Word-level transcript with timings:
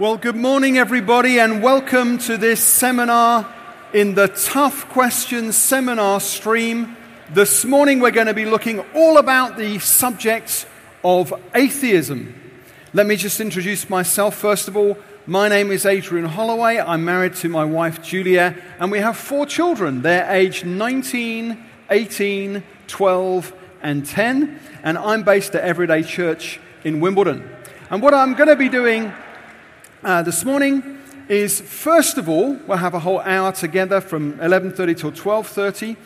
Well, 0.00 0.16
good 0.16 0.36
morning, 0.36 0.78
everybody, 0.78 1.40
and 1.40 1.60
welcome 1.60 2.18
to 2.18 2.36
this 2.36 2.62
seminar 2.62 3.52
in 3.92 4.14
the 4.14 4.28
Tough 4.28 4.88
Questions 4.90 5.56
seminar 5.56 6.20
stream. 6.20 6.96
This 7.30 7.64
morning, 7.64 7.98
we're 7.98 8.12
going 8.12 8.28
to 8.28 8.32
be 8.32 8.44
looking 8.44 8.78
all 8.94 9.18
about 9.18 9.56
the 9.56 9.80
subject 9.80 10.66
of 11.02 11.34
atheism. 11.52 12.32
Let 12.92 13.06
me 13.08 13.16
just 13.16 13.40
introduce 13.40 13.90
myself 13.90 14.36
first 14.36 14.68
of 14.68 14.76
all. 14.76 14.96
My 15.26 15.48
name 15.48 15.72
is 15.72 15.84
Adrian 15.84 16.26
Holloway. 16.26 16.78
I'm 16.78 17.04
married 17.04 17.34
to 17.34 17.48
my 17.48 17.64
wife 17.64 18.00
Julia, 18.00 18.54
and 18.78 18.92
we 18.92 19.00
have 19.00 19.16
four 19.16 19.46
children. 19.46 20.02
They're 20.02 20.30
aged 20.30 20.64
19, 20.64 21.60
18, 21.90 22.62
12, 22.86 23.52
and 23.82 24.06
10. 24.06 24.60
And 24.84 24.96
I'm 24.96 25.24
based 25.24 25.56
at 25.56 25.64
Everyday 25.64 26.04
Church 26.04 26.60
in 26.84 27.00
Wimbledon. 27.00 27.50
And 27.90 28.00
what 28.00 28.14
I'm 28.14 28.34
going 28.34 28.48
to 28.48 28.54
be 28.54 28.68
doing 28.68 29.12
uh, 30.04 30.22
this 30.22 30.44
morning 30.44 30.98
is 31.28 31.60
first 31.60 32.18
of 32.18 32.28
all 32.28 32.54
we'll 32.66 32.78
have 32.78 32.94
a 32.94 33.00
whole 33.00 33.20
hour 33.20 33.52
together 33.52 34.00
from 34.00 34.34
11:30 34.38 34.96
till 34.96 35.12
12:30. 35.12 35.96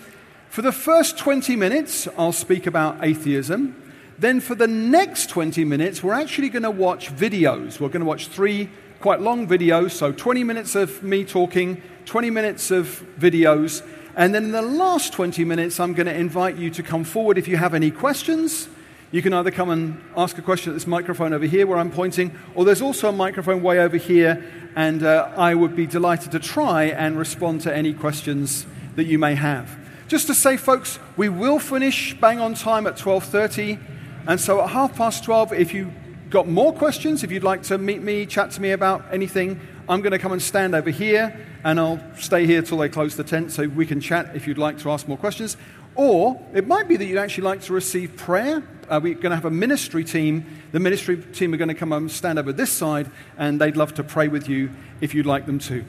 For 0.48 0.62
the 0.62 0.72
first 0.72 1.16
20 1.16 1.56
minutes, 1.56 2.08
I'll 2.18 2.32
speak 2.32 2.66
about 2.66 3.02
atheism. 3.02 3.74
Then 4.18 4.40
for 4.40 4.54
the 4.54 4.66
next 4.66 5.30
20 5.30 5.64
minutes, 5.64 6.02
we're 6.02 6.12
actually 6.12 6.50
going 6.50 6.62
to 6.62 6.70
watch 6.70 7.14
videos. 7.14 7.80
We're 7.80 7.88
going 7.88 8.00
to 8.00 8.06
watch 8.06 8.28
three 8.28 8.68
quite 9.00 9.20
long 9.20 9.48
videos, 9.48 9.92
so 9.92 10.12
20 10.12 10.44
minutes 10.44 10.74
of 10.74 11.02
me 11.02 11.24
talking, 11.24 11.80
20 12.04 12.30
minutes 12.30 12.70
of 12.70 13.02
videos, 13.18 13.82
and 14.14 14.34
then 14.34 14.44
in 14.44 14.52
the 14.52 14.62
last 14.62 15.12
20 15.12 15.44
minutes, 15.44 15.80
I'm 15.80 15.94
going 15.94 16.06
to 16.06 16.14
invite 16.14 16.56
you 16.56 16.70
to 16.70 16.82
come 16.82 17.02
forward 17.02 17.38
if 17.38 17.48
you 17.48 17.56
have 17.56 17.74
any 17.74 17.90
questions 17.90 18.68
you 19.12 19.20
can 19.20 19.34
either 19.34 19.50
come 19.50 19.68
and 19.68 20.02
ask 20.16 20.38
a 20.38 20.42
question 20.42 20.72
at 20.72 20.74
this 20.74 20.86
microphone 20.86 21.34
over 21.34 21.44
here 21.44 21.66
where 21.66 21.76
I'm 21.76 21.90
pointing, 21.90 22.36
or 22.54 22.64
there's 22.64 22.80
also 22.80 23.10
a 23.10 23.12
microphone 23.12 23.62
way 23.62 23.78
over 23.78 23.98
here, 23.98 24.42
and 24.74 25.02
uh, 25.02 25.30
I 25.36 25.54
would 25.54 25.76
be 25.76 25.86
delighted 25.86 26.32
to 26.32 26.38
try 26.38 26.84
and 26.84 27.18
respond 27.18 27.60
to 27.62 27.76
any 27.76 27.92
questions 27.92 28.64
that 28.96 29.04
you 29.04 29.18
may 29.18 29.34
have. 29.34 29.78
Just 30.08 30.26
to 30.28 30.34
say, 30.34 30.56
folks, 30.56 30.98
we 31.18 31.28
will 31.28 31.58
finish 31.58 32.18
bang 32.18 32.40
on 32.40 32.54
time 32.54 32.86
at 32.86 32.96
12:30, 32.96 33.78
and 34.26 34.40
so 34.40 34.62
at 34.62 34.70
half 34.70 34.96
past 34.96 35.24
12, 35.24 35.52
if 35.52 35.74
you 35.74 35.92
got 36.30 36.48
more 36.48 36.72
questions, 36.72 37.22
if 37.22 37.30
you'd 37.30 37.44
like 37.44 37.62
to 37.64 37.76
meet 37.76 38.00
me, 38.00 38.24
chat 38.24 38.50
to 38.52 38.62
me 38.62 38.70
about 38.70 39.04
anything, 39.12 39.60
I'm 39.90 40.00
going 40.00 40.12
to 40.12 40.18
come 40.18 40.32
and 40.32 40.40
stand 40.40 40.74
over 40.74 40.88
here, 40.88 41.38
and 41.64 41.78
I'll 41.78 42.00
stay 42.16 42.46
here 42.46 42.62
till 42.62 42.78
they 42.78 42.88
close 42.88 43.16
the 43.16 43.24
tent, 43.24 43.52
so 43.52 43.68
we 43.68 43.84
can 43.84 44.00
chat 44.00 44.34
if 44.34 44.46
you'd 44.46 44.56
like 44.56 44.78
to 44.78 44.90
ask 44.90 45.06
more 45.06 45.18
questions. 45.18 45.58
Or 45.94 46.40
it 46.54 46.66
might 46.66 46.88
be 46.88 46.96
that 46.96 47.04
you'd 47.04 47.18
actually 47.18 47.44
like 47.44 47.60
to 47.62 47.74
receive 47.74 48.16
prayer. 48.16 48.62
Uh, 48.92 49.00
we're 49.02 49.14
going 49.14 49.30
to 49.30 49.34
have 49.34 49.46
a 49.46 49.50
ministry 49.50 50.04
team. 50.04 50.44
The 50.72 50.78
ministry 50.78 51.16
team 51.16 51.54
are 51.54 51.56
going 51.56 51.68
to 51.68 51.74
come 51.74 51.94
and 51.94 52.10
stand 52.10 52.38
over 52.38 52.52
this 52.52 52.70
side, 52.70 53.10
and 53.38 53.58
they'd 53.58 53.74
love 53.74 53.94
to 53.94 54.04
pray 54.04 54.28
with 54.28 54.50
you 54.50 54.70
if 55.00 55.14
you'd 55.14 55.24
like 55.24 55.46
them 55.46 55.58
to. 55.60 55.82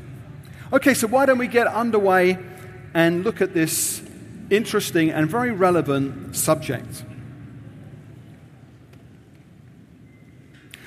Okay, 0.71 0.93
so 0.93 1.07
why 1.07 1.25
don't 1.25 1.37
we 1.37 1.47
get 1.47 1.67
underway 1.67 2.37
and 2.93 3.25
look 3.25 3.41
at 3.41 3.53
this 3.53 4.01
interesting 4.49 5.09
and 5.11 5.29
very 5.29 5.51
relevant 5.51 6.33
subject? 6.33 7.03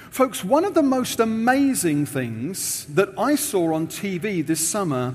Folks, 0.09 0.43
one 0.43 0.65
of 0.65 0.73
the 0.73 0.83
most 0.83 1.21
amazing 1.21 2.07
things 2.07 2.87
that 2.87 3.11
I 3.19 3.35
saw 3.35 3.75
on 3.75 3.89
TV 3.89 4.45
this 4.45 4.67
summer 4.67 5.15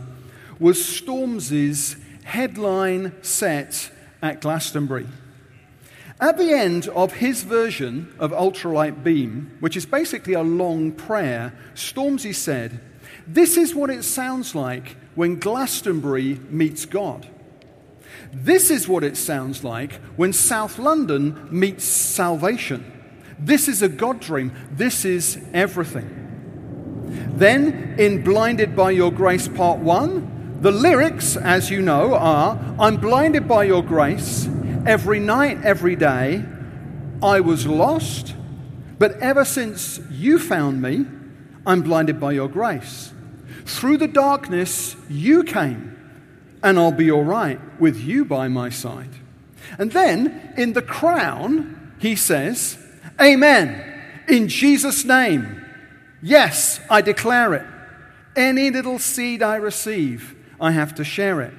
was 0.60 0.78
Stormzy's 0.78 1.96
headline 2.26 3.12
set 3.24 3.90
at 4.22 4.40
Glastonbury. 4.40 5.08
At 6.22 6.38
the 6.38 6.54
end 6.54 6.88
of 6.90 7.14
his 7.14 7.42
version 7.42 8.14
of 8.20 8.32
Ultralight 8.32 9.04
Beam, 9.04 9.58
which 9.60 9.76
is 9.76 9.88
basically 9.88 10.34
a 10.34 10.44
long 10.44 10.92
prayer, 10.92 11.52
Stormzy 11.74 12.36
said, 12.36 12.80
This 13.26 13.58
is 13.58 13.74
what 13.74 13.90
it 13.90 14.04
sounds 14.04 14.54
like 14.54 14.98
when 15.16 15.40
Glastonbury 15.40 16.40
meets 16.48 16.86
God. 16.86 17.28
This 18.32 18.70
is 18.70 18.88
what 18.88 19.04
it 19.04 19.18
sounds 19.18 19.64
like 19.64 19.94
when 20.16 20.32
South 20.32 20.78
London 20.78 21.48
meets 21.50 21.86
salvation. 21.86 22.86
This 23.40 23.68
is 23.68 23.82
a 23.82 23.90
God 23.90 24.20
dream. 24.20 24.52
This 24.72 25.06
is 25.06 25.44
everything. 25.54 26.20
Then, 27.34 27.96
in 27.98 28.24
Blinded 28.24 28.76
by 28.76 28.92
Your 28.92 29.12
Grace 29.12 29.48
Part 29.48 29.80
1, 29.80 30.60
the 30.62 30.72
lyrics, 30.72 31.36
as 31.36 31.72
you 31.72 31.82
know, 31.82 32.14
are 32.14 32.60
I'm 32.80 32.98
blinded 32.98 33.48
by 33.48 33.64
your 33.64 33.82
grace. 33.82 34.48
Every 34.86 35.20
night, 35.20 35.64
every 35.64 35.96
day, 35.96 36.44
I 37.22 37.40
was 37.40 37.68
lost. 37.68 38.34
But 38.98 39.18
ever 39.20 39.46
since 39.46 40.00
you 40.10 40.40
found 40.40 40.82
me, 40.82 41.06
I'm 41.68 41.84
blinded 41.84 42.20
by 42.20 42.32
your 42.32 42.48
grace. 42.48 43.14
Through 43.66 43.98
the 43.98 44.08
darkness, 44.08 44.96
you 45.08 45.44
came, 45.44 45.96
and 46.64 46.80
I'll 46.80 46.92
be 46.92 47.12
all 47.12 47.24
right 47.24 47.60
with 47.80 48.02
you 48.02 48.26
by 48.26 48.48
my 48.48 48.70
side. 48.70 49.10
And 49.78 49.92
then 49.92 50.54
in 50.58 50.74
the 50.74 50.82
crown, 50.82 51.94
he 52.00 52.16
says, 52.16 52.78
Amen. 53.20 53.88
In 54.28 54.48
Jesus' 54.48 55.06
name. 55.06 55.64
Yes, 56.24 56.80
I 56.90 57.02
declare 57.02 57.54
it. 57.54 57.66
Any 58.36 58.72
little 58.72 58.98
seed 58.98 59.44
I 59.44 59.58
receive, 59.58 60.36
I 60.60 60.72
have 60.72 60.96
to 60.96 61.04
share 61.04 61.42
it. 61.42 61.54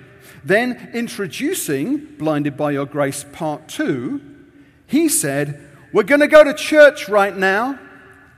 Then, 0.44 0.90
introducing 0.92 2.16
Blinded 2.16 2.56
by 2.56 2.72
Your 2.72 2.86
Grace 2.86 3.24
Part 3.32 3.68
2, 3.68 4.20
he 4.86 5.08
said, 5.08 5.60
We're 5.92 6.02
going 6.02 6.20
to 6.20 6.28
go 6.28 6.42
to 6.42 6.52
church 6.52 7.08
right 7.08 7.36
now. 7.36 7.78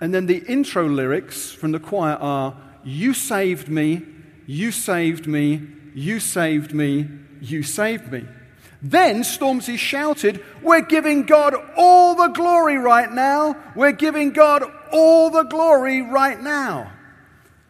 And 0.01 0.13
then 0.13 0.27
the 0.27 0.45
intro 0.47 0.87
lyrics 0.87 1.51
from 1.51 1.73
the 1.73 1.81
choir 1.81 2.17
are, 2.17 2.57
You 2.85 3.15
saved 3.15 3.69
me, 3.69 4.03
you 4.47 4.71
saved 4.71 5.27
me, 5.27 5.67
you 5.95 6.21
saved 6.21 6.75
me, 6.75 7.09
you 7.41 7.63
saved 7.63 8.13
me. 8.13 8.27
Then 8.83 9.23
Stormzy 9.23 9.79
shouted, 9.79 10.45
We're 10.61 10.83
giving 10.83 11.25
God 11.25 11.55
all 11.75 12.15
the 12.15 12.29
glory 12.29 12.77
right 12.77 13.11
now. 13.11 13.57
We're 13.75 13.93
giving 13.93 14.33
God 14.33 14.63
all 14.93 15.31
the 15.31 15.45
glory 15.45 16.03
right 16.03 16.39
now. 16.39 16.93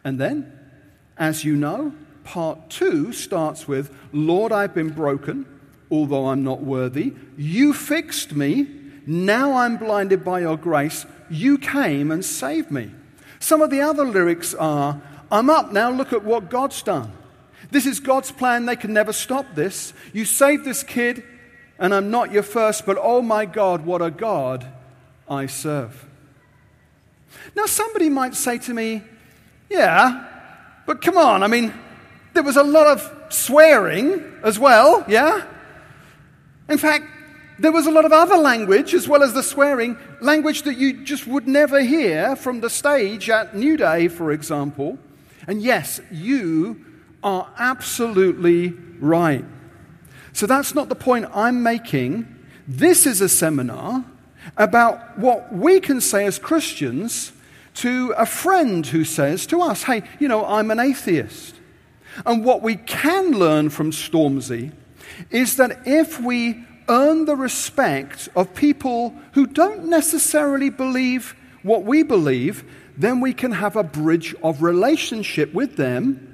And 0.03 0.19
then, 0.19 0.51
as 1.17 1.45
you 1.45 1.55
know, 1.55 1.93
part 2.25 2.69
two 2.69 3.13
starts 3.13 3.67
with 3.67 3.95
Lord, 4.11 4.51
I've 4.51 4.73
been 4.73 4.89
broken, 4.89 5.45
although 5.89 6.27
I'm 6.27 6.43
not 6.43 6.61
worthy. 6.61 7.13
You 7.37 7.73
fixed 7.73 8.33
me. 8.33 8.67
Now 9.07 9.53
I'm 9.53 9.77
blinded 9.77 10.25
by 10.25 10.41
your 10.41 10.57
grace. 10.57 11.05
You 11.29 11.57
came 11.57 12.11
and 12.11 12.25
saved 12.25 12.71
me. 12.71 12.91
Some 13.39 13.61
of 13.61 13.69
the 13.69 13.81
other 13.81 14.03
lyrics 14.03 14.53
are 14.53 15.01
I'm 15.31 15.49
up 15.49 15.71
now, 15.71 15.89
look 15.91 16.13
at 16.13 16.23
what 16.23 16.49
God's 16.49 16.81
done. 16.81 17.11
This 17.71 17.85
is 17.85 17.99
God's 17.99 18.31
plan, 18.31 18.65
they 18.65 18.75
can 18.75 18.93
never 18.93 19.13
stop 19.13 19.55
this. 19.55 19.93
You 20.13 20.25
saved 20.25 20.65
this 20.65 20.83
kid, 20.83 21.23
and 21.79 21.93
I'm 21.93 22.11
not 22.11 22.31
your 22.31 22.43
first, 22.43 22.85
but 22.85 22.97
oh 23.01 23.21
my 23.21 23.45
God, 23.45 23.85
what 23.85 24.01
a 24.01 24.11
God 24.11 24.67
I 25.27 25.47
serve. 25.47 26.05
Now, 27.55 27.65
somebody 27.65 28.09
might 28.09 28.35
say 28.35 28.57
to 28.59 28.73
me, 28.73 29.01
Yeah, 29.69 30.25
but 30.85 31.01
come 31.01 31.17
on, 31.17 31.43
I 31.43 31.47
mean, 31.47 31.73
there 32.35 32.43
was 32.43 32.57
a 32.57 32.63
lot 32.63 32.85
of 32.85 33.11
swearing 33.29 34.23
as 34.43 34.59
well, 34.59 35.03
yeah? 35.07 35.45
In 36.69 36.77
fact, 36.77 37.05
there 37.57 37.71
was 37.71 37.87
a 37.87 37.91
lot 37.91 38.05
of 38.05 38.11
other 38.11 38.35
language 38.35 38.93
as 38.93 39.07
well 39.07 39.23
as 39.23 39.33
the 39.33 39.41
swearing, 39.41 39.97
language 40.19 40.63
that 40.63 40.77
you 40.77 41.03
just 41.03 41.25
would 41.25 41.47
never 41.47 41.81
hear 41.81 42.35
from 42.35 42.59
the 42.59 42.69
stage 42.69 43.29
at 43.29 43.53
Newday, 43.53 44.11
for 44.11 44.31
example. 44.31 44.99
And 45.47 45.61
yes, 45.61 46.01
you 46.11 46.83
are 47.23 47.47
absolutely 47.57 48.73
right. 48.99 49.45
So 50.33 50.45
that's 50.45 50.75
not 50.75 50.89
the 50.89 50.95
point 50.95 51.27
I'm 51.33 51.63
making. 51.63 52.27
This 52.67 53.05
is 53.05 53.21
a 53.21 53.29
seminar 53.29 54.03
about 54.57 55.17
what 55.17 55.53
we 55.53 55.79
can 55.79 56.01
say 56.01 56.25
as 56.25 56.37
Christians 56.37 57.31
to 57.75 58.13
a 58.17 58.25
friend 58.25 58.85
who 58.85 59.05
says 59.05 59.45
to 59.47 59.61
us, 59.61 59.83
Hey, 59.83 60.03
you 60.19 60.27
know, 60.27 60.45
I'm 60.45 60.71
an 60.71 60.79
atheist. 60.79 61.54
And 62.25 62.45
what 62.45 62.61
we 62.61 62.75
can 62.75 63.31
learn 63.31 63.69
from 63.69 63.91
Stormzy 63.91 64.71
is 65.29 65.57
that 65.57 65.81
if 65.85 66.19
we 66.19 66.63
earn 66.87 67.25
the 67.25 67.35
respect 67.35 68.29
of 68.35 68.53
people 68.53 69.15
who 69.33 69.47
don't 69.47 69.85
necessarily 69.85 70.69
believe 70.69 71.35
what 71.63 71.83
we 71.83 72.03
believe, 72.03 72.63
then 72.97 73.19
we 73.19 73.33
can 73.33 73.51
have 73.51 73.75
a 73.75 73.83
bridge 73.83 74.35
of 74.43 74.61
relationship 74.61 75.53
with 75.53 75.75
them 75.77 76.31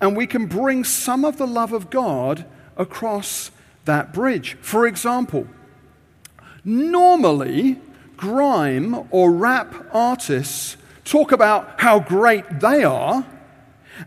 and 0.00 0.16
we 0.16 0.26
can 0.26 0.46
bring 0.46 0.84
some 0.84 1.24
of 1.24 1.38
the 1.38 1.46
love 1.46 1.72
of 1.72 1.90
God 1.90 2.44
across 2.76 3.50
that 3.84 4.12
bridge. 4.12 4.56
For 4.60 4.86
example, 4.86 5.46
normally 6.64 7.80
grime 8.16 9.08
or 9.10 9.32
rap 9.32 9.74
artists 9.92 10.76
talk 11.04 11.32
about 11.32 11.80
how 11.80 11.98
great 11.98 12.60
they 12.60 12.84
are 12.84 13.26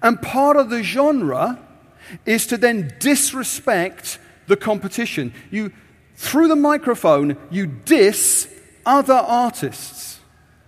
and 0.01 0.21
part 0.21 0.57
of 0.57 0.69
the 0.69 0.83
genre 0.83 1.59
is 2.25 2.47
to 2.47 2.57
then 2.57 2.93
disrespect 2.99 4.19
the 4.47 4.57
competition. 4.57 5.33
You, 5.51 5.71
through 6.15 6.47
the 6.47 6.55
microphone, 6.55 7.37
you 7.49 7.67
diss 7.67 8.49
other 8.85 9.13
artists. 9.13 10.19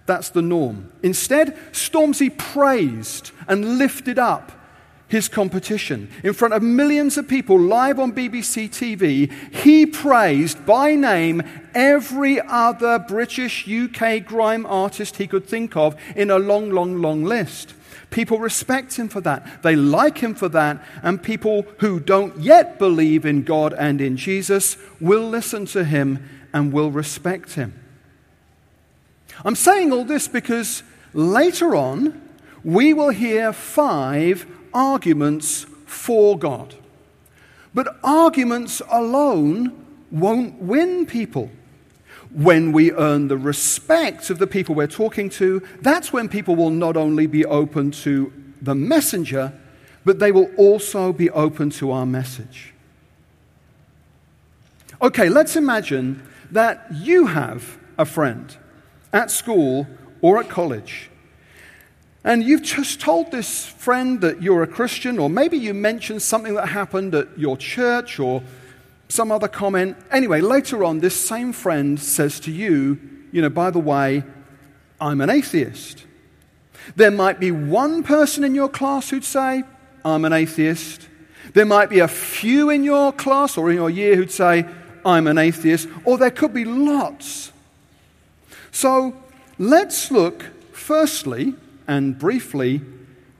That's 0.05 0.29
the 0.29 0.41
norm. 0.41 0.91
Instead, 1.01 1.55
Stormzy 1.71 2.35
praised 2.37 3.31
and 3.47 3.77
lifted 3.77 4.19
up 4.19 4.51
his 5.07 5.27
competition. 5.27 6.09
In 6.23 6.33
front 6.33 6.53
of 6.53 6.63
millions 6.63 7.17
of 7.17 7.27
people 7.27 7.59
live 7.59 7.99
on 7.99 8.11
BBC 8.11 8.69
TV, 8.69 9.31
he 9.53 9.85
praised 9.85 10.65
by 10.65 10.95
name 10.95 11.43
every 11.73 12.41
other 12.41 12.99
British 12.99 13.67
UK 13.67 14.25
grime 14.25 14.65
artist 14.65 15.17
he 15.17 15.27
could 15.27 15.45
think 15.45 15.75
of 15.75 15.95
in 16.15 16.31
a 16.31 16.39
long, 16.39 16.71
long, 16.71 17.01
long 17.01 17.23
list. 17.23 17.73
People 18.15 18.39
respect 18.39 18.95
him 18.95 19.09
for 19.09 19.19
that. 19.19 19.61
They 19.61 19.75
like 19.75 20.19
him 20.19 20.35
for 20.35 20.47
that. 20.47 20.81
And 21.03 21.21
people 21.21 21.63
who 21.79 21.99
don't 21.99 22.39
yet 22.39 22.79
believe 22.79 23.25
in 23.25 23.43
God 23.43 23.73
and 23.73 23.99
in 23.99 24.15
Jesus 24.15 24.77
will 25.01 25.27
listen 25.27 25.65
to 25.65 25.83
him 25.83 26.47
and 26.53 26.71
will 26.71 26.91
respect 26.91 27.55
him. 27.55 27.77
I'm 29.43 29.57
saying 29.57 29.91
all 29.91 30.05
this 30.05 30.29
because 30.29 30.81
later 31.13 31.75
on, 31.75 32.21
we 32.63 32.93
will 32.93 33.09
hear 33.09 33.51
five 33.51 34.47
arguments 34.73 35.65
for 35.85 36.39
God. 36.39 36.73
But 37.73 37.97
arguments 38.01 38.81
alone 38.89 39.73
won't 40.09 40.61
win 40.61 41.05
people. 41.05 41.51
When 42.35 42.71
we 42.71 42.91
earn 42.91 43.29
the 43.29 43.37
respect 43.37 44.29
of 44.29 44.39
the 44.39 44.47
people 44.47 44.75
we're 44.75 44.87
talking 44.87 45.29
to, 45.31 45.61
that's 45.81 46.11
when 46.11 46.29
people 46.29 46.55
will 46.55 46.69
not 46.69 46.97
only 46.97 47.27
be 47.27 47.45
open 47.45 47.91
to 47.91 48.31
the 48.61 48.75
messenger, 48.75 49.53
but 50.03 50.19
they 50.19 50.31
will 50.31 50.51
also 50.57 51.13
be 51.13 51.29
open 51.31 51.69
to 51.71 51.91
our 51.91 52.05
message. 52.05 52.73
Okay, 55.01 55.29
let's 55.29 55.55
imagine 55.55 56.21
that 56.51 56.87
you 56.93 57.27
have 57.27 57.77
a 57.97 58.05
friend 58.05 58.55
at 59.11 59.31
school 59.31 59.87
or 60.21 60.39
at 60.39 60.49
college 60.49 61.09
and 62.25 62.43
you've 62.43 62.63
just 62.63 62.99
told 62.99 63.29
this 63.29 63.67
friend 63.67 64.19
that 64.21 64.41
you're 64.41 64.63
a 64.63 64.67
Christian, 64.67 65.19
or 65.19 65.29
maybe 65.29 65.59
you 65.59 65.75
mentioned 65.75 66.23
something 66.23 66.55
that 66.55 66.69
happened 66.69 67.13
at 67.13 67.37
your 67.37 67.55
church 67.55 68.19
or 68.19 68.41
some 69.07 69.31
other 69.31 69.47
comment. 69.47 69.97
Anyway, 70.11 70.41
later 70.41 70.83
on, 70.83 70.99
this 70.99 71.15
same 71.15 71.53
friend 71.53 71.99
says 71.99 72.39
to 72.41 72.51
you, 72.51 72.99
you 73.31 73.41
know, 73.41 73.49
by 73.49 73.71
the 73.71 73.79
way, 73.79 74.23
I'm 74.99 75.21
an 75.21 75.29
atheist. 75.29 76.05
There 76.95 77.11
might 77.11 77.39
be 77.39 77.51
one 77.51 78.03
person 78.03 78.43
in 78.43 78.55
your 78.55 78.69
class 78.69 79.09
who'd 79.09 79.23
say, 79.23 79.63
I'm 80.03 80.25
an 80.25 80.33
atheist. 80.33 81.07
There 81.53 81.65
might 81.65 81.89
be 81.89 81.99
a 81.99 82.07
few 82.07 82.69
in 82.69 82.83
your 82.83 83.11
class 83.11 83.57
or 83.57 83.69
in 83.69 83.75
your 83.75 83.89
year 83.89 84.15
who'd 84.15 84.31
say, 84.31 84.65
I'm 85.03 85.27
an 85.27 85.37
atheist. 85.37 85.87
Or 86.03 86.17
there 86.17 86.31
could 86.31 86.53
be 86.53 86.65
lots. 86.65 87.51
So 88.71 89.15
let's 89.57 90.11
look, 90.11 90.43
firstly, 90.71 91.55
and 91.87 92.17
briefly, 92.17 92.81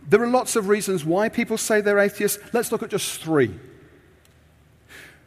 there 0.07 0.21
are 0.21 0.27
lots 0.27 0.55
of 0.55 0.67
reasons 0.67 1.03
why 1.03 1.29
people 1.29 1.57
say 1.57 1.81
they're 1.81 1.99
atheists. 1.99 2.39
Let's 2.53 2.71
look 2.71 2.83
at 2.83 2.89
just 2.89 3.21
three. 3.21 3.53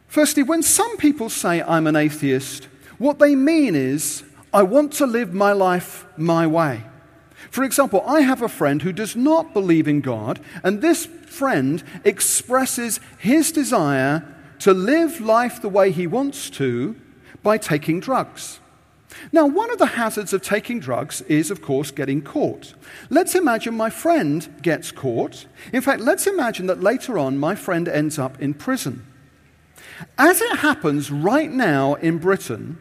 Firstly, 0.08 0.42
when 0.42 0.62
some 0.62 0.96
people 0.96 1.28
say, 1.28 1.62
I'm 1.62 1.86
an 1.86 1.94
atheist, 1.94 2.64
what 2.96 3.18
they 3.18 3.36
mean 3.36 3.76
is, 3.76 4.24
I 4.52 4.62
want 4.62 4.94
to 4.94 5.06
live 5.06 5.34
my 5.34 5.52
life 5.52 6.06
my 6.16 6.46
way. 6.46 6.82
For 7.50 7.62
example, 7.62 8.02
I 8.06 8.22
have 8.22 8.42
a 8.42 8.48
friend 8.48 8.82
who 8.82 8.92
does 8.92 9.14
not 9.14 9.52
believe 9.52 9.86
in 9.86 10.00
God, 10.00 10.40
and 10.64 10.80
this 10.80 11.06
friend 11.06 11.82
expresses 12.04 13.00
his 13.18 13.52
desire 13.52 14.24
to 14.60 14.72
live 14.72 15.20
life 15.20 15.60
the 15.60 15.68
way 15.68 15.90
he 15.90 16.06
wants 16.06 16.50
to 16.50 16.96
by 17.42 17.58
taking 17.58 18.00
drugs. 18.00 18.60
Now, 19.30 19.46
one 19.46 19.70
of 19.70 19.78
the 19.78 19.86
hazards 19.86 20.32
of 20.32 20.42
taking 20.42 20.80
drugs 20.80 21.20
is, 21.22 21.50
of 21.50 21.60
course, 21.62 21.90
getting 21.90 22.22
caught. 22.22 22.74
Let's 23.10 23.34
imagine 23.34 23.74
my 23.74 23.90
friend 23.90 24.48
gets 24.62 24.90
caught. 24.90 25.46
In 25.72 25.82
fact, 25.82 26.00
let's 26.00 26.26
imagine 26.26 26.66
that 26.66 26.82
later 26.82 27.18
on 27.18 27.38
my 27.38 27.54
friend 27.54 27.88
ends 27.88 28.18
up 28.18 28.40
in 28.40 28.54
prison. 28.54 29.04
As 30.16 30.40
it 30.40 30.58
happens 30.58 31.10
right 31.10 31.50
now 31.50 31.94
in 31.94 32.18
Britain, 32.18 32.78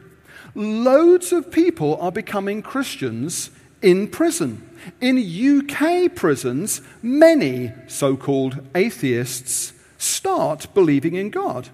loads 0.55 1.31
of 1.31 1.51
people 1.51 1.97
are 2.01 2.11
becoming 2.11 2.61
Christians 2.61 3.49
in 3.81 4.07
prison. 4.07 4.67
In 5.01 5.17
UK 5.17 6.13
prisons, 6.15 6.81
many 7.01 7.73
so 7.87 8.15
called 8.15 8.61
atheists 8.75 9.73
start 9.97 10.67
believing 10.73 11.15
in 11.15 11.29
God. 11.29 11.69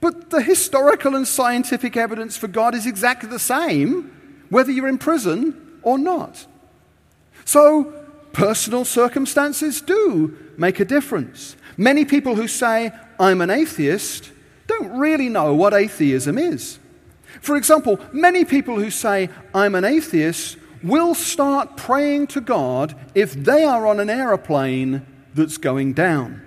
But 0.00 0.30
the 0.30 0.42
historical 0.42 1.16
and 1.16 1.26
scientific 1.26 1.96
evidence 1.96 2.36
for 2.36 2.48
God 2.48 2.74
is 2.74 2.86
exactly 2.86 3.28
the 3.28 3.38
same, 3.38 4.44
whether 4.48 4.70
you're 4.70 4.88
in 4.88 4.98
prison 4.98 5.80
or 5.82 5.98
not. 5.98 6.46
So, 7.44 7.92
personal 8.32 8.84
circumstances 8.84 9.80
do 9.80 10.36
make 10.56 10.78
a 10.78 10.84
difference. 10.84 11.56
Many 11.78 12.04
people 12.04 12.34
who 12.34 12.48
say, 12.48 12.92
I'm 13.20 13.40
an 13.40 13.50
atheist, 13.50 14.32
don't 14.66 14.98
really 14.98 15.28
know 15.28 15.54
what 15.54 15.72
atheism 15.72 16.36
is. 16.36 16.80
For 17.40 17.56
example, 17.56 18.00
many 18.12 18.44
people 18.44 18.80
who 18.80 18.90
say, 18.90 19.30
I'm 19.54 19.76
an 19.76 19.84
atheist, 19.84 20.58
will 20.82 21.14
start 21.14 21.76
praying 21.76 22.26
to 22.28 22.40
God 22.40 22.96
if 23.14 23.32
they 23.32 23.64
are 23.64 23.86
on 23.86 24.00
an 24.00 24.10
aeroplane 24.10 25.06
that's 25.34 25.56
going 25.56 25.92
down. 25.92 26.42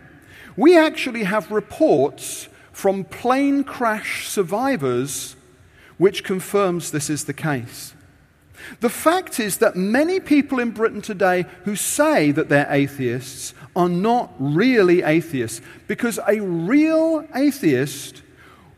We 0.57 0.77
actually 0.77 1.23
have 1.23 1.49
reports 1.49 2.49
from 2.73 3.05
plane 3.05 3.63
crash 3.63 4.27
survivors, 4.27 5.37
which 5.97 6.25
confirms 6.25 6.91
this 6.91 7.09
is 7.09 7.23
the 7.23 7.33
case. 7.33 7.93
The 8.79 8.89
fact 8.89 9.39
is 9.39 9.57
that 9.57 9.75
many 9.75 10.19
people 10.19 10.59
in 10.59 10.71
Britain 10.71 11.01
today 11.01 11.45
who 11.63 11.75
say 11.75 12.31
that 12.31 12.49
they're 12.49 12.67
atheists 12.69 13.53
are 13.75 13.89
not 13.89 14.33
really 14.39 15.01
atheists 15.03 15.61
because 15.87 16.19
a 16.27 16.39
real 16.41 17.25
atheist 17.33 18.21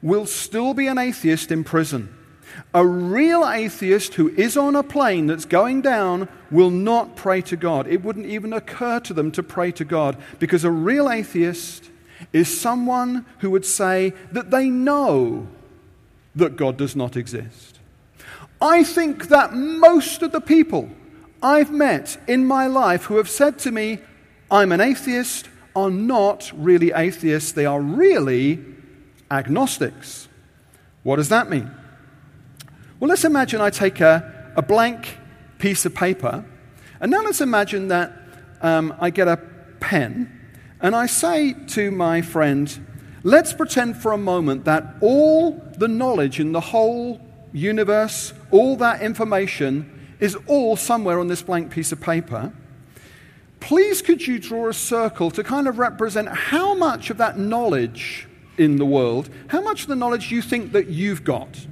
will 0.01 0.25
still 0.25 0.73
be 0.73 0.87
an 0.87 0.97
atheist 0.97 1.51
in 1.51 1.63
prison. 1.63 2.13
A 2.73 2.85
real 2.85 3.47
atheist 3.49 4.15
who 4.15 4.29
is 4.29 4.57
on 4.57 4.75
a 4.75 4.83
plane 4.83 5.27
that's 5.27 5.45
going 5.45 5.81
down 5.81 6.27
will 6.51 6.69
not 6.69 7.15
pray 7.15 7.41
to 7.41 7.55
God. 7.55 7.87
It 7.87 8.03
wouldn't 8.03 8.27
even 8.27 8.53
occur 8.53 8.99
to 9.01 9.13
them 9.13 9.31
to 9.31 9.41
pray 9.41 9.71
to 9.71 9.85
God 9.85 10.17
because 10.39 10.63
a 10.63 10.71
real 10.71 11.09
atheist 11.09 11.89
is 12.31 12.61
someone 12.61 13.25
who 13.39 13.49
would 13.49 13.65
say 13.65 14.13
that 14.31 14.51
they 14.51 14.69
know 14.69 15.47
that 16.35 16.55
God 16.55 16.77
does 16.77 16.95
not 16.95 17.15
exist. 17.15 17.79
I 18.61 18.83
think 18.83 19.27
that 19.27 19.53
most 19.53 20.21
of 20.21 20.31
the 20.31 20.41
people 20.41 20.89
I've 21.41 21.71
met 21.71 22.17
in 22.27 22.45
my 22.45 22.67
life 22.67 23.05
who 23.05 23.17
have 23.17 23.29
said 23.29 23.59
to 23.59 23.71
me, 23.71 23.99
I'm 24.53 24.71
an 24.71 24.81
atheist, 24.81 25.49
are 25.75 25.89
not 25.89 26.51
really 26.55 26.91
atheists. 26.91 27.53
They 27.53 27.65
are 27.65 27.81
really 27.81 28.63
agnostics. 29.31 30.27
What 31.01 31.15
does 31.15 31.29
that 31.29 31.49
mean? 31.49 31.71
Well, 32.99 33.09
let's 33.09 33.25
imagine 33.25 33.61
I 33.61 33.71
take 33.71 33.99
a, 33.99 34.53
a 34.55 34.61
blank 34.61 35.17
piece 35.57 35.87
of 35.87 35.95
paper, 35.95 36.45
and 37.01 37.09
now 37.09 37.23
let's 37.23 37.41
imagine 37.41 37.87
that 37.87 38.13
um, 38.61 38.95
I 38.99 39.09
get 39.09 39.27
a 39.27 39.37
pen 39.79 40.39
and 40.79 40.95
I 40.95 41.07
say 41.07 41.53
to 41.69 41.89
my 41.89 42.21
friend, 42.21 42.85
let's 43.23 43.53
pretend 43.53 43.97
for 43.97 44.11
a 44.11 44.19
moment 44.19 44.65
that 44.65 44.97
all 45.01 45.51
the 45.77 45.87
knowledge 45.87 46.39
in 46.39 46.51
the 46.51 46.61
whole 46.61 47.19
universe, 47.53 48.33
all 48.51 48.75
that 48.75 49.01
information, 49.01 50.15
is 50.19 50.37
all 50.45 50.75
somewhere 50.75 51.19
on 51.19 51.27
this 51.27 51.41
blank 51.41 51.71
piece 51.71 51.91
of 51.91 51.99
paper. 51.99 52.53
Please, 53.63 54.01
could 54.01 54.25
you 54.25 54.39
draw 54.39 54.69
a 54.69 54.73
circle 54.73 55.31
to 55.31 55.43
kind 55.43 55.67
of 55.67 55.79
represent 55.79 56.27
how 56.27 56.75
much 56.75 57.09
of 57.09 57.17
that 57.17 57.37
knowledge 57.37 58.27
in 58.57 58.75
the 58.77 58.85
world, 58.85 59.29
how 59.47 59.61
much 59.61 59.83
of 59.83 59.87
the 59.87 59.95
knowledge 59.95 60.31
you 60.31 60.41
think 60.41 60.73
that 60.73 60.87
you've 60.87 61.23
got? 61.23 61.65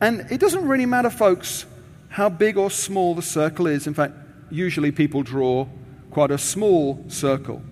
And 0.00 0.26
it 0.30 0.40
doesn't 0.40 0.66
really 0.66 0.86
matter, 0.86 1.10
folks, 1.10 1.66
how 2.08 2.28
big 2.28 2.56
or 2.56 2.70
small 2.70 3.14
the 3.14 3.22
circle 3.22 3.66
is. 3.66 3.86
In 3.86 3.94
fact, 3.94 4.14
usually 4.50 4.90
people 4.90 5.22
draw 5.22 5.66
quite 6.10 6.30
a 6.30 6.38
small 6.38 7.04
circle 7.08 7.62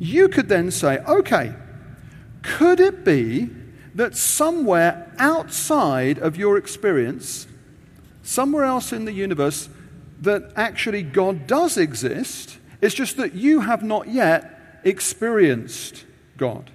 you 0.00 0.28
could 0.28 0.48
then 0.48 0.70
say, 0.70 0.98
okay, 1.06 1.52
could 2.42 2.80
it 2.80 3.04
be 3.04 3.50
that 3.94 4.16
somewhere 4.16 5.14
outside 5.18 6.18
of 6.18 6.36
your 6.38 6.56
experience, 6.56 7.46
somewhere 8.22 8.64
else 8.64 8.94
in 8.94 9.04
the 9.04 9.12
universe, 9.12 9.68
that 10.20 10.52
actually 10.56 11.02
God 11.02 11.46
does 11.46 11.76
exist? 11.76 12.58
It's 12.80 12.94
just 12.94 13.16
that 13.16 13.34
you 13.34 13.60
have 13.60 13.82
not 13.82 14.08
yet 14.08 14.80
experienced 14.84 16.04
God. 16.36 16.70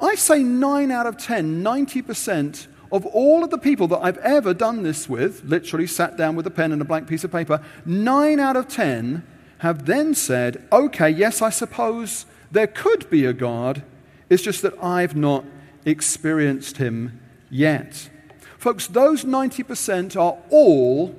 I 0.00 0.14
say 0.14 0.42
9 0.42 0.90
out 0.90 1.06
of 1.06 1.16
10, 1.18 1.62
90% 1.62 2.66
of 2.92 3.06
all 3.06 3.42
of 3.42 3.50
the 3.50 3.58
people 3.58 3.88
that 3.88 3.98
I've 3.98 4.18
ever 4.18 4.54
done 4.54 4.82
this 4.82 5.08
with, 5.08 5.44
literally 5.44 5.86
sat 5.86 6.16
down 6.16 6.36
with 6.36 6.46
a 6.46 6.50
pen 6.50 6.72
and 6.72 6.80
a 6.80 6.84
blank 6.84 7.08
piece 7.08 7.24
of 7.24 7.32
paper, 7.32 7.60
9 7.84 8.38
out 8.40 8.56
of 8.56 8.68
10 8.68 9.26
have 9.58 9.86
then 9.86 10.14
said, 10.14 10.66
okay, 10.70 11.08
yes, 11.08 11.40
I 11.42 11.50
suppose 11.50 12.26
there 12.50 12.66
could 12.66 13.08
be 13.10 13.24
a 13.24 13.32
God. 13.32 13.82
It's 14.28 14.42
just 14.42 14.62
that 14.62 14.80
I've 14.82 15.16
not 15.16 15.44
experienced 15.84 16.76
him 16.76 17.20
yet. 17.50 18.10
Folks, 18.58 18.86
those 18.86 19.24
90% 19.24 20.20
are 20.20 20.38
all 20.50 21.14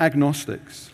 agnostics. 0.00 0.90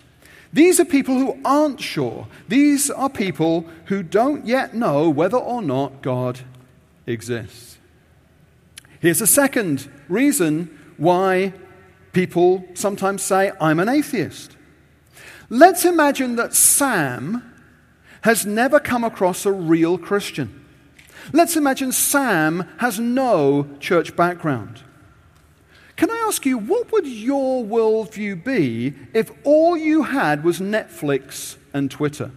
These 0.52 0.80
are 0.80 0.84
people 0.84 1.16
who 1.16 1.38
aren't 1.44 1.80
sure. 1.80 2.26
These 2.48 2.90
are 2.90 3.08
people 3.08 3.66
who 3.86 4.02
don't 4.02 4.46
yet 4.46 4.74
know 4.74 5.08
whether 5.08 5.36
or 5.36 5.62
not 5.62 6.02
God 6.02 6.40
exists. 7.06 7.78
Here's 9.00 9.20
a 9.20 9.26
second 9.26 9.88
reason 10.08 10.76
why 10.96 11.52
people 12.12 12.64
sometimes 12.74 13.22
say, 13.22 13.52
I'm 13.60 13.80
an 13.80 13.88
atheist. 13.88 14.56
Let's 15.48 15.84
imagine 15.84 16.36
that 16.36 16.54
Sam 16.54 17.54
has 18.22 18.44
never 18.44 18.78
come 18.78 19.04
across 19.04 19.46
a 19.46 19.52
real 19.52 19.96
Christian. 19.96 20.64
Let's 21.32 21.56
imagine 21.56 21.92
Sam 21.92 22.68
has 22.78 22.98
no 22.98 23.68
church 23.78 24.16
background. 24.16 24.82
Can 26.00 26.10
I 26.10 26.24
ask 26.26 26.46
you, 26.46 26.56
what 26.56 26.90
would 26.92 27.06
your 27.06 27.62
worldview 27.62 28.42
be 28.42 28.94
if 29.12 29.30
all 29.44 29.76
you 29.76 30.02
had 30.04 30.42
was 30.42 30.58
Netflix 30.58 31.58
and 31.74 31.90
Twitter? 31.90 32.30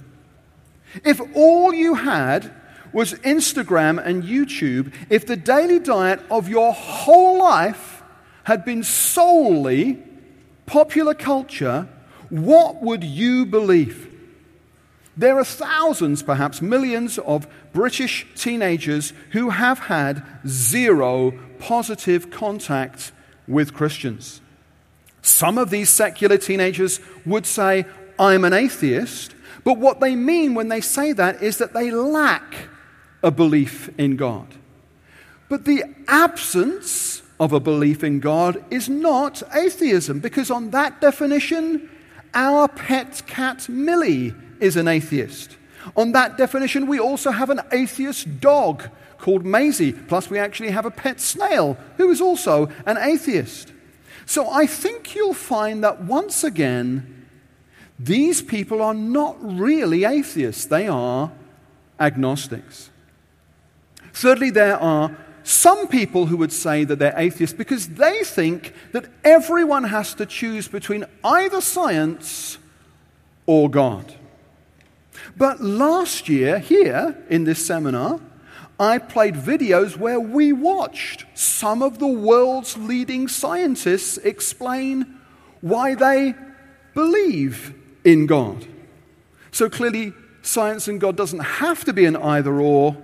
If 1.05 1.21
all 1.33 1.73
you 1.73 1.93
had 1.93 2.53
was 2.91 3.13
Instagram 3.21 4.05
and 4.05 4.21
YouTube, 4.21 4.91
if 5.09 5.25
the 5.25 5.37
daily 5.37 5.79
diet 5.79 6.19
of 6.29 6.49
your 6.49 6.73
whole 6.73 7.39
life 7.39 8.03
had 8.43 8.65
been 8.65 8.83
solely 8.83 9.97
popular 10.65 11.13
culture, 11.13 11.87
what 12.29 12.83
would 12.83 13.05
you 13.05 13.45
believe? 13.45 14.13
There 15.15 15.39
are 15.39 15.45
thousands, 15.45 16.21
perhaps 16.21 16.61
millions, 16.61 17.17
of 17.17 17.47
British 17.71 18.27
teenagers 18.35 19.13
who 19.31 19.51
have 19.51 19.79
had 19.79 20.21
zero 20.45 21.31
positive 21.59 22.29
contact 22.29 23.12
with 23.47 23.73
Christians. 23.73 24.41
Some 25.21 25.57
of 25.57 25.69
these 25.69 25.89
secular 25.89 26.37
teenagers 26.37 26.99
would 27.25 27.45
say, 27.45 27.85
I'm 28.19 28.43
an 28.43 28.53
atheist, 28.53 29.35
but 29.63 29.77
what 29.77 29.99
they 29.99 30.15
mean 30.15 30.53
when 30.53 30.67
they 30.67 30.81
say 30.81 31.13
that 31.13 31.41
is 31.41 31.57
that 31.57 31.73
they 31.73 31.91
lack 31.91 32.67
a 33.23 33.31
belief 33.31 33.89
in 33.97 34.17
God. 34.17 34.47
But 35.49 35.65
the 35.65 35.83
absence 36.07 37.21
of 37.39 37.53
a 37.53 37.59
belief 37.59 38.03
in 38.03 38.19
God 38.19 38.63
is 38.69 38.89
not 38.89 39.41
atheism, 39.53 40.19
because 40.19 40.51
on 40.51 40.71
that 40.71 40.99
definition, 40.99 41.89
our 42.33 42.67
pet 42.67 43.23
cat 43.27 43.69
Millie 43.69 44.33
is 44.59 44.75
an 44.75 44.87
atheist. 44.87 45.57
On 45.95 46.11
that 46.13 46.37
definition, 46.37 46.87
we 46.87 46.99
also 46.99 47.31
have 47.31 47.49
an 47.49 47.61
atheist 47.71 48.39
dog 48.39 48.89
called 49.23 49.45
Maisie, 49.45 49.93
plus 49.93 50.29
we 50.29 50.37
actually 50.37 50.71
have 50.71 50.85
a 50.85 50.91
pet 50.91 51.21
snail 51.21 51.77
who 51.95 52.11
is 52.11 52.19
also 52.19 52.69
an 52.85 52.97
atheist. 52.97 53.71
So 54.25 54.49
I 54.49 54.65
think 54.65 55.15
you'll 55.15 55.33
find 55.33 55.81
that 55.85 56.03
once 56.03 56.43
again, 56.43 57.25
these 57.97 58.41
people 58.41 58.81
are 58.81 58.93
not 58.93 59.37
really 59.39 60.03
atheists, 60.03 60.65
they 60.65 60.89
are 60.89 61.31
agnostics. 61.97 62.89
Thirdly, 64.11 64.49
there 64.49 64.77
are 64.77 65.15
some 65.43 65.87
people 65.87 66.25
who 66.25 66.35
would 66.35 66.51
say 66.51 66.83
that 66.83 66.99
they're 66.99 67.17
atheists 67.17 67.55
because 67.55 67.87
they 67.87 68.25
think 68.25 68.73
that 68.91 69.05
everyone 69.23 69.85
has 69.85 70.13
to 70.15 70.25
choose 70.25 70.67
between 70.67 71.05
either 71.23 71.61
science 71.61 72.57
or 73.45 73.69
God. 73.69 74.15
But 75.37 75.61
last 75.61 76.27
year, 76.27 76.59
here 76.59 77.23
in 77.29 77.45
this 77.45 77.65
seminar, 77.65 78.19
I 78.79 78.97
played 78.97 79.35
videos 79.35 79.97
where 79.97 80.19
we 80.19 80.51
watched 80.51 81.25
some 81.33 81.81
of 81.81 81.99
the 81.99 82.07
world's 82.07 82.77
leading 82.77 83.27
scientists 83.27 84.17
explain 84.17 85.19
why 85.61 85.95
they 85.95 86.35
believe 86.93 87.73
in 88.03 88.25
God. 88.25 88.67
So 89.51 89.69
clearly, 89.69 90.13
science 90.41 90.87
and 90.87 90.99
God 90.99 91.15
doesn't 91.15 91.39
have 91.39 91.85
to 91.85 91.93
be 91.93 92.05
an 92.05 92.15
either 92.15 92.59
or. 92.59 92.97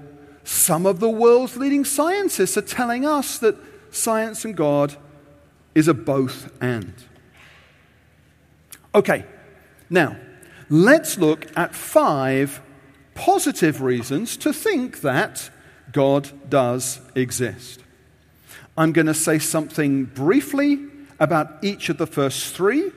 Some 0.43 0.85
of 0.85 0.99
the 0.99 1.09
world's 1.09 1.57
leading 1.57 1.85
scientists 1.85 2.57
are 2.57 2.61
telling 2.61 3.05
us 3.05 3.37
that 3.37 3.55
science 3.91 4.43
and 4.45 4.55
God 4.55 4.95
is 5.75 5.87
a 5.87 5.93
both 5.93 6.51
and. 6.61 6.93
Okay, 8.95 9.25
now 9.89 10.17
let's 10.69 11.17
look 11.17 11.55
at 11.55 11.75
five 11.75 12.61
positive 13.13 13.81
reasons 13.81 14.35
to 14.37 14.51
think 14.51 15.01
that 15.01 15.51
God 15.91 16.29
does 16.49 16.99
exist. 17.15 17.81
I'm 18.77 18.91
going 18.91 19.07
to 19.07 19.13
say 19.13 19.39
something 19.39 20.05
briefly 20.05 20.79
about 21.19 21.63
each 21.63 21.89
of 21.89 21.97
the 21.97 22.07
first 22.07 22.55
three. 22.55 22.91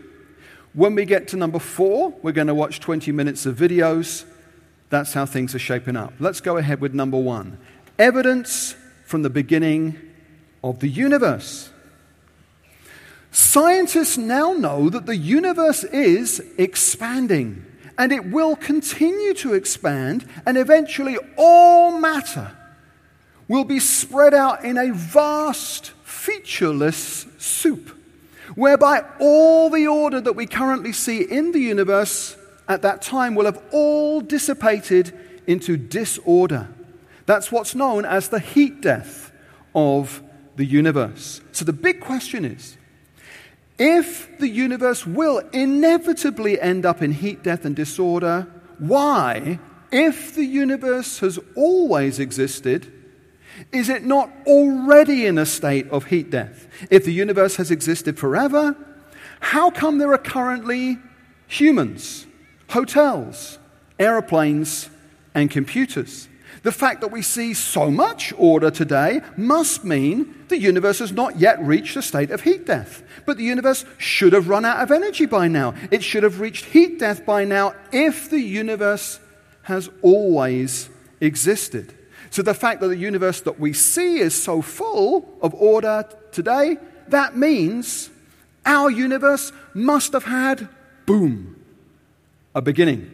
When 0.74 0.94
we 0.94 1.04
get 1.04 1.28
to 1.28 1.36
number 1.36 1.58
four, 1.58 2.10
we're 2.22 2.32
going 2.32 2.46
to 2.46 2.54
watch 2.54 2.80
20 2.80 3.10
minutes 3.12 3.46
of 3.46 3.56
videos. 3.56 4.24
That's 4.90 5.12
how 5.12 5.26
things 5.26 5.54
are 5.54 5.58
shaping 5.58 5.96
up. 5.96 6.12
Let's 6.20 6.40
go 6.40 6.56
ahead 6.56 6.80
with 6.80 6.94
number 6.94 7.18
one 7.18 7.58
evidence 7.98 8.74
from 9.04 9.22
the 9.22 9.30
beginning 9.30 9.98
of 10.64 10.80
the 10.80 10.88
universe. 10.88 11.70
Scientists 13.30 14.16
now 14.16 14.52
know 14.52 14.88
that 14.88 15.06
the 15.06 15.16
universe 15.16 15.84
is 15.84 16.40
expanding 16.58 17.64
and 17.98 18.12
it 18.12 18.26
will 18.26 18.56
continue 18.56 19.34
to 19.34 19.52
expand, 19.52 20.26
and 20.46 20.56
eventually 20.56 21.18
all 21.36 21.98
matter 21.98 22.56
will 23.48 23.64
be 23.64 23.80
spread 23.80 24.34
out 24.34 24.64
in 24.64 24.78
a 24.78 24.92
vast, 24.92 25.92
featureless 26.04 27.26
soup, 27.38 27.96
whereby 28.54 29.04
all 29.20 29.70
the 29.70 29.86
order 29.86 30.20
that 30.20 30.34
we 30.34 30.46
currently 30.46 30.92
see 30.92 31.22
in 31.22 31.52
the 31.52 31.60
universe 31.60 32.36
at 32.68 32.82
that 32.82 33.02
time 33.02 33.34
will 33.34 33.44
have 33.44 33.62
all 33.72 34.20
dissipated 34.20 35.12
into 35.46 35.76
disorder. 35.76 36.68
That's 37.26 37.50
what's 37.52 37.74
known 37.74 38.04
as 38.04 38.28
the 38.28 38.40
heat 38.40 38.80
death 38.80 39.32
of 39.74 40.22
the 40.56 40.64
universe. 40.64 41.40
So 41.52 41.64
the 41.64 41.72
big 41.72 42.00
question 42.00 42.44
is 42.44 42.76
if 43.78 44.38
the 44.38 44.48
universe 44.48 45.06
will 45.06 45.38
inevitably 45.52 46.60
end 46.60 46.86
up 46.86 47.02
in 47.02 47.12
heat 47.12 47.42
death 47.42 47.64
and 47.64 47.74
disorder, 47.74 48.46
why, 48.78 49.58
if 49.90 50.34
the 50.34 50.44
universe 50.44 51.18
has 51.18 51.38
always 51.56 52.18
existed, 52.18 52.92
is 53.70 53.88
it 53.88 54.04
not 54.04 54.30
already 54.46 55.26
in 55.26 55.38
a 55.38 55.46
state 55.46 55.88
of 55.90 56.06
heat 56.06 56.30
death? 56.30 56.66
If 56.90 57.04
the 57.04 57.12
universe 57.12 57.56
has 57.56 57.70
existed 57.70 58.18
forever, 58.18 58.76
how 59.40 59.70
come 59.70 59.98
there 59.98 60.12
are 60.12 60.18
currently 60.18 60.98
humans, 61.46 62.26
hotels, 62.70 63.58
aeroplanes, 63.98 64.88
and 65.34 65.50
computers? 65.50 66.28
The 66.62 66.72
fact 66.72 67.00
that 67.00 67.10
we 67.10 67.22
see 67.22 67.54
so 67.54 67.90
much 67.90 68.32
order 68.36 68.70
today 68.70 69.20
must 69.36 69.84
mean 69.84 70.44
the 70.48 70.58
universe 70.58 71.00
has 71.00 71.10
not 71.10 71.40
yet 71.40 71.60
reached 71.60 71.96
a 71.96 72.02
state 72.02 72.30
of 72.30 72.42
heat 72.42 72.66
death. 72.66 73.02
But 73.26 73.36
the 73.36 73.44
universe 73.44 73.84
should 73.98 74.32
have 74.32 74.48
run 74.48 74.64
out 74.64 74.80
of 74.80 74.92
energy 74.92 75.26
by 75.26 75.48
now. 75.48 75.74
It 75.90 76.04
should 76.04 76.22
have 76.22 76.40
reached 76.40 76.66
heat 76.66 77.00
death 77.00 77.26
by 77.26 77.44
now 77.44 77.74
if 77.90 78.30
the 78.30 78.40
universe 78.40 79.18
has 79.62 79.90
always 80.02 80.88
existed. 81.20 81.94
So 82.32 82.40
the 82.40 82.54
fact 82.54 82.80
that 82.80 82.88
the 82.88 82.96
universe 82.96 83.42
that 83.42 83.60
we 83.60 83.74
see 83.74 84.18
is 84.18 84.34
so 84.34 84.62
full 84.62 85.28
of 85.42 85.52
order 85.52 86.08
today, 86.32 86.78
that 87.08 87.36
means 87.36 88.08
our 88.64 88.90
universe 88.90 89.52
must 89.74 90.14
have 90.14 90.24
had, 90.24 90.66
boom, 91.04 91.62
a 92.54 92.62
beginning. 92.62 93.10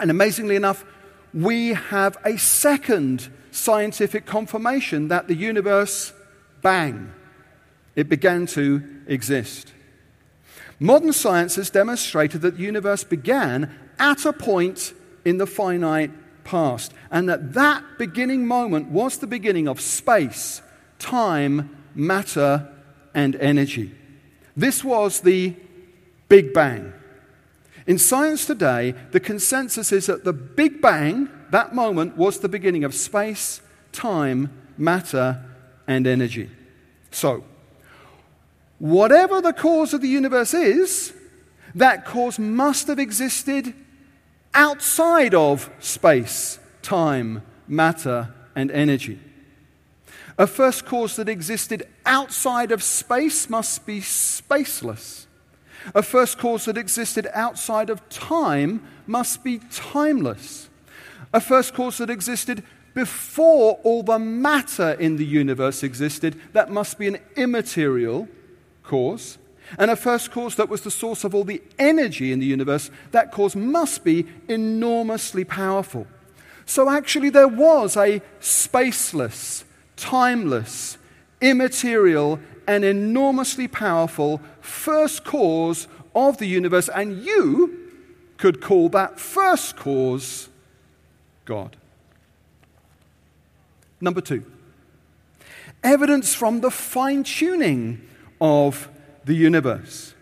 And 0.00 0.10
amazingly 0.10 0.56
enough, 0.56 0.86
we 1.34 1.74
have 1.74 2.16
a 2.24 2.38
second 2.38 3.28
scientific 3.50 4.24
confirmation 4.24 5.08
that 5.08 5.28
the 5.28 5.34
universe, 5.34 6.14
bang, 6.62 7.12
it 7.94 8.08
began 8.08 8.46
to 8.46 8.82
exist. 9.06 9.74
Modern 10.80 11.12
science 11.12 11.56
has 11.56 11.68
demonstrated 11.68 12.40
that 12.40 12.56
the 12.56 12.62
universe 12.62 13.04
began 13.04 13.70
at 13.98 14.24
a 14.24 14.32
point 14.32 14.94
in 15.26 15.36
the 15.36 15.46
finite 15.46 16.10
past, 16.48 16.94
and 17.10 17.28
that 17.28 17.52
that 17.52 17.84
beginning 17.98 18.46
moment 18.46 18.88
was 18.88 19.18
the 19.18 19.26
beginning 19.26 19.68
of 19.68 19.80
space, 19.80 20.62
time, 20.98 21.76
matter, 21.94 22.66
and 23.14 23.36
energy. 23.36 23.94
This 24.56 24.82
was 24.82 25.20
the 25.20 25.54
Big 26.28 26.54
Bang. 26.54 26.92
In 27.86 27.98
science 27.98 28.46
today, 28.46 28.94
the 29.12 29.20
consensus 29.20 29.92
is 29.92 30.06
that 30.06 30.24
the 30.24 30.32
Big 30.32 30.80
Bang, 30.80 31.28
that 31.50 31.74
moment, 31.74 32.16
was 32.16 32.40
the 32.40 32.48
beginning 32.48 32.82
of 32.82 32.94
space, 32.94 33.60
time, 33.92 34.50
matter, 34.78 35.44
and 35.86 36.06
energy. 36.06 36.50
So, 37.10 37.44
whatever 38.78 39.42
the 39.42 39.52
cause 39.52 39.92
of 39.92 40.00
the 40.00 40.08
universe 40.08 40.54
is, 40.54 41.12
that 41.74 42.06
cause 42.06 42.38
must 42.38 42.88
have 42.88 42.98
existed 42.98 43.74
outside 44.54 45.34
of 45.34 45.70
space, 45.78 46.58
time, 46.82 47.42
matter, 47.66 48.34
and 48.54 48.70
energy. 48.70 49.20
A 50.38 50.46
first 50.46 50.86
cause 50.86 51.16
that 51.16 51.28
existed 51.28 51.86
outside 52.06 52.70
of 52.70 52.82
space 52.82 53.50
must 53.50 53.84
be 53.84 54.00
spaceless. 54.00 55.26
A 55.94 56.02
first 56.02 56.38
cause 56.38 56.64
that 56.66 56.78
existed 56.78 57.26
outside 57.34 57.90
of 57.90 58.08
time 58.08 58.86
must 59.06 59.42
be 59.42 59.60
timeless. 59.70 60.68
A 61.32 61.40
first 61.40 61.74
cause 61.74 61.98
that 61.98 62.10
existed 62.10 62.62
before 62.94 63.78
all 63.84 64.02
the 64.02 64.18
matter 64.18 64.92
in 64.92 65.16
the 65.16 65.24
universe 65.24 65.82
existed, 65.82 66.40
that 66.52 66.70
must 66.70 66.98
be 66.98 67.06
an 67.06 67.18
immaterial 67.36 68.28
cause. 68.82 69.38
And 69.76 69.90
a 69.90 69.96
first 69.96 70.30
cause 70.30 70.54
that 70.56 70.68
was 70.68 70.82
the 70.82 70.90
source 70.90 71.24
of 71.24 71.34
all 71.34 71.44
the 71.44 71.62
energy 71.78 72.32
in 72.32 72.38
the 72.38 72.46
universe, 72.46 72.90
that 73.10 73.32
cause 73.32 73.54
must 73.54 74.04
be 74.04 74.26
enormously 74.48 75.44
powerful. 75.44 76.06
So 76.64 76.88
actually, 76.88 77.30
there 77.30 77.48
was 77.48 77.96
a 77.96 78.20
spaceless, 78.40 79.64
timeless, 79.96 80.98
immaterial, 81.40 82.40
and 82.66 82.84
enormously 82.84 83.68
powerful 83.68 84.40
first 84.60 85.24
cause 85.24 85.88
of 86.14 86.38
the 86.38 86.46
universe, 86.46 86.88
and 86.88 87.24
you 87.24 87.90
could 88.36 88.60
call 88.60 88.88
that 88.90 89.18
first 89.18 89.76
cause 89.76 90.48
God. 91.44 91.76
Number 94.00 94.20
two, 94.20 94.44
evidence 95.82 96.34
from 96.34 96.60
the 96.60 96.70
fine 96.70 97.24
tuning 97.24 98.06
of 98.40 98.88
the 99.28 99.36
universe. 99.36 100.14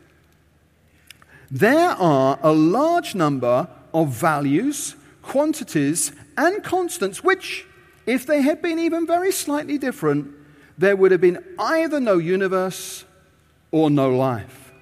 There 1.49 1.91
are 1.91 2.41
a 2.43 2.53
large 2.53 3.15
number 3.15 3.69
of 3.95 4.09
values, 4.09 4.97
quantities, 5.23 6.11
and 6.37 6.63
constants, 6.65 7.23
which, 7.23 7.67
if 8.05 8.27
they 8.27 8.43
had 8.43 8.61
been 8.61 8.81
even 8.81 9.07
very 9.07 9.31
slightly 9.31 9.79
different, 9.79 10.35
there 10.77 10.97
would 10.97 11.13
have 11.13 11.21
been 11.21 11.39
either 11.57 12.01
no 12.01 12.19
universe 12.19 13.05
or 13.71 13.91
no 13.91 14.11
life. 14.11 14.73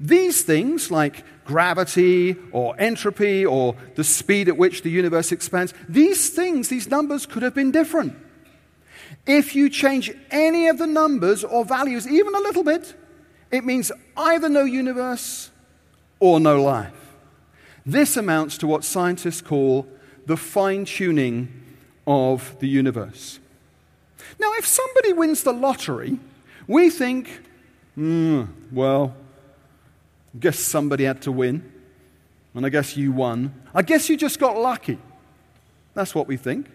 These 0.00 0.42
things, 0.42 0.90
like 0.90 1.22
gravity 1.44 2.36
or 2.52 2.74
entropy 2.80 3.44
or 3.44 3.76
the 3.94 4.04
speed 4.04 4.48
at 4.48 4.56
which 4.56 4.82
the 4.82 4.90
universe 4.90 5.32
expands, 5.32 5.74
these 5.86 6.30
things, 6.30 6.68
these 6.70 6.88
numbers 6.88 7.26
could 7.26 7.42
have 7.42 7.54
been 7.54 7.72
different. 7.72 8.16
If 9.26 9.54
you 9.54 9.68
change 9.68 10.12
any 10.30 10.68
of 10.68 10.78
the 10.78 10.86
numbers 10.86 11.44
or 11.44 11.64
values, 11.64 12.08
even 12.08 12.34
a 12.34 12.40
little 12.40 12.64
bit, 12.64 12.94
it 13.50 13.64
means 13.64 13.92
either 14.16 14.48
no 14.48 14.64
universe 14.64 15.50
or 16.20 16.40
no 16.40 16.62
life. 16.62 16.92
This 17.84 18.16
amounts 18.16 18.58
to 18.58 18.66
what 18.66 18.84
scientists 18.84 19.40
call 19.40 19.86
the 20.26 20.36
fine 20.36 20.84
tuning 20.84 21.48
of 22.06 22.56
the 22.58 22.68
universe. 22.68 23.38
Now, 24.40 24.52
if 24.54 24.66
somebody 24.66 25.12
wins 25.12 25.44
the 25.44 25.52
lottery, 25.52 26.18
we 26.66 26.90
think, 26.90 27.42
mm, 27.96 28.48
well, 28.72 29.14
I 30.34 30.38
guess 30.38 30.58
somebody 30.58 31.04
had 31.04 31.22
to 31.22 31.32
win, 31.32 31.72
and 32.54 32.66
I 32.66 32.68
guess 32.68 32.96
you 32.96 33.12
won. 33.12 33.54
I 33.72 33.82
guess 33.82 34.08
you 34.08 34.16
just 34.16 34.38
got 34.38 34.56
lucky. 34.56 34.98
That's 35.94 36.14
what 36.14 36.26
we 36.26 36.36
think. 36.36 36.66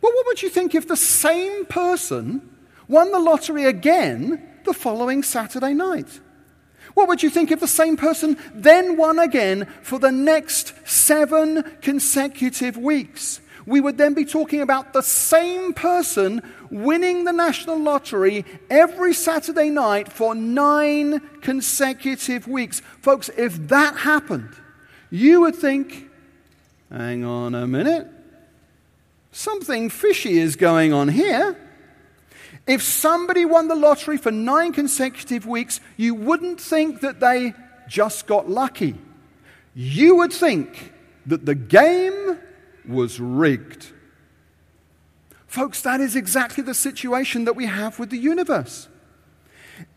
But 0.00 0.12
what 0.14 0.26
would 0.26 0.42
you 0.42 0.50
think 0.50 0.74
if 0.74 0.86
the 0.86 0.96
same 0.96 1.66
person 1.66 2.48
won 2.86 3.10
the 3.10 3.18
lottery 3.18 3.64
again 3.64 4.49
the 4.64 4.74
following 4.74 5.22
Saturday 5.22 5.74
night? 5.74 6.20
What 6.94 7.08
would 7.08 7.22
you 7.22 7.30
think 7.30 7.50
if 7.50 7.60
the 7.60 7.68
same 7.68 7.96
person 7.96 8.36
then 8.54 8.96
won 8.96 9.18
again 9.18 9.66
for 9.82 9.98
the 9.98 10.12
next 10.12 10.74
seven 10.84 11.62
consecutive 11.80 12.76
weeks? 12.76 13.40
We 13.66 13.80
would 13.80 13.98
then 13.98 14.14
be 14.14 14.24
talking 14.24 14.62
about 14.62 14.92
the 14.92 15.02
same 15.02 15.72
person 15.74 16.42
winning 16.70 17.24
the 17.24 17.32
national 17.32 17.78
lottery 17.78 18.44
every 18.68 19.12
Saturday 19.12 19.70
night 19.70 20.10
for 20.10 20.34
nine 20.34 21.20
consecutive 21.40 22.48
weeks. 22.48 22.80
Folks, 23.00 23.28
if 23.36 23.68
that 23.68 23.98
happened, 23.98 24.50
you 25.10 25.42
would 25.42 25.56
think, 25.56 26.10
hang 26.90 27.24
on 27.24 27.54
a 27.54 27.66
minute, 27.66 28.08
something 29.30 29.90
fishy 29.90 30.38
is 30.38 30.56
going 30.56 30.92
on 30.92 31.08
here. 31.08 31.56
If 32.70 32.84
somebody 32.84 33.44
won 33.44 33.66
the 33.66 33.74
lottery 33.74 34.16
for 34.16 34.30
nine 34.30 34.72
consecutive 34.72 35.44
weeks, 35.44 35.80
you 35.96 36.14
wouldn't 36.14 36.60
think 36.60 37.00
that 37.00 37.18
they 37.18 37.52
just 37.88 38.28
got 38.28 38.48
lucky. 38.48 38.94
You 39.74 40.14
would 40.18 40.32
think 40.32 40.92
that 41.26 41.46
the 41.46 41.56
game 41.56 42.38
was 42.86 43.18
rigged. 43.18 43.88
Folks, 45.48 45.82
that 45.82 46.00
is 46.00 46.14
exactly 46.14 46.62
the 46.62 46.72
situation 46.72 47.44
that 47.46 47.56
we 47.56 47.66
have 47.66 47.98
with 47.98 48.10
the 48.10 48.18
universe. 48.18 48.86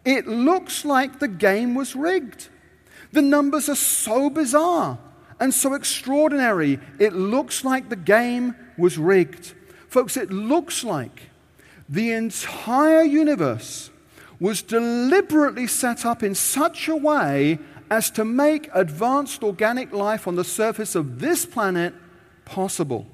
It 0.03 0.25
looks 0.25 0.83
like 0.83 1.19
the 1.19 1.27
game 1.27 1.75
was 1.75 1.95
rigged. 1.95 2.49
The 3.11 3.21
numbers 3.21 3.69
are 3.69 3.75
so 3.75 4.31
bizarre 4.31 4.97
and 5.39 5.53
so 5.53 5.75
extraordinary. 5.75 6.79
It 6.97 7.13
looks 7.13 7.63
like 7.63 7.89
the 7.89 7.95
game 7.95 8.55
was 8.79 8.97
rigged. 8.97 9.53
Folks, 9.89 10.17
it 10.17 10.31
looks 10.31 10.83
like 10.83 11.29
the 11.93 12.11
entire 12.11 13.03
universe 13.03 13.91
was 14.39 14.63
deliberately 14.63 15.67
set 15.67 16.07
up 16.07 16.23
in 16.23 16.33
such 16.33 16.87
a 16.87 16.95
way 16.95 17.59
as 17.91 18.09
to 18.09 18.25
make 18.25 18.67
advanced 18.73 19.43
organic 19.43 19.93
life 19.93 20.27
on 20.27 20.35
the 20.35 20.43
surface 20.43 20.95
of 20.95 21.19
this 21.19 21.45
planet 21.45 21.93
possible. 22.45 23.05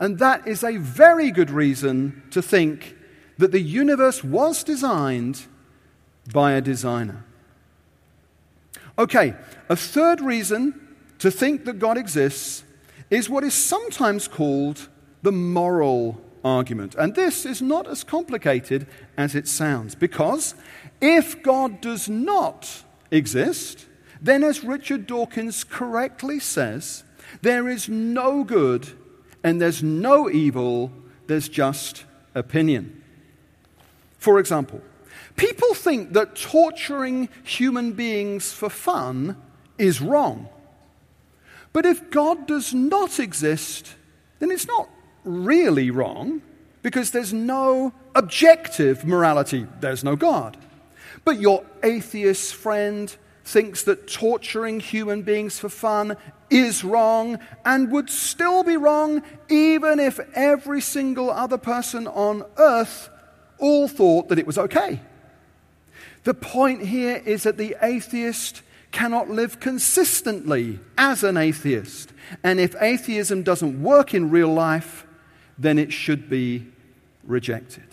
And 0.00 0.18
that 0.18 0.48
is 0.48 0.64
a 0.64 0.76
very 0.76 1.30
good 1.30 1.50
reason 1.50 2.24
to 2.32 2.42
think 2.42 2.96
that 3.38 3.52
the 3.52 3.60
universe 3.60 4.24
was 4.24 4.64
designed 4.64 5.46
by 6.32 6.52
a 6.52 6.60
designer. 6.60 7.24
Okay, 8.98 9.36
a 9.68 9.76
third 9.76 10.20
reason 10.20 10.96
to 11.20 11.30
think 11.30 11.64
that 11.66 11.78
God 11.78 11.96
exists 11.96 12.64
is 13.08 13.30
what 13.30 13.44
is 13.44 13.54
sometimes 13.54 14.26
called 14.26 14.88
the 15.22 15.30
moral 15.30 16.20
argument. 16.44 16.94
And 16.94 17.14
this 17.14 17.46
is 17.46 17.62
not 17.62 17.88
as 17.88 18.04
complicated 18.04 18.86
as 19.16 19.34
it 19.34 19.48
sounds, 19.48 19.94
because 19.94 20.54
if 21.00 21.42
God 21.42 21.80
does 21.80 22.08
not 22.08 22.84
exist, 23.10 23.86
then 24.20 24.44
as 24.44 24.62
Richard 24.62 25.06
Dawkins 25.06 25.64
correctly 25.64 26.38
says, 26.38 27.04
there 27.42 27.68
is 27.68 27.88
no 27.88 28.44
good 28.44 28.88
and 29.42 29.60
there's 29.60 29.82
no 29.82 30.30
evil, 30.30 30.92
there's 31.26 31.48
just 31.48 32.04
opinion. 32.34 33.02
For 34.18 34.38
example, 34.38 34.80
people 35.36 35.74
think 35.74 36.12
that 36.12 36.36
torturing 36.36 37.28
human 37.42 37.92
beings 37.92 38.52
for 38.52 38.70
fun 38.70 39.36
is 39.78 40.00
wrong. 40.00 40.48
But 41.72 41.84
if 41.84 42.10
God 42.10 42.46
does 42.46 42.72
not 42.72 43.18
exist, 43.18 43.94
then 44.38 44.50
it's 44.50 44.66
not 44.66 44.88
really 45.24 45.90
wrong 45.90 46.42
because 46.82 47.10
there's 47.10 47.32
no 47.32 47.92
objective 48.14 49.04
morality, 49.04 49.66
there's 49.80 50.04
no 50.04 50.16
God. 50.16 50.56
But 51.24 51.40
your 51.40 51.64
atheist 51.82 52.54
friend 52.54 53.14
thinks 53.44 53.82
that 53.84 54.06
torturing 54.06 54.80
human 54.80 55.22
beings 55.22 55.58
for 55.58 55.68
fun 55.68 56.16
is 56.50 56.84
wrong 56.84 57.38
and 57.64 57.90
would 57.90 58.08
still 58.10 58.62
be 58.62 58.76
wrong 58.76 59.22
even 59.48 59.98
if 59.98 60.18
every 60.34 60.80
single 60.80 61.30
other 61.30 61.58
person 61.58 62.06
on 62.06 62.44
earth 62.58 63.10
all 63.58 63.88
thought 63.88 64.28
that 64.28 64.38
it 64.38 64.46
was 64.46 64.58
okay. 64.58 65.00
The 66.24 66.34
point 66.34 66.86
here 66.86 67.22
is 67.24 67.42
that 67.42 67.58
the 67.58 67.76
atheist 67.82 68.62
cannot 68.92 69.28
live 69.28 69.60
consistently 69.60 70.78
as 70.96 71.24
an 71.24 71.36
atheist. 71.36 72.12
And 72.42 72.60
if 72.60 72.74
atheism 72.80 73.42
doesn't 73.42 73.82
work 73.82 74.14
in 74.14 74.30
real 74.30 74.52
life, 74.52 75.03
then 75.58 75.78
it 75.78 75.92
should 75.92 76.28
be 76.28 76.66
rejected. 77.24 77.84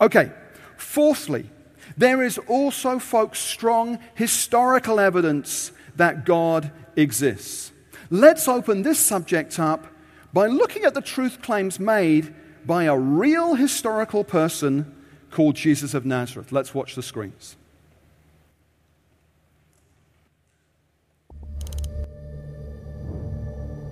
Okay, 0.00 0.32
fourthly, 0.76 1.48
there 1.96 2.22
is 2.22 2.38
also, 2.38 2.98
folks, 2.98 3.38
strong 3.38 3.98
historical 4.14 4.98
evidence 4.98 5.72
that 5.96 6.24
God 6.24 6.72
exists. 6.96 7.72
Let's 8.10 8.48
open 8.48 8.82
this 8.82 8.98
subject 8.98 9.58
up 9.58 9.86
by 10.32 10.46
looking 10.46 10.84
at 10.84 10.94
the 10.94 11.00
truth 11.00 11.42
claims 11.42 11.78
made 11.78 12.34
by 12.66 12.84
a 12.84 12.96
real 12.96 13.54
historical 13.54 14.24
person 14.24 14.94
called 15.30 15.56
Jesus 15.56 15.94
of 15.94 16.04
Nazareth. 16.04 16.52
Let's 16.52 16.74
watch 16.74 16.94
the 16.94 17.02
screens. 17.02 17.56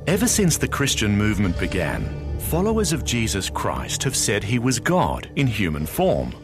Ever 0.09 0.27
since 0.27 0.57
the 0.57 0.67
Christian 0.67 1.15
movement 1.15 1.59
began, 1.59 2.39
followers 2.39 2.95
of 2.95 3.05
Jesus 3.05 3.51
Christ 3.51 4.03
have 4.05 4.17
said 4.17 4.43
he 4.43 4.59
was 4.59 4.81
God 4.81 5.31
in 5.37 5.47
human 5.47 5.85
form. 5.85 6.35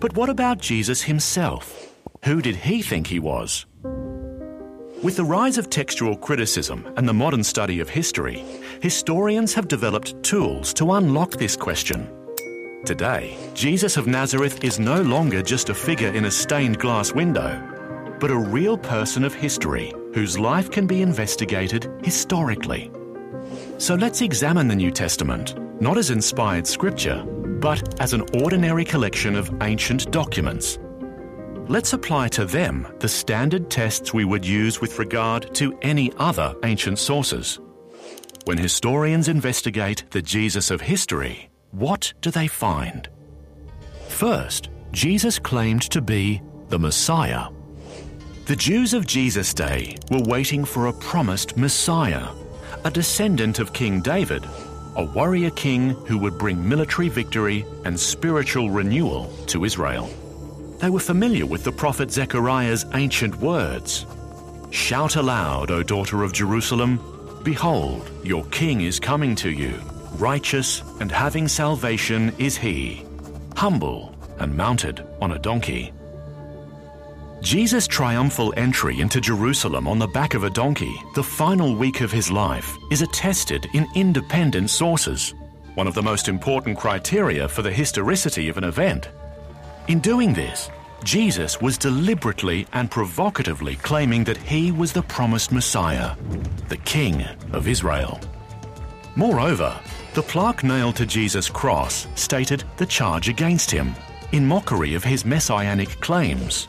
But 0.00 0.16
what 0.16 0.30
about 0.30 0.62
Jesus 0.62 1.02
himself? 1.02 1.94
Who 2.24 2.40
did 2.40 2.56
he 2.56 2.80
think 2.80 3.06
he 3.06 3.18
was? 3.18 3.66
With 5.02 5.16
the 5.16 5.26
rise 5.26 5.58
of 5.58 5.68
textual 5.68 6.16
criticism 6.16 6.90
and 6.96 7.06
the 7.06 7.12
modern 7.12 7.44
study 7.44 7.80
of 7.80 7.90
history, 7.90 8.42
historians 8.80 9.52
have 9.52 9.68
developed 9.68 10.22
tools 10.22 10.72
to 10.72 10.92
unlock 10.92 11.32
this 11.32 11.54
question. 11.54 12.08
Today, 12.86 13.36
Jesus 13.52 13.98
of 13.98 14.06
Nazareth 14.06 14.64
is 14.64 14.80
no 14.80 15.02
longer 15.02 15.42
just 15.42 15.68
a 15.68 15.74
figure 15.74 16.14
in 16.14 16.24
a 16.24 16.30
stained 16.30 16.78
glass 16.78 17.12
window, 17.12 17.60
but 18.20 18.30
a 18.30 18.38
real 18.38 18.78
person 18.78 19.22
of 19.22 19.34
history 19.34 19.92
whose 20.16 20.38
life 20.38 20.70
can 20.70 20.86
be 20.86 21.02
investigated 21.02 21.92
historically. 22.02 22.90
So 23.76 23.94
let's 23.94 24.22
examine 24.22 24.66
the 24.66 24.74
New 24.74 24.90
Testament, 24.90 25.54
not 25.78 25.98
as 25.98 26.08
inspired 26.08 26.66
scripture, 26.66 27.22
but 27.60 28.00
as 28.00 28.14
an 28.14 28.22
ordinary 28.42 28.82
collection 28.82 29.36
of 29.36 29.54
ancient 29.60 30.10
documents. 30.10 30.78
Let's 31.68 31.92
apply 31.92 32.28
to 32.28 32.46
them 32.46 32.90
the 32.98 33.10
standard 33.10 33.68
tests 33.68 34.14
we 34.14 34.24
would 34.24 34.46
use 34.46 34.80
with 34.80 34.98
regard 34.98 35.54
to 35.56 35.78
any 35.82 36.10
other 36.16 36.56
ancient 36.64 36.98
sources. 36.98 37.60
When 38.46 38.56
historians 38.56 39.28
investigate 39.28 40.04
the 40.12 40.22
Jesus 40.22 40.70
of 40.70 40.80
history, 40.80 41.50
what 41.72 42.14
do 42.22 42.30
they 42.30 42.46
find? 42.46 43.06
First, 44.08 44.70
Jesus 44.92 45.38
claimed 45.38 45.82
to 45.90 46.00
be 46.00 46.40
the 46.68 46.78
Messiah. 46.78 47.48
The 48.46 48.54
Jews 48.54 48.94
of 48.94 49.08
Jesus' 49.08 49.52
day 49.52 49.96
were 50.08 50.22
waiting 50.22 50.64
for 50.64 50.86
a 50.86 50.92
promised 50.92 51.56
Messiah, 51.56 52.28
a 52.84 52.90
descendant 52.92 53.58
of 53.58 53.72
King 53.72 54.00
David, 54.00 54.44
a 54.94 55.04
warrior 55.04 55.50
king 55.50 55.90
who 56.06 56.16
would 56.18 56.38
bring 56.38 56.68
military 56.68 57.08
victory 57.08 57.66
and 57.84 57.98
spiritual 57.98 58.70
renewal 58.70 59.32
to 59.46 59.64
Israel. 59.64 60.08
They 60.78 60.90
were 60.90 61.00
familiar 61.00 61.44
with 61.44 61.64
the 61.64 61.72
prophet 61.72 62.12
Zechariah's 62.12 62.86
ancient 62.94 63.34
words 63.40 64.06
Shout 64.70 65.16
aloud, 65.16 65.72
O 65.72 65.82
daughter 65.82 66.22
of 66.22 66.32
Jerusalem, 66.32 67.40
behold, 67.42 68.08
your 68.22 68.44
king 68.46 68.82
is 68.82 69.00
coming 69.00 69.34
to 69.36 69.50
you. 69.50 69.74
Righteous 70.18 70.84
and 71.00 71.10
having 71.10 71.48
salvation 71.48 72.32
is 72.38 72.56
he, 72.56 73.04
humble 73.56 74.14
and 74.38 74.56
mounted 74.56 75.04
on 75.20 75.32
a 75.32 75.38
donkey. 75.40 75.92
Jesus' 77.46 77.86
triumphal 77.86 78.52
entry 78.56 78.98
into 78.98 79.20
Jerusalem 79.20 79.86
on 79.86 80.00
the 80.00 80.08
back 80.08 80.34
of 80.34 80.42
a 80.42 80.50
donkey, 80.50 81.00
the 81.14 81.22
final 81.22 81.76
week 81.76 82.00
of 82.00 82.10
his 82.10 82.28
life, 82.28 82.76
is 82.90 83.02
attested 83.02 83.68
in 83.72 83.86
independent 83.94 84.68
sources, 84.68 85.32
one 85.76 85.86
of 85.86 85.94
the 85.94 86.02
most 86.02 86.26
important 86.26 86.76
criteria 86.76 87.46
for 87.46 87.62
the 87.62 87.70
historicity 87.70 88.48
of 88.48 88.58
an 88.58 88.64
event. 88.64 89.10
In 89.86 90.00
doing 90.00 90.34
this, 90.34 90.70
Jesus 91.04 91.60
was 91.60 91.78
deliberately 91.78 92.66
and 92.72 92.90
provocatively 92.90 93.76
claiming 93.76 94.24
that 94.24 94.38
he 94.38 94.72
was 94.72 94.92
the 94.92 95.02
promised 95.02 95.52
Messiah, 95.52 96.16
the 96.68 96.78
King 96.78 97.22
of 97.52 97.68
Israel. 97.68 98.18
Moreover, 99.14 99.78
the 100.14 100.22
plaque 100.22 100.64
nailed 100.64 100.96
to 100.96 101.06
Jesus' 101.06 101.48
cross 101.48 102.08
stated 102.16 102.64
the 102.76 102.86
charge 102.86 103.28
against 103.28 103.70
him, 103.70 103.94
in 104.32 104.44
mockery 104.44 104.94
of 104.94 105.04
his 105.04 105.24
messianic 105.24 106.00
claims. 106.00 106.66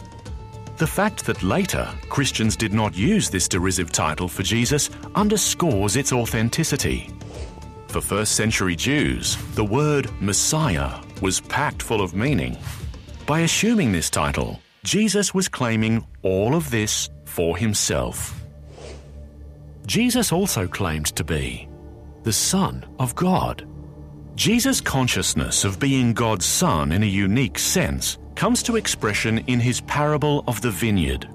The 0.77 0.85
fact 0.85 1.25
that 1.25 1.41
later 1.41 1.89
Christians 2.07 2.55
did 2.55 2.71
not 2.71 2.95
use 2.95 3.31
this 3.31 3.47
derisive 3.47 3.91
title 3.91 4.27
for 4.27 4.43
Jesus 4.43 4.91
underscores 5.15 5.95
its 5.95 6.13
authenticity. 6.13 7.09
For 7.87 7.99
first 7.99 8.35
century 8.35 8.75
Jews, 8.75 9.37
the 9.55 9.63
word 9.63 10.11
Messiah 10.21 11.01
was 11.19 11.41
packed 11.41 11.81
full 11.81 11.99
of 11.99 12.13
meaning. 12.13 12.55
By 13.25 13.39
assuming 13.39 13.91
this 13.91 14.11
title, 14.11 14.59
Jesus 14.83 15.33
was 15.33 15.47
claiming 15.47 16.05
all 16.21 16.53
of 16.53 16.69
this 16.69 17.09
for 17.25 17.57
himself. 17.57 18.39
Jesus 19.87 20.31
also 20.31 20.67
claimed 20.67 21.07
to 21.15 21.23
be 21.23 21.67
the 22.21 22.33
Son 22.33 22.85
of 22.99 23.15
God. 23.15 23.67
Jesus' 24.35 24.79
consciousness 24.79 25.65
of 25.65 25.79
being 25.79 26.13
God's 26.13 26.45
Son 26.45 26.91
in 26.91 27.01
a 27.01 27.07
unique 27.07 27.57
sense 27.57 28.19
comes 28.37 28.61
to 28.61 28.75
expression 28.75 29.39
in 29.47 29.59
his 29.59 29.81
parable 29.81 30.43
of 30.47 30.61
the 30.61 30.69
vineyard. 30.69 31.27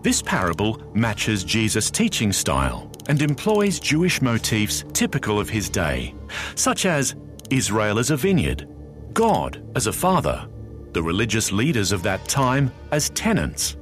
This 0.00 0.22
parable 0.22 0.80
matches 0.94 1.44
Jesus' 1.44 1.90
teaching 1.90 2.32
style 2.32 2.90
and 3.10 3.20
employs 3.20 3.78
Jewish 3.78 4.22
motifs 4.22 4.82
typical 4.94 5.38
of 5.38 5.50
his 5.50 5.68
day, 5.68 6.14
such 6.54 6.86
as 6.86 7.16
Israel 7.50 7.98
as 7.98 8.10
a 8.10 8.16
vineyard, 8.16 8.66
God 9.12 9.62
as 9.76 9.88
a 9.88 9.92
father, 9.92 10.48
the 10.92 11.02
religious 11.02 11.52
leaders 11.52 11.92
of 11.92 12.02
that 12.04 12.26
time 12.26 12.72
as 12.92 13.10
tenants, 13.10 13.76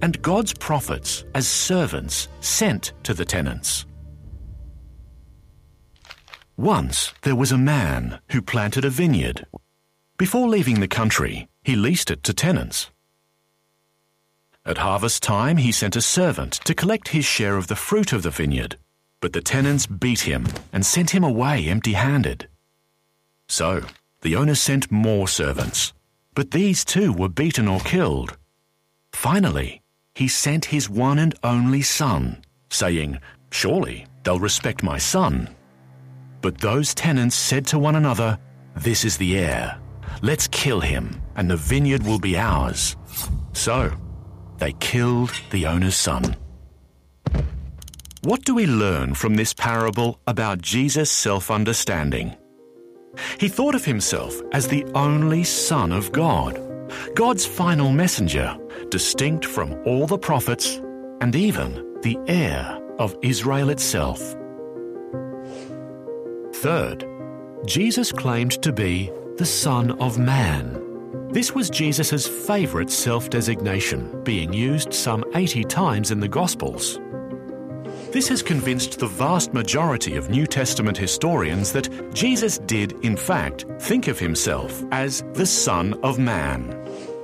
and 0.00 0.22
God's 0.22 0.54
prophets 0.54 1.24
as 1.34 1.48
servants 1.48 2.28
sent 2.40 2.92
to 3.02 3.14
the 3.14 3.24
tenants. 3.24 3.84
Once 6.56 7.12
there 7.22 7.34
was 7.34 7.50
a 7.50 7.58
man 7.58 8.20
who 8.30 8.40
planted 8.40 8.84
a 8.84 8.90
vineyard. 8.90 9.44
Before 10.18 10.46
leaving 10.48 10.78
the 10.78 10.86
country, 10.86 11.49
he 11.62 11.76
leased 11.76 12.10
it 12.10 12.22
to 12.24 12.32
tenants. 12.32 12.90
At 14.64 14.78
harvest 14.78 15.22
time, 15.22 15.56
he 15.56 15.72
sent 15.72 15.96
a 15.96 16.02
servant 16.02 16.52
to 16.64 16.74
collect 16.74 17.08
his 17.08 17.24
share 17.24 17.56
of 17.56 17.68
the 17.68 17.76
fruit 17.76 18.12
of 18.12 18.22
the 18.22 18.30
vineyard, 18.30 18.76
but 19.20 19.32
the 19.32 19.40
tenants 19.40 19.86
beat 19.86 20.20
him 20.20 20.46
and 20.72 20.84
sent 20.84 21.10
him 21.10 21.24
away 21.24 21.66
empty 21.66 21.94
handed. 21.94 22.48
So, 23.48 23.82
the 24.22 24.36
owner 24.36 24.54
sent 24.54 24.90
more 24.90 25.28
servants, 25.28 25.92
but 26.34 26.50
these 26.50 26.84
too 26.84 27.12
were 27.12 27.28
beaten 27.28 27.68
or 27.68 27.80
killed. 27.80 28.36
Finally, 29.12 29.82
he 30.14 30.28
sent 30.28 30.66
his 30.66 30.90
one 30.90 31.18
and 31.18 31.34
only 31.42 31.82
son, 31.82 32.42
saying, 32.70 33.18
Surely 33.50 34.06
they'll 34.22 34.38
respect 34.38 34.82
my 34.82 34.98
son. 34.98 35.48
But 36.42 36.58
those 36.58 36.94
tenants 36.94 37.36
said 37.36 37.66
to 37.68 37.78
one 37.78 37.96
another, 37.96 38.38
This 38.76 39.04
is 39.04 39.16
the 39.16 39.38
heir. 39.38 39.78
Let's 40.22 40.48
kill 40.48 40.80
him, 40.80 41.22
and 41.36 41.50
the 41.50 41.56
vineyard 41.56 42.04
will 42.04 42.18
be 42.18 42.36
ours. 42.36 42.96
So, 43.52 43.90
they 44.58 44.72
killed 44.74 45.32
the 45.50 45.66
owner's 45.66 45.96
son. 45.96 46.36
What 48.22 48.44
do 48.44 48.54
we 48.54 48.66
learn 48.66 49.14
from 49.14 49.34
this 49.34 49.54
parable 49.54 50.20
about 50.26 50.60
Jesus' 50.60 51.10
self 51.10 51.50
understanding? 51.50 52.36
He 53.38 53.48
thought 53.48 53.74
of 53.74 53.84
himself 53.84 54.38
as 54.52 54.68
the 54.68 54.84
only 54.94 55.42
Son 55.42 55.90
of 55.90 56.12
God, 56.12 56.60
God's 57.14 57.46
final 57.46 57.90
messenger, 57.90 58.56
distinct 58.90 59.46
from 59.46 59.74
all 59.86 60.06
the 60.06 60.18
prophets 60.18 60.80
and 61.22 61.34
even 61.34 61.98
the 62.02 62.18
heir 62.28 62.78
of 62.98 63.16
Israel 63.22 63.70
itself. 63.70 64.20
Third, 66.56 67.06
Jesus 67.64 68.12
claimed 68.12 68.62
to 68.62 68.72
be 68.72 69.10
the 69.40 69.46
Son 69.46 69.92
of 69.92 70.18
Man. 70.18 71.30
This 71.32 71.54
was 71.54 71.70
Jesus' 71.70 72.28
favourite 72.28 72.90
self 72.90 73.30
designation, 73.30 74.22
being 74.22 74.52
used 74.52 74.92
some 74.92 75.24
80 75.34 75.64
times 75.64 76.10
in 76.10 76.20
the 76.20 76.28
Gospels. 76.28 77.00
This 78.12 78.28
has 78.28 78.42
convinced 78.42 78.98
the 78.98 79.06
vast 79.06 79.54
majority 79.54 80.16
of 80.16 80.28
New 80.28 80.46
Testament 80.46 80.98
historians 80.98 81.72
that 81.72 82.12
Jesus 82.12 82.58
did, 82.58 82.92
in 83.02 83.16
fact, 83.16 83.64
think 83.78 84.08
of 84.08 84.18
himself 84.18 84.84
as 84.92 85.24
the 85.32 85.46
Son 85.46 85.94
of 86.02 86.18
Man. 86.18 86.76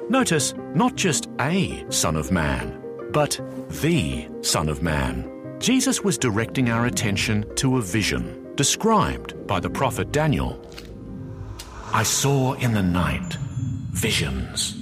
Notice, 0.09 0.55
not 0.75 0.95
just 0.95 1.29
a 1.39 1.85
Son 1.91 2.17
of 2.17 2.33
Man, 2.33 2.83
but 3.13 3.39
the 3.83 4.27
Son 4.41 4.71
of 4.71 4.83
Man. 4.83 5.59
Jesus 5.59 6.01
was 6.01 6.17
directing 6.17 6.71
our 6.71 6.87
attention 6.87 7.45
to 7.57 7.77
a 7.77 7.83
vision 7.83 8.55
described 8.57 9.47
by 9.47 9.61
the 9.61 9.69
prophet 9.69 10.13
Daniel. 10.13 10.59
I 11.93 12.03
saw 12.03 12.55
in 12.55 12.75
the 12.75 12.83
night 12.83 13.35
visions, 13.91 14.75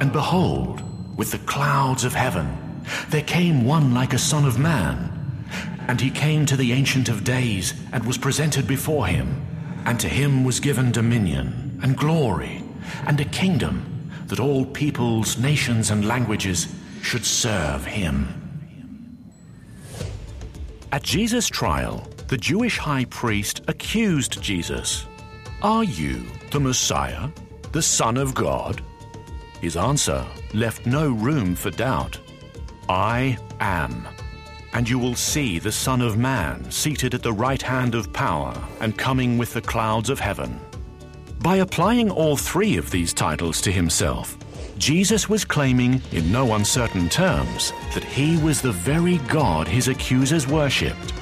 and 0.00 0.12
behold, 0.12 0.82
with 1.16 1.32
the 1.32 1.38
clouds 1.38 2.04
of 2.04 2.14
heaven, 2.14 2.84
there 3.08 3.22
came 3.22 3.64
one 3.64 3.94
like 3.94 4.12
a 4.12 4.18
Son 4.18 4.44
of 4.44 4.58
Man. 4.58 5.06
And 5.88 6.00
he 6.00 6.10
came 6.10 6.46
to 6.46 6.56
the 6.56 6.72
Ancient 6.72 7.08
of 7.08 7.24
Days 7.24 7.74
and 7.92 8.04
was 8.06 8.18
presented 8.18 8.66
before 8.66 9.06
him. 9.06 9.46
And 9.84 9.98
to 10.00 10.08
him 10.08 10.44
was 10.44 10.60
given 10.60 10.92
dominion 10.92 11.80
and 11.82 11.96
glory 11.96 12.62
and 13.06 13.20
a 13.20 13.24
kingdom 13.24 14.10
that 14.26 14.40
all 14.40 14.64
peoples, 14.64 15.38
nations, 15.38 15.90
and 15.90 16.06
languages 16.06 16.68
should 17.02 17.24
serve 17.24 17.84
him. 17.84 18.36
At 20.92 21.02
Jesus' 21.02 21.48
trial, 21.48 22.08
the 22.28 22.36
Jewish 22.36 22.78
high 22.78 23.06
priest 23.06 23.62
accused 23.68 24.40
Jesus 24.40 25.06
Are 25.62 25.84
you 25.84 26.22
the 26.50 26.60
Messiah, 26.60 27.28
the 27.72 27.82
Son 27.82 28.16
of 28.16 28.34
God? 28.34 28.82
His 29.60 29.76
answer 29.76 30.26
left 30.54 30.86
no 30.86 31.10
room 31.10 31.54
for 31.54 31.70
doubt. 31.70 32.18
I 32.88 33.38
am 33.60 34.06
and 34.72 34.88
you 34.88 34.98
will 34.98 35.14
see 35.14 35.58
the 35.58 35.72
Son 35.72 36.00
of 36.00 36.16
Man 36.16 36.70
seated 36.70 37.14
at 37.14 37.22
the 37.22 37.32
right 37.32 37.60
hand 37.60 37.94
of 37.94 38.12
power 38.12 38.54
and 38.80 38.96
coming 38.96 39.36
with 39.38 39.52
the 39.52 39.60
clouds 39.60 40.10
of 40.10 40.20
heaven. 40.20 40.60
By 41.40 41.56
applying 41.56 42.10
all 42.10 42.36
three 42.36 42.76
of 42.76 42.90
these 42.90 43.12
titles 43.12 43.60
to 43.62 43.72
himself, 43.72 44.36
Jesus 44.78 45.28
was 45.28 45.44
claiming, 45.44 46.00
in 46.12 46.30
no 46.32 46.54
uncertain 46.54 47.08
terms, 47.08 47.72
that 47.94 48.04
he 48.04 48.38
was 48.38 48.62
the 48.62 48.72
very 48.72 49.18
God 49.28 49.66
his 49.66 49.88
accusers 49.88 50.46
worshipped. 50.46 51.12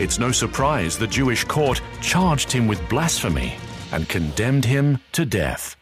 It's 0.00 0.18
no 0.18 0.32
surprise 0.32 0.96
the 0.96 1.06
Jewish 1.06 1.44
court 1.44 1.82
charged 2.00 2.50
him 2.50 2.66
with 2.66 2.88
blasphemy, 2.88 3.52
and 3.92 4.08
condemned 4.08 4.64
him 4.64 4.98
to 5.12 5.26
death. 5.26 5.76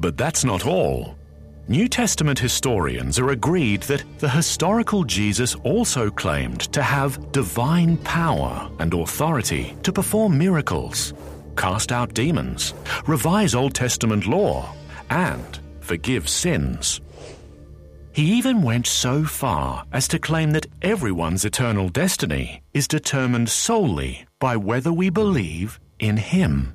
But 0.00 0.16
that's 0.16 0.42
not 0.42 0.64
all. 0.64 1.14
New 1.68 1.86
Testament 1.86 2.38
historians 2.38 3.18
are 3.18 3.28
agreed 3.28 3.82
that 3.82 4.04
the 4.20 4.28
historical 4.30 5.04
Jesus 5.04 5.54
also 5.64 6.10
claimed 6.10 6.60
to 6.72 6.82
have 6.82 7.30
divine 7.30 7.98
power 7.98 8.70
and 8.78 8.94
authority 8.94 9.76
to 9.82 9.92
perform 9.92 10.38
miracles, 10.38 11.12
cast 11.58 11.92
out 11.92 12.14
demons, 12.14 12.72
revise 13.06 13.54
Old 13.54 13.74
Testament 13.74 14.26
law, 14.26 14.74
and 15.10 15.58
forgive 15.80 16.26
sins. 16.26 17.02
He 18.14 18.34
even 18.34 18.62
went 18.62 18.86
so 18.86 19.24
far 19.24 19.84
as 19.92 20.06
to 20.08 20.20
claim 20.20 20.52
that 20.52 20.68
everyone's 20.82 21.44
eternal 21.44 21.88
destiny 21.88 22.62
is 22.72 22.86
determined 22.86 23.48
solely 23.48 24.24
by 24.38 24.56
whether 24.56 24.92
we 24.92 25.10
believe 25.10 25.80
in 25.98 26.16
Him. 26.16 26.72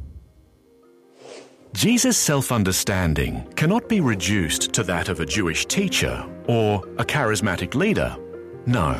Jesus' 1.72 2.18
self 2.18 2.52
understanding 2.52 3.48
cannot 3.56 3.88
be 3.88 4.02
reduced 4.02 4.74
to 4.74 4.84
that 4.84 5.08
of 5.08 5.22
a 5.22 5.26
Jewish 5.26 5.66
teacher 5.66 6.26
or 6.48 6.84
a 6.98 7.06
charismatic 7.06 7.74
leader. 7.74 8.18
No. 8.66 9.00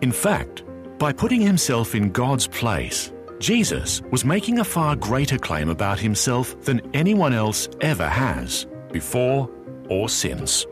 In 0.00 0.10
fact, 0.10 0.64
by 0.98 1.12
putting 1.12 1.42
himself 1.42 1.94
in 1.94 2.12
God's 2.12 2.46
place, 2.46 3.12
Jesus 3.40 4.00
was 4.10 4.24
making 4.24 4.60
a 4.60 4.64
far 4.64 4.96
greater 4.96 5.36
claim 5.36 5.68
about 5.68 5.98
himself 5.98 6.58
than 6.62 6.80
anyone 6.94 7.34
else 7.34 7.68
ever 7.82 8.08
has, 8.08 8.66
before 8.90 9.50
or 9.90 10.08
since. 10.08 10.66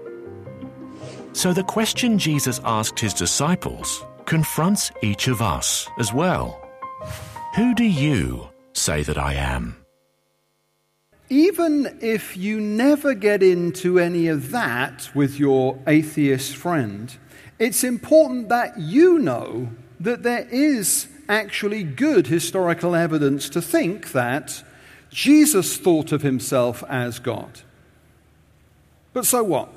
So 1.35 1.53
the 1.53 1.65
question 1.65 2.19
Jesus 2.19 2.61
asked 2.65 3.01
his 3.01 3.15
disciples 3.15 4.05
confronts 4.27 4.93
each 5.03 5.29
of 5.29 5.41
us 5.41 5.89
as 5.99 6.13
well. 6.13 6.61
Who 7.57 7.75
do 7.75 7.85
you 7.85 8.49
say 8.75 9.03
that 9.03 9.19
I 9.19 9.35
am? 9.35 9.77
Even 11.31 11.99
if 12.03 12.37
you 12.37 12.61
never 12.61 13.15
get 13.15 13.43
into 13.43 13.99
any 13.99 14.29
of 14.29 14.51
that 14.51 15.09
with 15.15 15.39
your 15.39 15.79
atheist 15.87 16.55
friend, 16.55 17.17
it's 17.59 17.83
important 17.83 18.51
that 18.51 18.79
you 18.79 19.19
know 19.19 19.71
that 19.99 20.23
there 20.23 20.47
is 20.51 21.09
actually 21.29 21.83
good 21.83 22.27
historical 22.27 22.95
evidence 22.95 23.49
to 23.49 23.63
think 23.63 24.13
that 24.13 24.63
Jesus 25.11 25.79
thought 25.79 26.13
of 26.13 26.23
himself 26.23 26.85
as 26.89 27.19
God. 27.19 27.63
But 29.15 29.25
so 29.27 29.43
what? 29.43 29.71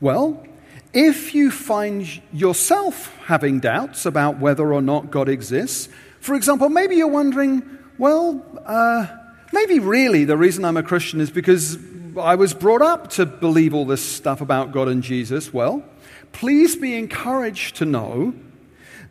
Well, 0.00 0.44
if 0.92 1.34
you 1.34 1.50
find 1.50 2.20
yourself 2.32 3.14
having 3.26 3.60
doubts 3.60 4.06
about 4.06 4.38
whether 4.38 4.72
or 4.72 4.82
not 4.82 5.10
God 5.10 5.28
exists, 5.28 5.88
for 6.20 6.34
example, 6.34 6.68
maybe 6.68 6.96
you're 6.96 7.06
wondering, 7.08 7.62
well, 7.98 8.44
uh, 8.64 9.06
maybe 9.52 9.78
really 9.78 10.24
the 10.24 10.36
reason 10.36 10.64
I'm 10.64 10.76
a 10.76 10.82
Christian 10.82 11.20
is 11.20 11.30
because 11.30 11.78
I 12.18 12.34
was 12.34 12.54
brought 12.54 12.82
up 12.82 13.10
to 13.10 13.26
believe 13.26 13.74
all 13.74 13.84
this 13.84 14.04
stuff 14.04 14.40
about 14.40 14.72
God 14.72 14.88
and 14.88 15.02
Jesus. 15.02 15.52
Well, 15.52 15.84
please 16.32 16.76
be 16.76 16.96
encouraged 16.96 17.76
to 17.76 17.84
know 17.84 18.34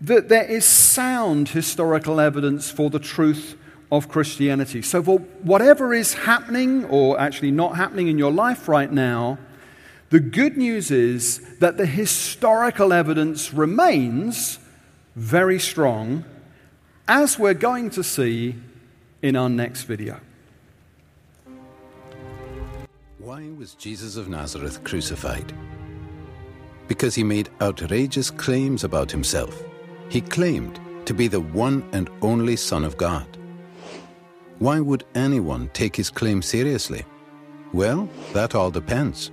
that 0.01 0.29
there 0.29 0.43
is 0.43 0.65
sound 0.65 1.49
historical 1.49 2.19
evidence 2.19 2.69
for 2.69 2.89
the 2.89 2.99
truth 2.99 3.57
of 3.91 4.09
Christianity. 4.09 4.81
So, 4.81 5.01
for 5.01 5.19
whatever 5.19 5.93
is 5.93 6.13
happening 6.13 6.85
or 6.85 7.19
actually 7.19 7.51
not 7.51 7.77
happening 7.77 8.07
in 8.07 8.17
your 8.17 8.31
life 8.31 8.67
right 8.67 8.91
now, 8.91 9.37
the 10.09 10.19
good 10.19 10.57
news 10.57 10.91
is 10.91 11.39
that 11.59 11.77
the 11.77 11.85
historical 11.85 12.93
evidence 12.93 13.53
remains 13.53 14.59
very 15.15 15.59
strong, 15.59 16.23
as 17.07 17.39
we're 17.39 17.53
going 17.53 17.89
to 17.91 18.03
see 18.03 18.55
in 19.21 19.35
our 19.35 19.49
next 19.49 19.83
video. 19.83 20.19
Why 23.17 23.49
was 23.57 23.73
Jesus 23.73 24.15
of 24.15 24.29
Nazareth 24.29 24.83
crucified? 24.83 25.51
Because 26.87 27.15
he 27.15 27.23
made 27.23 27.49
outrageous 27.61 28.31
claims 28.31 28.83
about 28.83 29.11
himself. 29.11 29.61
He 30.09 30.21
claimed 30.21 30.79
to 31.05 31.13
be 31.13 31.27
the 31.27 31.41
one 31.41 31.87
and 31.91 32.09
only 32.21 32.55
Son 32.55 32.85
of 32.85 32.95
God. 32.95 33.25
Why 34.59 34.79
would 34.79 35.03
anyone 35.15 35.69
take 35.73 35.95
his 35.95 36.09
claim 36.09 36.41
seriously? 36.41 37.05
Well, 37.73 38.09
that 38.33 38.55
all 38.55 38.71
depends. 38.71 39.31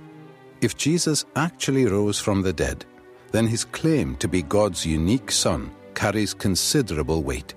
If 0.65 0.75
Jesus 0.75 1.25
actually 1.35 1.85
rose 1.85 2.19
from 2.19 2.41
the 2.41 2.51
dead, 2.51 2.85
then 3.31 3.45
his 3.45 3.65
claim 3.65 4.15
to 4.15 4.27
be 4.27 4.41
God's 4.41 4.83
unique 4.83 5.29
Son 5.29 5.69
carries 5.93 6.33
considerable 6.33 7.21
weight. 7.21 7.53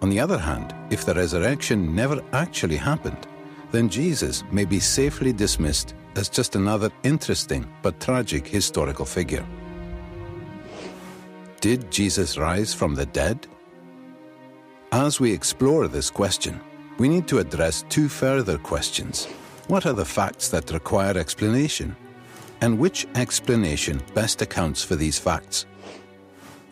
On 0.00 0.08
the 0.08 0.20
other 0.20 0.38
hand, 0.38 0.74
if 0.88 1.04
the 1.04 1.12
resurrection 1.12 1.94
never 1.94 2.22
actually 2.32 2.76
happened, 2.76 3.26
then 3.72 3.90
Jesus 3.90 4.42
may 4.50 4.64
be 4.64 4.80
safely 4.80 5.34
dismissed 5.34 5.94
as 6.14 6.30
just 6.30 6.56
another 6.56 6.88
interesting 7.02 7.70
but 7.82 8.00
tragic 8.00 8.46
historical 8.46 9.04
figure. 9.04 9.44
Did 11.60 11.90
Jesus 11.90 12.38
rise 12.38 12.72
from 12.72 12.94
the 12.94 13.04
dead? 13.04 13.46
As 14.92 15.20
we 15.20 15.30
explore 15.30 15.88
this 15.88 16.08
question, 16.08 16.58
we 16.96 17.10
need 17.10 17.28
to 17.28 17.38
address 17.38 17.84
two 17.90 18.08
further 18.08 18.56
questions. 18.56 19.26
What 19.68 19.84
are 19.84 19.92
the 19.92 20.06
facts 20.06 20.48
that 20.48 20.70
require 20.70 21.18
explanation? 21.18 21.94
And 22.60 22.78
which 22.78 23.06
explanation 23.14 24.02
best 24.14 24.42
accounts 24.42 24.82
for 24.82 24.96
these 24.96 25.18
facts. 25.18 25.66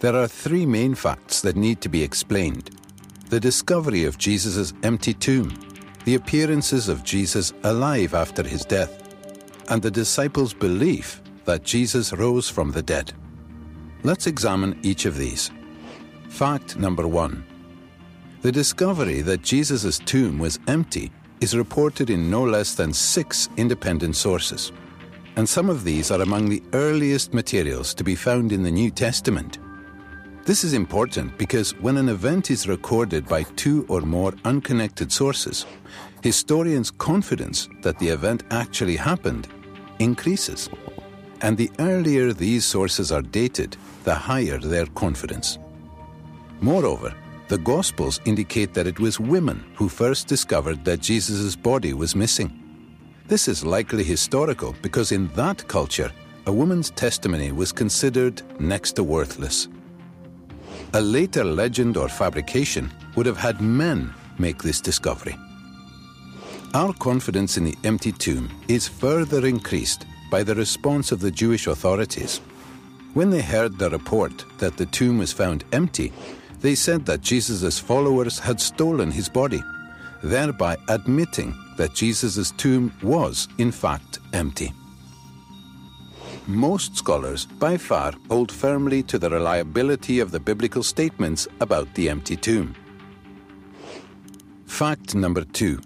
There 0.00 0.16
are 0.16 0.28
three 0.28 0.66
main 0.66 0.94
facts 0.94 1.40
that 1.42 1.56
need 1.56 1.80
to 1.82 1.88
be 1.88 2.02
explained 2.02 2.70
the 3.30 3.40
discovery 3.40 4.04
of 4.04 4.18
Jesus' 4.18 4.74
empty 4.82 5.14
tomb, 5.14 5.50
the 6.04 6.14
appearances 6.14 6.88
of 6.88 7.02
Jesus 7.02 7.52
alive 7.64 8.14
after 8.14 8.42
his 8.42 8.64
death, 8.64 9.02
and 9.70 9.82
the 9.82 9.90
disciples' 9.90 10.52
belief 10.52 11.22
that 11.44 11.64
Jesus 11.64 12.12
rose 12.12 12.48
from 12.48 12.70
the 12.70 12.82
dead. 12.82 13.12
Let's 14.02 14.26
examine 14.26 14.78
each 14.82 15.06
of 15.06 15.16
these. 15.16 15.50
Fact 16.28 16.76
number 16.76 17.08
one 17.08 17.44
The 18.42 18.52
discovery 18.52 19.22
that 19.22 19.42
Jesus' 19.42 19.98
tomb 20.00 20.38
was 20.38 20.60
empty 20.68 21.10
is 21.40 21.56
reported 21.56 22.10
in 22.10 22.30
no 22.30 22.44
less 22.44 22.74
than 22.74 22.92
six 22.92 23.48
independent 23.56 24.16
sources 24.16 24.70
and 25.36 25.48
some 25.48 25.68
of 25.68 25.84
these 25.84 26.10
are 26.10 26.22
among 26.22 26.48
the 26.48 26.62
earliest 26.72 27.34
materials 27.34 27.94
to 27.94 28.04
be 28.04 28.14
found 28.14 28.52
in 28.52 28.62
the 28.62 28.70
New 28.70 28.90
Testament. 28.90 29.58
This 30.44 30.62
is 30.62 30.74
important 30.74 31.36
because 31.38 31.74
when 31.80 31.96
an 31.96 32.08
event 32.08 32.50
is 32.50 32.68
recorded 32.68 33.26
by 33.26 33.44
two 33.56 33.84
or 33.88 34.02
more 34.02 34.34
unconnected 34.44 35.10
sources, 35.10 35.66
historians' 36.22 36.90
confidence 36.90 37.68
that 37.82 37.98
the 37.98 38.08
event 38.08 38.44
actually 38.50 38.96
happened 38.96 39.48
increases. 39.98 40.68
And 41.40 41.56
the 41.56 41.70
earlier 41.78 42.32
these 42.32 42.64
sources 42.64 43.10
are 43.10 43.22
dated, 43.22 43.76
the 44.04 44.14
higher 44.14 44.58
their 44.58 44.86
confidence. 44.86 45.58
Moreover, 46.60 47.14
the 47.48 47.58
Gospels 47.58 48.20
indicate 48.24 48.72
that 48.74 48.86
it 48.86 49.00
was 49.00 49.20
women 49.20 49.64
who 49.74 49.88
first 49.88 50.28
discovered 50.28 50.84
that 50.84 51.00
Jesus' 51.00 51.56
body 51.56 51.92
was 51.92 52.16
missing. 52.16 52.63
This 53.26 53.48
is 53.48 53.64
likely 53.64 54.04
historical 54.04 54.76
because 54.82 55.10
in 55.10 55.28
that 55.28 55.66
culture, 55.66 56.12
a 56.46 56.52
woman's 56.52 56.90
testimony 56.90 57.52
was 57.52 57.72
considered 57.72 58.42
next 58.60 58.92
to 58.96 59.02
worthless. 59.02 59.68
A 60.92 61.00
later 61.00 61.42
legend 61.42 61.96
or 61.96 62.10
fabrication 62.10 62.92
would 63.16 63.24
have 63.24 63.38
had 63.38 63.62
men 63.62 64.12
make 64.38 64.62
this 64.62 64.78
discovery. 64.78 65.36
Our 66.74 66.92
confidence 66.92 67.56
in 67.56 67.64
the 67.64 67.78
empty 67.84 68.12
tomb 68.12 68.50
is 68.68 68.88
further 68.88 69.46
increased 69.46 70.04
by 70.30 70.42
the 70.42 70.54
response 70.54 71.10
of 71.10 71.20
the 71.20 71.30
Jewish 71.30 71.66
authorities. 71.66 72.42
When 73.14 73.30
they 73.30 73.40
heard 73.40 73.78
the 73.78 73.88
report 73.88 74.44
that 74.58 74.76
the 74.76 74.86
tomb 74.86 75.16
was 75.16 75.32
found 75.32 75.64
empty, 75.72 76.12
they 76.60 76.74
said 76.74 77.06
that 77.06 77.22
Jesus' 77.22 77.78
followers 77.78 78.38
had 78.38 78.60
stolen 78.60 79.10
his 79.10 79.30
body, 79.30 79.62
thereby 80.24 80.76
admitting 80.88 81.54
that 81.76 81.94
Jesus' 81.94 82.50
tomb 82.52 82.92
was, 83.02 83.46
in 83.58 83.70
fact, 83.70 84.18
empty. 84.32 84.72
Most 86.46 86.96
scholars, 86.96 87.46
by 87.46 87.76
far, 87.76 88.12
hold 88.28 88.50
firmly 88.50 89.02
to 89.04 89.18
the 89.18 89.30
reliability 89.30 90.20
of 90.20 90.30
the 90.30 90.40
biblical 90.40 90.82
statements 90.82 91.46
about 91.60 91.92
the 91.94 92.08
empty 92.08 92.36
tomb. 92.36 92.74
Fact 94.66 95.14
number 95.14 95.44
two 95.44 95.80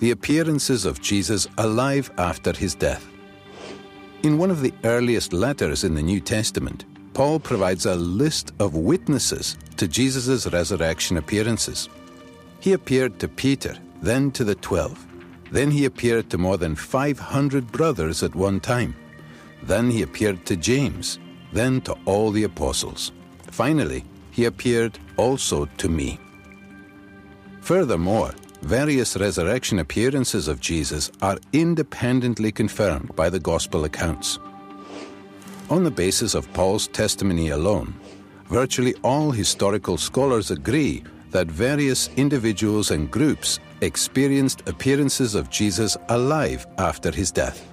the 0.00 0.12
appearances 0.12 0.86
of 0.86 1.02
Jesus 1.02 1.46
alive 1.58 2.10
after 2.16 2.54
his 2.54 2.74
death. 2.74 3.06
In 4.22 4.38
one 4.38 4.50
of 4.50 4.62
the 4.62 4.72
earliest 4.84 5.34
letters 5.34 5.84
in 5.84 5.94
the 5.94 6.02
New 6.02 6.20
Testament, 6.20 6.86
Paul 7.12 7.38
provides 7.38 7.84
a 7.84 7.96
list 7.96 8.52
of 8.60 8.74
witnesses 8.74 9.58
to 9.76 9.86
Jesus' 9.86 10.50
resurrection 10.50 11.18
appearances. 11.18 11.90
He 12.60 12.74
appeared 12.74 13.18
to 13.18 13.28
Peter, 13.28 13.74
then 14.02 14.30
to 14.32 14.44
the 14.44 14.54
twelve. 14.54 15.06
Then 15.50 15.70
he 15.70 15.86
appeared 15.86 16.30
to 16.30 16.38
more 16.38 16.58
than 16.58 16.74
500 16.76 17.72
brothers 17.72 18.22
at 18.22 18.34
one 18.34 18.60
time. 18.60 18.94
Then 19.62 19.90
he 19.90 20.02
appeared 20.02 20.46
to 20.46 20.56
James, 20.56 21.18
then 21.52 21.80
to 21.82 21.96
all 22.04 22.30
the 22.30 22.44
apostles. 22.44 23.12
Finally, 23.50 24.04
he 24.30 24.44
appeared 24.44 24.98
also 25.16 25.66
to 25.78 25.88
me. 25.88 26.20
Furthermore, 27.62 28.32
various 28.62 29.16
resurrection 29.16 29.78
appearances 29.78 30.46
of 30.46 30.60
Jesus 30.60 31.10
are 31.20 31.38
independently 31.52 32.52
confirmed 32.52 33.14
by 33.16 33.28
the 33.28 33.40
Gospel 33.40 33.84
accounts. 33.84 34.38
On 35.68 35.82
the 35.82 35.90
basis 35.90 36.34
of 36.34 36.52
Paul's 36.52 36.88
testimony 36.88 37.50
alone, 37.50 37.94
virtually 38.46 38.94
all 39.02 39.30
historical 39.30 39.96
scholars 39.96 40.50
agree 40.50 41.02
that 41.30 41.46
various 41.46 42.08
individuals 42.16 42.90
and 42.90 43.10
groups 43.10 43.60
experienced 43.80 44.68
appearances 44.68 45.34
of 45.34 45.50
Jesus 45.50 45.96
alive 46.08 46.66
after 46.78 47.10
his 47.10 47.30
death. 47.30 47.66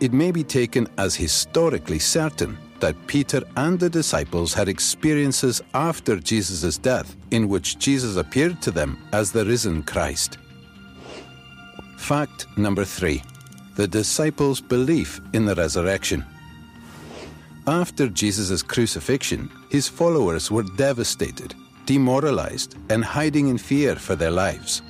It 0.00 0.12
may 0.12 0.30
be 0.30 0.44
taken 0.44 0.88
as 0.98 1.14
historically 1.14 1.98
certain 1.98 2.56
that 2.80 3.06
Peter 3.06 3.42
and 3.56 3.78
the 3.78 3.90
disciples 3.90 4.54
had 4.54 4.68
experiences 4.68 5.62
after 5.74 6.16
Jesus' 6.16 6.78
death 6.78 7.16
in 7.30 7.48
which 7.48 7.78
Jesus 7.78 8.16
appeared 8.16 8.62
to 8.62 8.70
them 8.70 8.98
as 9.12 9.30
the 9.30 9.44
risen 9.44 9.82
Christ. 9.82 10.38
Fact 11.98 12.46
number 12.56 12.84
three 12.84 13.22
the 13.76 13.86
disciples' 13.86 14.60
belief 14.60 15.20
in 15.32 15.46
the 15.46 15.54
resurrection. 15.54 16.24
After 17.66 18.08
Jesus' 18.08 18.62
crucifixion, 18.62 19.48
his 19.70 19.88
followers 19.88 20.50
were 20.50 20.64
devastated, 20.76 21.54
demoralized, 21.90 22.76
and 22.88 23.04
hiding 23.04 23.48
in 23.48 23.58
fear 23.58 23.96
for 23.96 24.14
their 24.14 24.30
lives. 24.30 24.82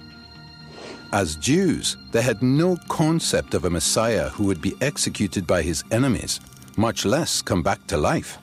As 1.12 1.36
Jews, 1.36 1.96
they 2.12 2.20
had 2.20 2.42
no 2.42 2.76
concept 2.90 3.54
of 3.54 3.64
a 3.64 3.70
Messiah 3.78 4.28
who 4.28 4.44
would 4.44 4.60
be 4.60 4.74
executed 4.82 5.46
by 5.46 5.62
his 5.62 5.82
enemies 5.90 6.40
much 6.76 7.06
less 7.06 7.40
come 7.40 7.62
back 7.62 7.80
to 7.86 7.96
life. 7.96 8.36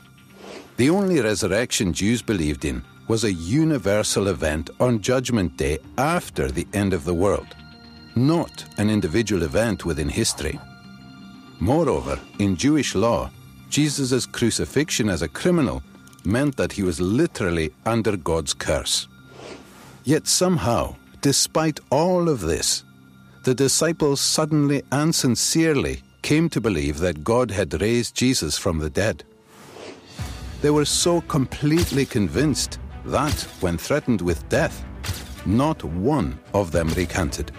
The 0.78 0.90
only 0.90 1.22
resurrection 1.22 1.94
Jews 1.94 2.24
believed 2.24 2.66
in 2.66 2.84
was 3.08 3.24
a 3.26 3.32
universal 3.64 4.28
event 4.28 4.72
on 4.80 5.02
Judgment 5.02 5.56
Day 5.56 5.78
after 6.00 6.50
the 6.50 6.68
end 6.74 6.94
of 6.94 7.06
the 7.06 7.20
world, 7.24 7.52
not 8.16 8.66
an 8.80 8.90
individual 8.90 9.44
event 9.44 9.86
within 9.86 10.10
history. 10.10 10.60
Moreover, 11.60 12.20
in 12.40 12.56
Jewish 12.56 12.96
law, 12.96 13.30
Jesus' 13.70 14.26
crucifixion 14.26 15.10
as 15.10 15.22
a 15.22 15.34
criminal 15.42 15.84
meant 16.28 16.58
that 16.58 16.74
he 16.74 16.84
was 16.84 17.00
literally 17.00 17.72
under 17.86 18.18
God's 18.18 18.54
curse. 18.54 19.08
Yet 20.04 20.28
somehow, 20.28 20.96
despite 21.22 21.80
all 21.90 22.30
of 22.30 22.42
this, 22.42 22.84
the 23.44 23.56
disciples 23.56 24.20
suddenly 24.20 24.84
and 24.92 25.16
sincerely 25.16 26.02
came 26.22 26.50
to 26.50 26.60
believe 26.60 27.00
that 27.00 27.24
God 27.24 27.50
had 27.52 27.82
raised 27.82 28.16
Jesus 28.16 28.58
from 28.58 28.80
the 28.80 28.90
dead. 28.90 29.24
They 30.62 30.70
were 30.70 30.86
so 30.86 31.22
completely 31.22 32.06
convinced 32.06 32.80
that, 33.06 33.40
when 33.62 33.78
threatened 33.78 34.22
with 34.22 34.50
death, 34.50 34.84
not 35.46 35.82
one 35.84 36.38
of 36.54 36.72
them 36.72 36.90
recanted. 36.90 37.52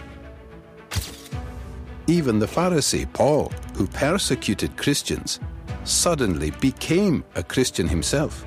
Even 2.06 2.38
the 2.38 2.46
Pharisee 2.46 3.10
Paul, 3.12 3.50
who 3.74 3.86
persecuted 3.86 4.76
Christians, 4.76 5.40
suddenly 5.84 6.50
became 6.52 7.24
a 7.34 7.42
Christian 7.42 7.88
himself, 7.88 8.44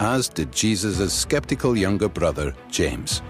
as 0.00 0.28
did 0.28 0.52
Jesus' 0.52 1.12
skeptical 1.12 1.76
younger 1.76 2.08
brother, 2.08 2.54
James 2.70 3.22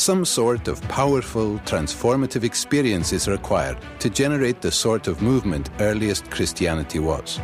some 0.00 0.24
sort 0.24 0.66
of 0.66 0.80
powerful, 0.88 1.58
transformative 1.66 2.42
experience 2.42 3.12
is 3.12 3.28
required 3.28 3.76
to 3.98 4.08
generate 4.08 4.62
the 4.62 4.72
sort 4.72 5.06
of 5.06 5.20
movement 5.20 5.68
earliest 5.78 6.30
Christianity 6.30 6.98
was. 6.98 7.38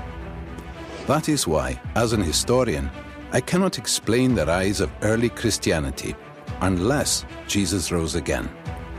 That 1.06 1.28
is 1.28 1.46
why, 1.46 1.78
as 1.94 2.14
an 2.14 2.22
historian, 2.22 2.90
I 3.30 3.42
cannot 3.42 3.76
explain 3.76 4.34
the 4.34 4.46
rise 4.46 4.80
of 4.80 4.90
early 5.02 5.28
Christianity 5.28 6.16
unless 6.62 7.26
Jesus 7.46 7.92
rose 7.92 8.14
again, 8.14 8.48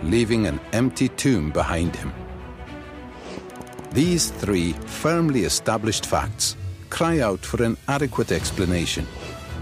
leaving 0.04 0.46
an 0.46 0.60
empty 0.74 1.10
tomb 1.10 1.50
behind 1.50 1.96
him. 1.96 2.14
These 3.92 4.30
three 4.30 4.74
firmly 4.74 5.46
established 5.46 6.06
facts 6.06 6.56
cry 6.90 7.20
out 7.20 7.40
for 7.40 7.64
an 7.64 7.78
adequate 7.88 8.32
explanation. 8.32 9.06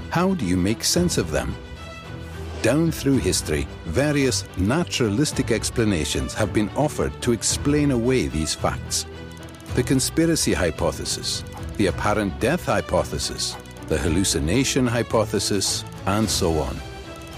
How 0.10 0.34
do 0.34 0.46
you 0.46 0.58
make 0.58 0.84
sense 0.84 1.18
of 1.18 1.32
them? 1.32 1.56
Down 2.62 2.92
through 2.92 3.18
history, 3.18 3.68
various 3.86 4.46
naturalistic 4.58 5.52
explanations 5.52 6.34
have 6.34 6.54
been 6.54 6.70
offered 6.76 7.22
to 7.22 7.32
explain 7.32 7.92
away 7.92 8.28
these 8.28 8.56
facts. 8.56 9.06
The 9.76 9.84
conspiracy 9.84 10.54
hypothesis, 10.54 11.44
the 11.78 11.88
apparent 11.88 12.40
death 12.40 12.66
hypothesis, 12.66 13.56
the 13.88 13.98
hallucination 13.98 14.88
hypothesis, 14.88 15.84
and 16.06 16.30
so 16.30 16.58
on. 16.60 16.80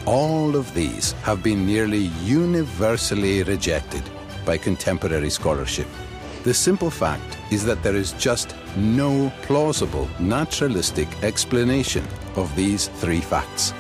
All 0.06 0.56
of 0.56 0.73
these 0.73 1.12
have 1.23 1.43
been 1.43 1.65
nearly 1.65 2.10
universally 2.23 3.43
rejected 3.43 4.04
by 4.45 4.58
contemporary 4.58 5.30
scholarship. 5.30 5.88
The 6.43 6.54
simple 6.54 6.89
fact 6.89 7.37
is 7.51 7.63
that 7.65 7.81
there 7.83 7.95
is 7.95 8.13
just 8.13 8.55
no 8.75 9.31
plausible 9.43 10.10
naturalistic 10.19 11.07
explanation 11.23 12.05
of 12.36 12.53
these 12.55 12.88
three 12.88 13.21
facts. 13.21 13.73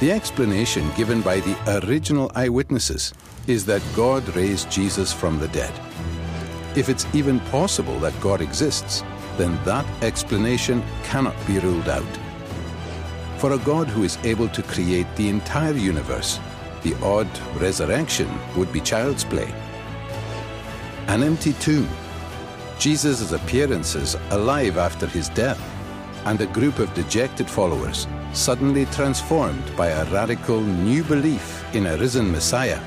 The 0.00 0.12
explanation 0.12 0.90
given 0.96 1.22
by 1.22 1.40
the 1.40 1.82
original 1.86 2.30
eyewitnesses 2.34 3.14
is 3.46 3.64
that 3.66 3.82
God 3.94 4.28
raised 4.36 4.70
Jesus 4.70 5.12
from 5.12 5.38
the 5.38 5.48
dead. 5.48 5.72
If 6.76 6.90
it's 6.90 7.06
even 7.14 7.40
possible 7.40 7.98
that 8.00 8.20
God 8.20 8.40
exists, 8.42 9.02
then 9.38 9.58
that 9.64 9.86
explanation 10.02 10.82
cannot 11.04 11.34
be 11.46 11.58
ruled 11.58 11.88
out. 11.88 12.04
For 13.38 13.52
a 13.52 13.58
God 13.58 13.86
who 13.86 14.02
is 14.02 14.18
able 14.24 14.48
to 14.48 14.62
create 14.62 15.06
the 15.16 15.28
entire 15.28 15.72
universe, 15.72 16.40
the 16.82 16.94
odd 17.02 17.28
resurrection 17.60 18.28
would 18.56 18.72
be 18.72 18.80
child's 18.80 19.24
play. 19.24 19.52
An 21.06 21.22
empty 21.22 21.52
tomb, 21.54 21.88
Jesus' 22.78 23.32
appearances 23.32 24.16
alive 24.30 24.78
after 24.78 25.06
his 25.06 25.28
death, 25.30 25.60
and 26.26 26.40
a 26.40 26.46
group 26.46 26.78
of 26.78 26.92
dejected 26.94 27.48
followers 27.48 28.06
suddenly 28.32 28.84
transformed 28.86 29.64
by 29.76 29.88
a 29.88 30.04
radical 30.12 30.60
new 30.60 31.02
belief 31.04 31.64
in 31.74 31.86
a 31.86 31.96
risen 31.96 32.30
Messiah. 32.30 32.80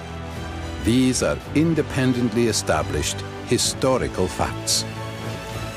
These 0.83 1.23
are 1.23 1.37
independently 1.55 2.47
established 2.47 3.21
historical 3.47 4.27
facts. 4.27 4.83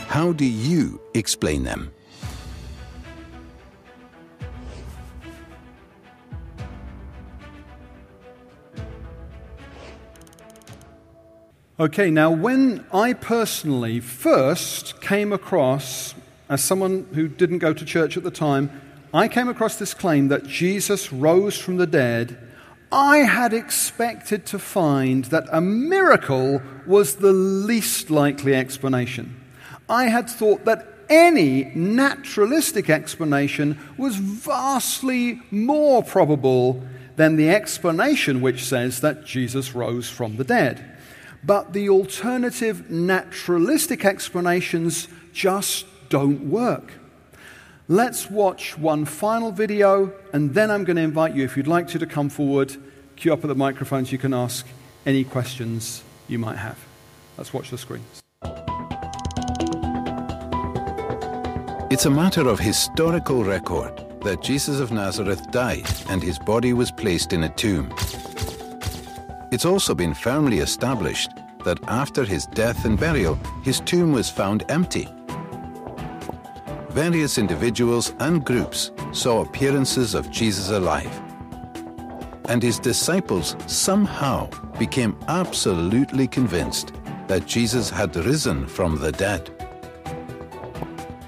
How 0.09 0.33
do 0.33 0.45
you 0.45 1.01
explain 1.15 1.63
them? 1.65 1.93
Okay, 11.83 12.13
now 12.13 12.31
when 12.31 12.87
I 12.95 13.13
personally 13.13 13.99
first 13.99 15.01
came 15.01 15.33
across, 15.33 16.15
as 16.49 16.63
someone 16.63 17.09
who 17.13 17.27
didn't 17.27 17.59
go 17.59 17.73
to 17.73 17.85
church 17.85 18.17
at 18.17 18.23
the 18.23 18.31
time, 18.31 18.71
I 19.13 19.27
came 19.27 19.49
across 19.49 19.81
this 19.81 19.93
claim 19.93 20.29
that 20.29 20.47
Jesus 20.47 21.13
rose 21.13 21.59
from 21.59 21.79
the 21.79 21.87
dead, 21.89 22.39
I 22.93 23.25
had 23.25 23.53
expected 23.53 24.47
to 24.47 24.61
find 24.61 25.25
that 25.25 25.49
a 25.51 25.61
miracle 25.61 26.63
was 26.87 27.17
the 27.17 27.33
least 27.33 28.11
likely 28.11 28.55
explanation. 28.55 29.43
I 29.89 30.05
had 30.05 30.31
thought 30.31 30.65
that 30.65 30.87
any 31.11 31.73
naturalistic 31.75 32.91
explanation 32.91 33.77
was 33.97 34.15
vastly 34.15 35.43
more 35.51 36.05
probable 36.05 36.81
than 37.17 37.35
the 37.35 37.51
explanation 37.51 38.41
which 38.41 38.65
says 38.65 39.01
that 39.01 39.25
Jesus 39.25 39.75
rose 39.75 40.09
from 40.09 40.37
the 40.37 40.45
dead. 40.45 40.92
But 41.45 41.73
the 41.73 41.89
alternative 41.89 42.91
naturalistic 42.91 44.05
explanations 44.05 45.09
just 45.33 45.87
don't 46.09 46.49
work. 46.49 46.93
Let's 47.89 48.31
watch 48.31 48.79
one 48.79 49.05
final 49.05 49.51
video, 49.51 50.13
and 50.33 50.55
then 50.55 50.71
I'm 50.71 50.85
going 50.85 50.97
to 50.97 51.03
invite 51.03 51.35
you, 51.35 51.45
if 51.45 51.57
you'd 51.57 51.67
like 51.67 51.89
to, 51.89 51.99
to 51.99 52.07
come 52.07 52.29
forward, 52.29 52.77
queue 53.17 53.33
up 53.33 53.43
at 53.43 53.49
the 53.49 53.57
microphones. 53.57 54.13
You 54.13 54.19
can 54.19 54.33
ask 54.33 54.67
any 55.05 55.25
questions 55.25 56.05
you 56.29 56.39
might 56.39 56.57
have. 56.57 56.79
Let's 57.37 57.53
watch 57.53 57.71
the 57.71 57.79
screens. 57.79 58.23
It's 61.91 62.07
a 62.07 62.11
matter 62.11 62.49
of 62.49 62.59
historical 62.59 63.45
record 63.45 63.93
that 64.23 64.43
Jesus 64.43 64.81
of 64.81 64.93
Nazareth 64.93 65.51
died 65.51 65.87
and 66.09 66.23
his 66.23 66.39
body 66.39 66.73
was 66.73 66.91
placed 66.93 67.33
in 67.33 67.43
a 67.43 67.49
tomb. 67.51 67.93
It's 69.53 69.65
also 69.65 69.95
been 69.95 70.15
firmly 70.15 70.59
established 70.59 71.31
that 71.65 71.79
after 71.87 72.25
his 72.25 72.47
death 72.47 72.85
and 72.85 72.99
burial, 72.99 73.39
his 73.63 73.79
tomb 73.81 74.13
was 74.13 74.29
found 74.29 74.65
empty 74.69 75.09
various 76.93 77.39
individuals 77.39 78.15
and 78.21 78.45
groups 78.45 78.91
saw 79.13 79.41
appearances 79.41 80.15
of 80.15 80.31
Jesus 80.31 80.69
alive. 80.69 81.23
And 82.51 82.63
his 82.63 82.79
disciples 82.79 83.57
somehow 83.67 84.51
became 84.79 85.19
absolutely 85.27 86.29
convinced 86.29 86.93
that 87.29 87.47
Jesus 87.47 87.89
had 87.89 88.15
risen 88.17 88.67
from 88.67 88.99
the 88.99 89.11
dead. 89.11 89.51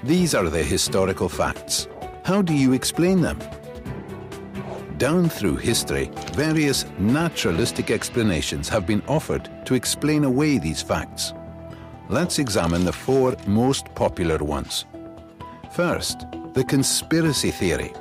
These 0.03 0.35
are 0.35 0.49
the 0.49 0.63
historical 0.63 1.29
facts. 1.29 1.87
How 2.23 2.43
do 2.43 2.53
you 2.53 2.73
explain 2.73 3.21
them? 3.21 3.39
Down 4.97 5.27
through 5.27 5.57
history, 5.57 6.09
various 6.33 6.85
naturalistic 6.97 7.91
explanations 7.91 8.69
have 8.69 8.87
been 8.87 9.03
offered 9.09 9.49
to 9.65 9.73
explain 9.73 10.23
away 10.23 10.57
these 10.57 10.81
facts. 10.81 11.33
Let's 12.07 12.39
examine 12.39 12.85
the 12.85 12.93
four 12.93 13.35
most 13.45 13.93
popular 13.93 14.37
ones. 14.37 14.85
First, 15.71 16.25
the 16.53 16.63
conspiracy 16.63 17.51
theory. 17.51 17.91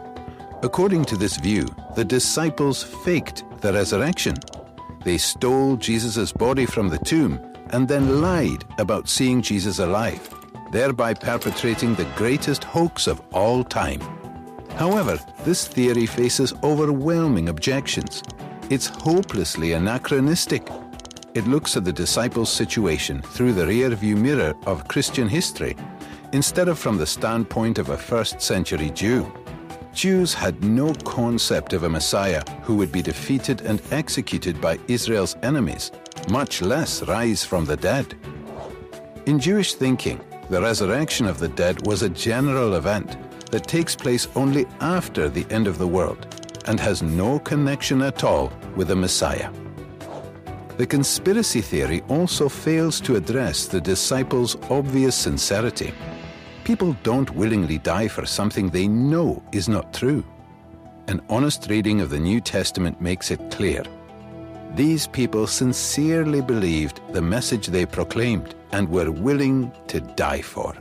According 0.62 1.04
to 1.06 1.16
this 1.16 1.36
view, 1.36 1.66
the 1.96 2.04
disciples 2.04 2.84
faked 2.84 3.42
the 3.60 3.72
resurrection. 3.72 4.36
They 5.02 5.18
stole 5.18 5.76
Jesus' 5.76 6.30
body 6.30 6.64
from 6.64 6.88
the 6.88 6.98
tomb 6.98 7.40
and 7.70 7.88
then 7.88 8.20
lied 8.20 8.64
about 8.78 9.08
seeing 9.08 9.42
Jesus 9.42 9.80
alive, 9.80 10.32
thereby 10.70 11.14
perpetrating 11.14 11.96
the 11.96 12.08
greatest 12.14 12.62
hoax 12.62 13.08
of 13.08 13.20
all 13.32 13.64
time. 13.64 14.00
However, 14.76 15.18
this 15.44 15.68
theory 15.68 16.06
faces 16.06 16.52
overwhelming 16.62 17.48
objections. 17.48 18.22
It's 18.70 18.86
hopelessly 18.86 19.72
anachronistic. 19.72 20.68
It 21.34 21.46
looks 21.46 21.76
at 21.76 21.84
the 21.84 21.92
disciples' 21.92 22.52
situation 22.52 23.22
through 23.22 23.52
the 23.52 23.66
rear-view 23.66 24.16
mirror 24.16 24.54
of 24.66 24.88
Christian 24.88 25.28
history 25.28 25.76
instead 26.32 26.68
of 26.68 26.78
from 26.78 26.96
the 26.96 27.06
standpoint 27.06 27.78
of 27.78 27.90
a 27.90 27.96
first 27.96 28.42
century 28.42 28.90
Jew. 28.90 29.32
Jews 29.92 30.34
had 30.34 30.64
no 30.64 30.92
concept 31.04 31.72
of 31.72 31.84
a 31.84 31.88
Messiah 31.88 32.42
who 32.62 32.74
would 32.74 32.90
be 32.90 33.02
defeated 33.02 33.60
and 33.60 33.80
executed 33.92 34.60
by 34.60 34.80
Israel's 34.88 35.36
enemies, 35.44 35.92
much 36.28 36.62
less 36.62 37.02
rise 37.04 37.44
from 37.44 37.64
the 37.64 37.76
dead. 37.76 38.16
In 39.26 39.38
Jewish 39.38 39.74
thinking, 39.74 40.20
the 40.50 40.60
resurrection 40.60 41.26
of 41.26 41.38
the 41.38 41.48
dead 41.48 41.86
was 41.86 42.02
a 42.02 42.08
general 42.08 42.74
event 42.74 43.16
that 43.54 43.68
takes 43.68 43.94
place 43.94 44.26
only 44.34 44.66
after 44.80 45.28
the 45.28 45.46
end 45.48 45.68
of 45.68 45.78
the 45.78 45.86
world 45.86 46.26
and 46.66 46.80
has 46.80 47.04
no 47.04 47.38
connection 47.38 48.02
at 48.02 48.24
all 48.24 48.52
with 48.74 48.88
the 48.88 48.96
Messiah. 48.96 49.48
The 50.76 50.88
conspiracy 50.88 51.60
theory 51.60 52.02
also 52.08 52.48
fails 52.48 53.00
to 53.02 53.14
address 53.14 53.66
the 53.66 53.80
disciples' 53.80 54.56
obvious 54.70 55.14
sincerity. 55.14 55.94
People 56.64 56.96
don't 57.04 57.30
willingly 57.30 57.78
die 57.78 58.08
for 58.08 58.26
something 58.26 58.70
they 58.70 58.88
know 58.88 59.40
is 59.52 59.68
not 59.68 59.94
true. 59.94 60.24
An 61.06 61.20
honest 61.28 61.70
reading 61.70 62.00
of 62.00 62.10
the 62.10 62.18
New 62.18 62.40
Testament 62.40 63.00
makes 63.00 63.30
it 63.30 63.52
clear. 63.52 63.84
These 64.74 65.06
people 65.06 65.46
sincerely 65.46 66.40
believed 66.40 67.00
the 67.12 67.22
message 67.22 67.68
they 67.68 67.86
proclaimed 67.86 68.56
and 68.72 68.88
were 68.88 69.12
willing 69.12 69.70
to 69.86 70.00
die 70.00 70.42
for. 70.42 70.74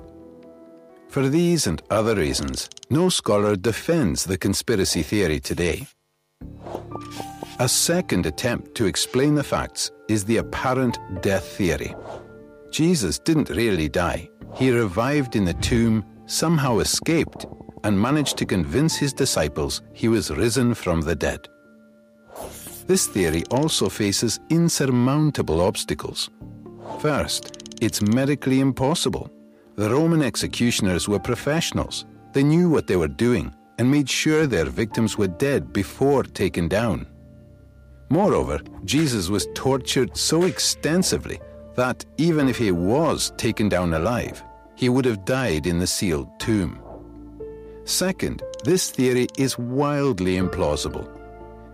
For 1.14 1.30
these 1.30 1.68
and 1.68 1.80
other 1.92 2.16
reasons, 2.16 2.68
no 2.90 3.08
scholar 3.08 3.56
defends 3.56 4.24
the 4.24 4.36
conspiracy 4.36 5.04
theory 5.04 5.40
today. 5.40 5.86
A 7.60 7.70
second 7.70 8.26
attempt 8.26 8.74
to 8.74 8.88
explain 8.88 9.36
the 9.36 9.44
facts 9.44 9.92
is 10.10 10.26
the 10.26 10.38
apparent 10.38 10.98
death 11.22 11.46
theory. 11.50 11.94
Jesus 12.72 13.20
didn't 13.20 13.52
really 13.52 13.88
die. 13.88 14.28
He 14.56 14.72
revived 14.72 15.36
in 15.36 15.46
the 15.46 15.54
tomb, 15.54 16.04
somehow 16.26 16.80
escaped, 16.80 17.46
and 17.84 18.02
managed 18.02 18.38
to 18.38 18.46
convince 18.48 18.96
his 18.96 19.14
disciples 19.14 19.84
he 19.94 20.08
was 20.08 20.32
risen 20.32 20.74
from 20.74 21.02
the 21.02 21.16
dead. 21.16 21.48
This 22.88 23.06
theory 23.06 23.44
also 23.52 23.88
faces 23.88 24.40
insurmountable 24.50 25.62
obstacles. 25.62 26.32
First, 27.00 27.72
it's 27.82 28.02
medically 28.02 28.62
impossible. 28.62 29.30
The 29.76 29.90
Roman 29.90 30.22
executioners 30.22 31.08
were 31.08 31.20
professionals. 31.20 32.06
They 32.32 32.44
knew 32.44 32.70
what 32.70 32.86
they 32.86 32.96
were 32.96 33.08
doing 33.08 33.54
and 33.80 33.90
made 33.90 34.08
sure 34.08 34.46
their 34.46 34.66
victims 34.66 35.18
were 35.18 35.28
dead 35.28 35.74
before 35.74 36.24
taken 36.24 36.68
down. 36.68 37.08
Moreover, 38.10 38.60
Jesus 38.86 39.30
was 39.30 39.48
tortured 39.56 40.16
so 40.16 40.44
extensively 40.44 41.40
that 41.76 42.06
even 42.18 42.48
if 42.48 42.58
he 42.58 42.72
was 42.72 43.32
taken 43.38 43.68
down 43.68 43.96
alive, 43.96 44.44
he 44.76 44.90
would 44.90 45.06
have 45.06 45.26
died 45.26 45.66
in 45.66 45.80
the 45.80 45.88
sealed 45.88 46.30
tomb. 46.40 46.80
Second, 47.86 48.44
this 48.64 48.92
theory 48.92 49.28
is 49.38 49.58
wildly 49.58 50.38
implausible. 50.38 51.10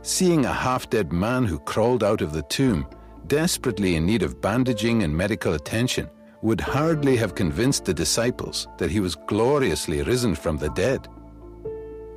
Seeing 0.01 0.45
a 0.45 0.53
half 0.53 0.89
dead 0.89 1.11
man 1.11 1.43
who 1.43 1.59
crawled 1.59 2.03
out 2.03 2.21
of 2.21 2.31
the 2.31 2.43
tomb, 2.43 2.87
desperately 3.27 3.95
in 3.97 4.05
need 4.05 4.23
of 4.23 4.39
bandaging 4.39 5.03
and 5.03 5.15
medical 5.15 5.53
attention, 5.55 6.09
would 6.41 6.61
hardly 6.61 7.17
have 7.17 7.35
convinced 7.35 7.85
the 7.85 7.93
disciples 7.93 8.67
that 8.77 8.91
he 8.91 8.99
was 8.99 9.15
gloriously 9.15 10.01
risen 10.03 10.35
from 10.35 10.57
the 10.57 10.69
dead. 10.69 11.07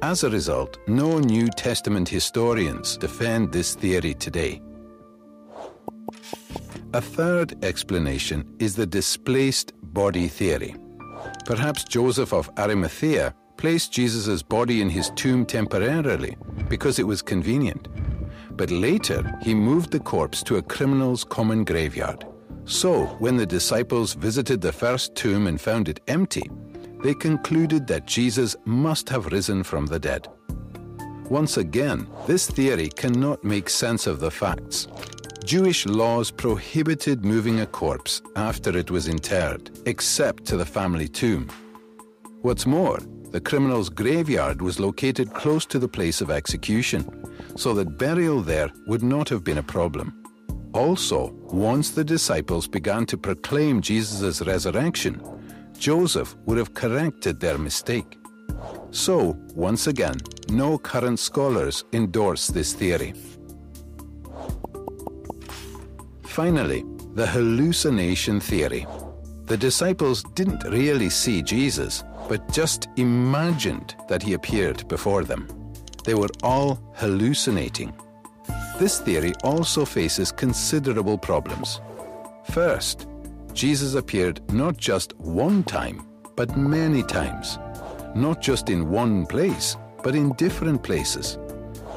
As 0.03 0.25
a 0.25 0.31
result, 0.31 0.79
no 0.87 1.19
New 1.19 1.49
Testament 1.49 2.09
historians 2.09 2.97
defend 2.97 3.53
this 3.53 3.75
theory 3.75 4.15
today. 4.15 4.61
A 6.95 7.01
third 7.01 7.65
explanation 7.65 8.45
is 8.59 8.77
the 8.77 8.87
displaced 8.87 9.73
body 9.95 10.29
theory. 10.29 10.77
Perhaps 11.47 11.85
Joseph 11.85 12.33
of 12.33 12.51
Arimathea 12.59 13.35
placed 13.57 13.93
Jesus' 13.93 14.43
body 14.43 14.83
in 14.83 14.91
his 14.91 15.11
tomb 15.11 15.47
temporarily 15.47 16.37
because 16.69 16.99
it 16.99 17.07
was 17.07 17.23
convenient. 17.23 17.89
But 18.57 18.71
later, 18.71 19.39
he 19.41 19.55
moved 19.55 19.91
the 19.91 20.01
corpse 20.01 20.43
to 20.45 20.57
a 20.57 20.63
criminal's 20.63 21.25
common 21.25 21.65
graveyard. 21.65 22.27
So, 22.65 23.07
when 23.19 23.37
the 23.37 23.47
disciples 23.47 24.15
visited 24.15 24.61
the 24.61 24.73
first 24.73 25.15
tomb 25.15 25.47
and 25.47 25.61
found 25.61 25.89
it 25.89 26.01
empty, 26.09 26.49
they 27.03 27.15
concluded 27.15 27.87
that 27.89 28.07
Jesus 28.07 28.55
must 28.65 29.09
have 29.09 29.27
risen 29.27 29.65
from 29.65 29.87
the 29.87 29.99
dead. 29.99 30.29
Once 31.29 31.57
again, 31.57 32.07
this 32.27 32.47
theory 32.47 32.89
cannot 32.89 33.43
make 33.43 33.69
sense 33.69 34.07
of 34.07 34.21
the 34.21 34.31
facts. 34.31 34.87
Jewish 35.45 35.87
laws 35.87 36.31
prohibited 36.31 37.25
moving 37.25 37.61
a 37.61 37.67
corpse 37.67 38.23
after 38.37 38.77
it 38.77 38.91
was 38.91 39.09
interred, 39.09 39.71
except 39.87 40.45
to 40.45 40.57
the 40.57 40.65
family 40.65 41.09
tomb. 41.09 41.49
What's 42.43 42.67
more, 42.67 43.01
the 43.31 43.41
criminal's 43.41 43.89
graveyard 43.89 44.63
was 44.63 44.79
located 44.79 45.33
close 45.35 45.67
to 45.67 45.79
the 45.79 45.89
place 45.89 46.21
of 46.21 46.31
execution, 46.31 47.03
so 47.57 47.75
that 47.75 47.99
burial 47.99 48.41
there 48.41 48.71
would 48.87 49.03
not 49.03 49.29
have 49.31 49.43
been 49.43 49.59
a 49.59 49.63
problem. 49.63 50.22
Also, 50.75 51.33
once 51.51 51.91
the 51.91 52.05
disciples 52.05 52.67
began 52.67 53.05
to 53.07 53.19
proclaim 53.19 53.83
Jesus' 53.83 54.41
resurrection, 54.43 55.21
Joseph 55.79 56.35
would 56.47 56.57
have 56.57 56.73
corrected 56.73 57.41
their 57.41 57.59
mistake. 57.59 58.19
So, 58.91 59.37
once 59.55 59.87
again, 59.87 60.17
no 60.49 60.79
current 60.79 61.19
scholars 61.19 61.85
endorse 61.93 62.47
this 62.47 62.73
theory. 62.73 63.13
Finally, 66.23 66.85
the 67.15 67.27
hallucination 67.27 68.41
theory. 68.41 68.87
The 69.45 69.57
disciples 69.57 70.23
didn't 70.35 70.65
really 70.65 71.11
see 71.11 71.43
Jesus, 71.43 72.05
but 72.29 72.51
just 72.51 72.89
imagined 72.97 73.95
that 74.09 74.23
he 74.23 74.33
appeared 74.33 74.89
before 74.89 75.25
them. 75.25 75.47
They 76.05 76.15
were 76.15 76.31
all 76.43 76.79
hallucinating. 76.95 77.93
This 78.79 79.01
theory 79.01 79.33
also 79.45 79.85
faces 79.85 80.33
considerable 80.33 81.19
problems. 81.19 81.81
First, 82.51 83.07
Jesus 83.53 83.95
appeared 83.95 84.41
not 84.53 84.77
just 84.77 85.17
one 85.19 85.63
time, 85.63 86.07
but 86.37 86.57
many 86.57 87.03
times. 87.03 87.59
Not 88.15 88.41
just 88.41 88.71
in 88.71 88.91
one 88.91 89.27
place, 89.27 89.77
but 90.03 90.15
in 90.15 90.33
different 90.35 90.83
places. 90.83 91.39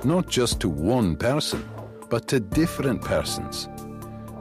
Not 0.04 0.30
just 0.30 0.60
to 0.62 0.70
one 0.70 1.16
person, 1.16 1.68
but 2.10 2.28
to 2.28 2.40
different 2.40 3.02
persons. 3.02 3.68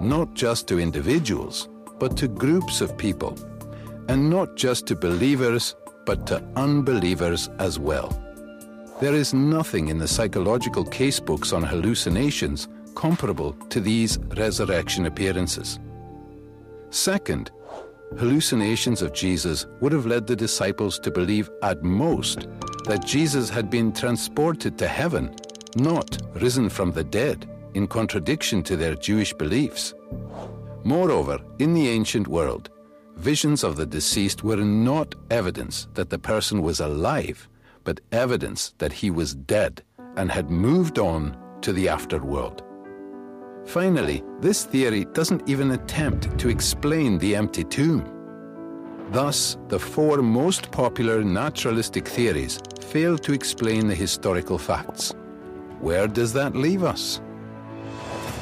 Not 0.01 0.35
just 0.35 0.69
to 0.69 0.79
individuals, 0.79 1.69
but 1.99 2.17
to 2.19 2.29
groups 2.29 2.81
of 2.81 2.99
people. 2.99 3.39
And 4.09 4.29
not 4.29 4.57
just 4.57 4.87
to 4.89 4.97
believers, 4.97 5.77
but 6.05 6.27
to 6.27 6.43
unbelievers 6.57 7.49
as 7.59 7.79
well. 7.79 8.24
There 9.01 9.15
is 9.15 9.35
nothing 9.35 9.89
in 9.89 9.99
the 9.99 10.07
psychological 10.07 10.85
casebooks 10.85 11.53
on 11.53 11.65
hallucinations 11.65 12.69
comparable 12.95 13.53
to 13.69 13.81
these 13.81 14.19
resurrection 14.37 15.07
appearances. 15.07 15.81
Second, 16.91 17.51
hallucinations 18.17 19.03
of 19.03 19.13
Jesus 19.13 19.67
would 19.81 19.91
have 19.91 20.07
led 20.07 20.29
the 20.29 20.37
disciples 20.37 21.01
to 21.01 21.11
believe 21.11 21.51
at 21.65 21.83
most 21.83 22.47
that 22.85 23.05
Jesus 23.05 23.51
had 23.51 23.69
been 23.69 23.93
transported 23.93 24.79
to 24.79 24.87
heaven, 24.87 25.35
not 25.75 26.17
risen 26.35 26.69
from 26.69 26.93
the 26.93 27.05
dead, 27.05 27.51
in 27.75 27.89
contradiction 27.89 28.63
to 28.63 28.77
their 28.77 28.95
Jewish 28.95 29.35
beliefs. 29.35 29.93
Moreover, 30.85 31.41
in 31.59 31.75
the 31.75 31.89
ancient 31.89 32.29
world, 32.29 32.71
visions 33.17 33.65
of 33.65 33.75
the 33.75 33.87
deceased 33.87 34.45
were 34.45 34.65
not 34.65 35.17
evidence 35.33 35.89
that 35.95 36.11
the 36.11 36.19
person 36.19 36.63
was 36.63 36.79
alive 36.79 37.49
but 37.85 38.01
evidence 38.13 38.75
that 38.79 38.93
he 38.93 39.11
was 39.11 39.35
dead 39.35 39.83
and 40.17 40.31
had 40.31 40.51
moved 40.51 40.99
on 40.99 41.37
to 41.61 41.73
the 41.73 41.87
afterworld. 41.87 42.61
Finally, 43.67 44.23
this 44.41 44.65
theory 44.65 45.05
doesn't 45.13 45.49
even 45.49 45.71
attempt 45.71 46.39
to 46.39 46.49
explain 46.49 47.19
the 47.19 47.35
empty 47.35 47.65
tomb. 47.65 48.05
Thus, 49.11 49.57
the 49.69 49.79
four 49.79 50.23
most 50.23 50.71
popular 50.71 51.23
naturalistic 51.23 52.07
theories 52.07 52.59
fail 52.81 53.17
to 53.19 53.33
explain 53.33 53.87
the 53.87 53.95
historical 53.95 54.59
facts. 54.59 55.15
Where 55.81 56.07
does 56.07 56.33
that 56.33 56.55
leave 56.55 56.85
us? 56.85 57.21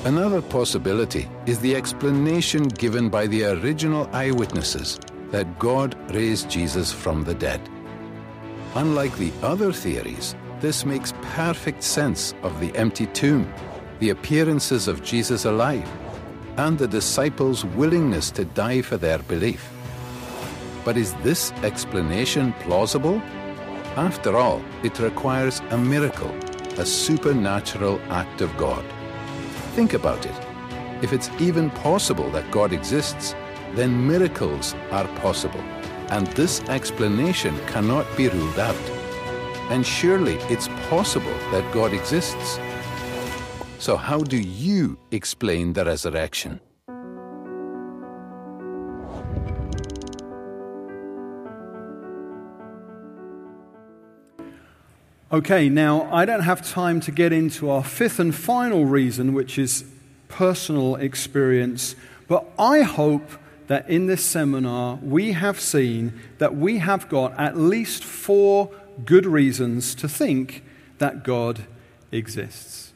Another 0.05 0.43
possibility 0.43 1.29
is 1.47 1.61
the 1.61 1.77
explanation 1.77 2.65
given 2.65 3.09
by 3.09 3.29
the 3.29 3.45
original 3.45 4.09
eyewitnesses 4.13 4.99
that 5.31 5.59
God 5.59 5.97
raised 6.13 6.51
Jesus 6.51 6.93
from 6.93 7.23
the 7.23 7.35
dead. 7.35 7.61
Unlike 8.75 9.17
the 9.19 9.33
other 9.43 9.71
theories, 9.71 10.35
this 10.61 10.87
makes 10.87 11.13
perfect 11.35 11.83
sense 11.83 12.35
of 12.43 12.59
the 12.59 12.75
empty 12.75 13.07
tomb, 13.07 13.53
the 13.99 14.11
appearances 14.11 14.89
of 14.89 15.03
Jesus 15.03 15.45
alive, 15.45 15.89
and 16.57 16.79
the 16.79 16.89
disciples' 16.89 17.67
willingness 17.67 18.31
to 18.31 18.47
die 18.47 18.81
for 18.81 18.97
their 18.97 19.19
belief. 19.19 19.71
But 20.87 20.97
is 20.97 21.13
this 21.23 21.53
explanation 21.63 22.55
plausible? 22.61 23.21
After 23.97 24.37
all, 24.37 24.65
it 24.83 24.99
requires 24.99 25.61
a 25.71 25.77
miracle, 25.77 26.35
a 26.79 26.87
supernatural 26.87 28.01
act 28.09 28.41
of 28.41 28.57
God. 28.57 28.85
Think 29.75 29.93
about 29.93 30.25
it. 30.25 30.47
If 31.03 31.13
it's 31.13 31.29
even 31.39 31.69
possible 31.71 32.31
that 32.31 32.51
God 32.51 32.73
exists, 32.73 33.35
then 33.75 34.07
miracles 34.07 34.75
are 34.91 35.07
possible, 35.19 35.63
and 36.13 36.27
this 36.37 36.61
explanation 36.69 37.59
cannot 37.67 38.07
be 38.19 38.29
ruled 38.29 38.59
out. 38.59 38.91
And 39.71 39.85
surely 39.85 40.35
it's 40.51 40.69
possible 40.91 41.39
that 41.51 41.65
God 41.73 41.95
exists. 41.95 42.59
So, 43.79 43.97
how 43.97 44.19
do 44.19 44.37
you 44.37 44.99
explain 45.11 45.73
the 45.73 45.87
resurrection? 45.87 46.61
Okay, 55.33 55.71
now 55.71 56.13
I 56.13 56.27
don't 56.27 56.43
have 56.43 56.61
time 56.61 57.01
to 57.01 57.11
get 57.11 57.33
into 57.33 57.71
our 57.71 57.83
fifth 57.83 58.21
and 58.21 58.35
final 58.35 58.85
reason, 58.85 59.33
which 59.33 59.59
is 59.59 59.83
personal 60.29 60.97
experience, 60.97 61.97
but 62.29 62.45
I 62.59 62.83
hope 62.83 63.31
that 63.67 63.89
in 63.89 64.07
this 64.07 64.25
seminar 64.25 64.97
we 64.97 65.33
have 65.33 65.61
seen 65.61 66.21
that 66.39 66.57
we 66.57 66.79
have 66.79 67.09
got 67.09 67.39
at 67.39 67.57
least 67.57 68.05
four 68.05 68.71
good 69.05 69.27
reasons 69.27 69.95
to 69.97 70.09
think 70.09 70.63
that 70.99 71.25
God 71.25 71.65
exists. 72.11 72.93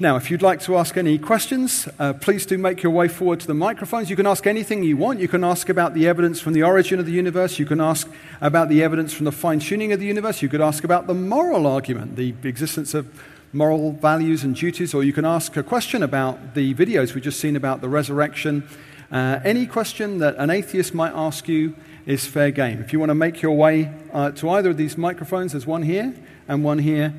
Now, 0.00 0.14
if 0.14 0.30
you'd 0.30 0.42
like 0.42 0.60
to 0.60 0.76
ask 0.76 0.96
any 0.96 1.18
questions, 1.18 1.88
uh, 1.98 2.12
please 2.12 2.46
do 2.46 2.56
make 2.56 2.84
your 2.84 2.92
way 2.92 3.08
forward 3.08 3.40
to 3.40 3.48
the 3.48 3.54
microphones. 3.54 4.08
You 4.08 4.14
can 4.14 4.28
ask 4.28 4.46
anything 4.46 4.84
you 4.84 4.96
want. 4.96 5.18
You 5.18 5.26
can 5.26 5.42
ask 5.42 5.68
about 5.68 5.92
the 5.92 6.06
evidence 6.06 6.40
from 6.40 6.52
the 6.52 6.62
origin 6.62 7.00
of 7.00 7.06
the 7.06 7.10
universe. 7.10 7.58
You 7.58 7.66
can 7.66 7.80
ask 7.80 8.08
about 8.40 8.68
the 8.68 8.80
evidence 8.80 9.12
from 9.12 9.24
the 9.24 9.32
fine 9.32 9.58
tuning 9.58 9.92
of 9.92 9.98
the 9.98 10.06
universe. 10.06 10.40
You 10.40 10.48
could 10.48 10.60
ask 10.60 10.84
about 10.84 11.08
the 11.08 11.14
moral 11.14 11.66
argument, 11.66 12.14
the 12.14 12.32
existence 12.44 12.94
of 12.94 13.08
moral 13.52 13.90
values 13.90 14.44
and 14.44 14.54
duties, 14.54 14.94
or 14.94 15.02
you 15.02 15.12
can 15.12 15.24
ask 15.24 15.56
a 15.56 15.64
question 15.64 16.04
about 16.04 16.54
the 16.54 16.74
videos 16.74 17.14
we've 17.14 17.24
just 17.24 17.40
seen 17.40 17.56
about 17.56 17.80
the 17.80 17.88
resurrection. 17.88 18.68
Uh, 19.10 19.40
any 19.42 19.66
question 19.66 20.18
that 20.18 20.36
an 20.36 20.50
atheist 20.50 20.92
might 20.94 21.12
ask 21.14 21.48
you 21.48 21.74
is 22.04 22.26
fair 22.26 22.50
game. 22.50 22.80
If 22.80 22.92
you 22.92 22.98
want 22.98 23.10
to 23.10 23.14
make 23.14 23.40
your 23.40 23.56
way 23.56 23.92
uh, 24.12 24.32
to 24.32 24.50
either 24.50 24.70
of 24.70 24.76
these 24.76 24.98
microphones, 24.98 25.52
there's 25.52 25.66
one 25.66 25.82
here 25.82 26.14
and 26.46 26.62
one 26.62 26.78
here. 26.78 27.14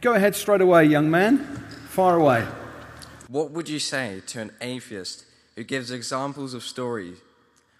Go 0.00 0.14
ahead 0.14 0.34
straight 0.34 0.60
away, 0.60 0.84
young 0.84 1.10
man. 1.10 1.38
Far 1.88 2.18
away. 2.18 2.46
What 3.28 3.50
would 3.50 3.68
you 3.68 3.78
say 3.78 4.22
to 4.28 4.40
an 4.40 4.52
atheist 4.60 5.24
who 5.56 5.64
gives 5.64 5.90
examples 5.90 6.54
of 6.54 6.62
stories 6.62 7.18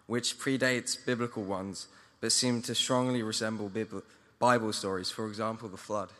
which 0.06 0.38
predates 0.38 0.96
biblical 1.04 1.42
ones 1.42 1.88
but 2.20 2.32
seem 2.32 2.62
to 2.62 2.74
strongly 2.74 3.22
resemble 3.22 3.70
Bible 4.38 4.72
stories, 4.72 5.10
for 5.10 5.26
example, 5.26 5.68
the 5.68 5.76
flood? 5.76 6.10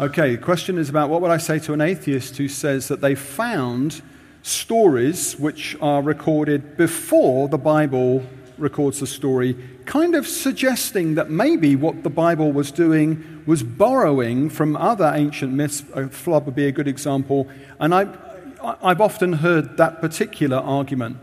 Okay, 0.00 0.36
the 0.36 0.42
question 0.42 0.78
is 0.78 0.88
about 0.88 1.10
what 1.10 1.20
would 1.20 1.30
I 1.30 1.38
say 1.38 1.58
to 1.60 1.72
an 1.72 1.80
atheist 1.80 2.36
who 2.36 2.48
says 2.48 2.88
that 2.88 3.00
they 3.00 3.14
found 3.14 4.02
stories 4.42 5.38
which 5.38 5.76
are 5.80 6.02
recorded 6.02 6.76
before 6.76 7.48
the 7.48 7.58
Bible 7.58 8.24
records 8.58 9.00
the 9.00 9.06
story, 9.06 9.56
kind 9.84 10.14
of 10.14 10.26
suggesting 10.26 11.14
that 11.14 11.30
maybe 11.30 11.76
what 11.76 12.02
the 12.02 12.10
Bible 12.10 12.52
was 12.52 12.70
doing 12.70 13.42
was 13.46 13.62
borrowing 13.62 14.50
from 14.50 14.76
other 14.76 15.10
ancient 15.14 15.52
myths. 15.52 15.84
Uh, 15.96 16.02
a 16.02 16.08
flood 16.08 16.44
would 16.46 16.54
be 16.54 16.66
a 16.66 16.72
good 16.72 16.88
example. 16.88 17.48
And 17.80 17.94
I, 17.94 18.08
I've 18.82 19.00
often 19.00 19.34
heard 19.34 19.76
that 19.76 20.00
particular 20.00 20.58
argument. 20.58 21.18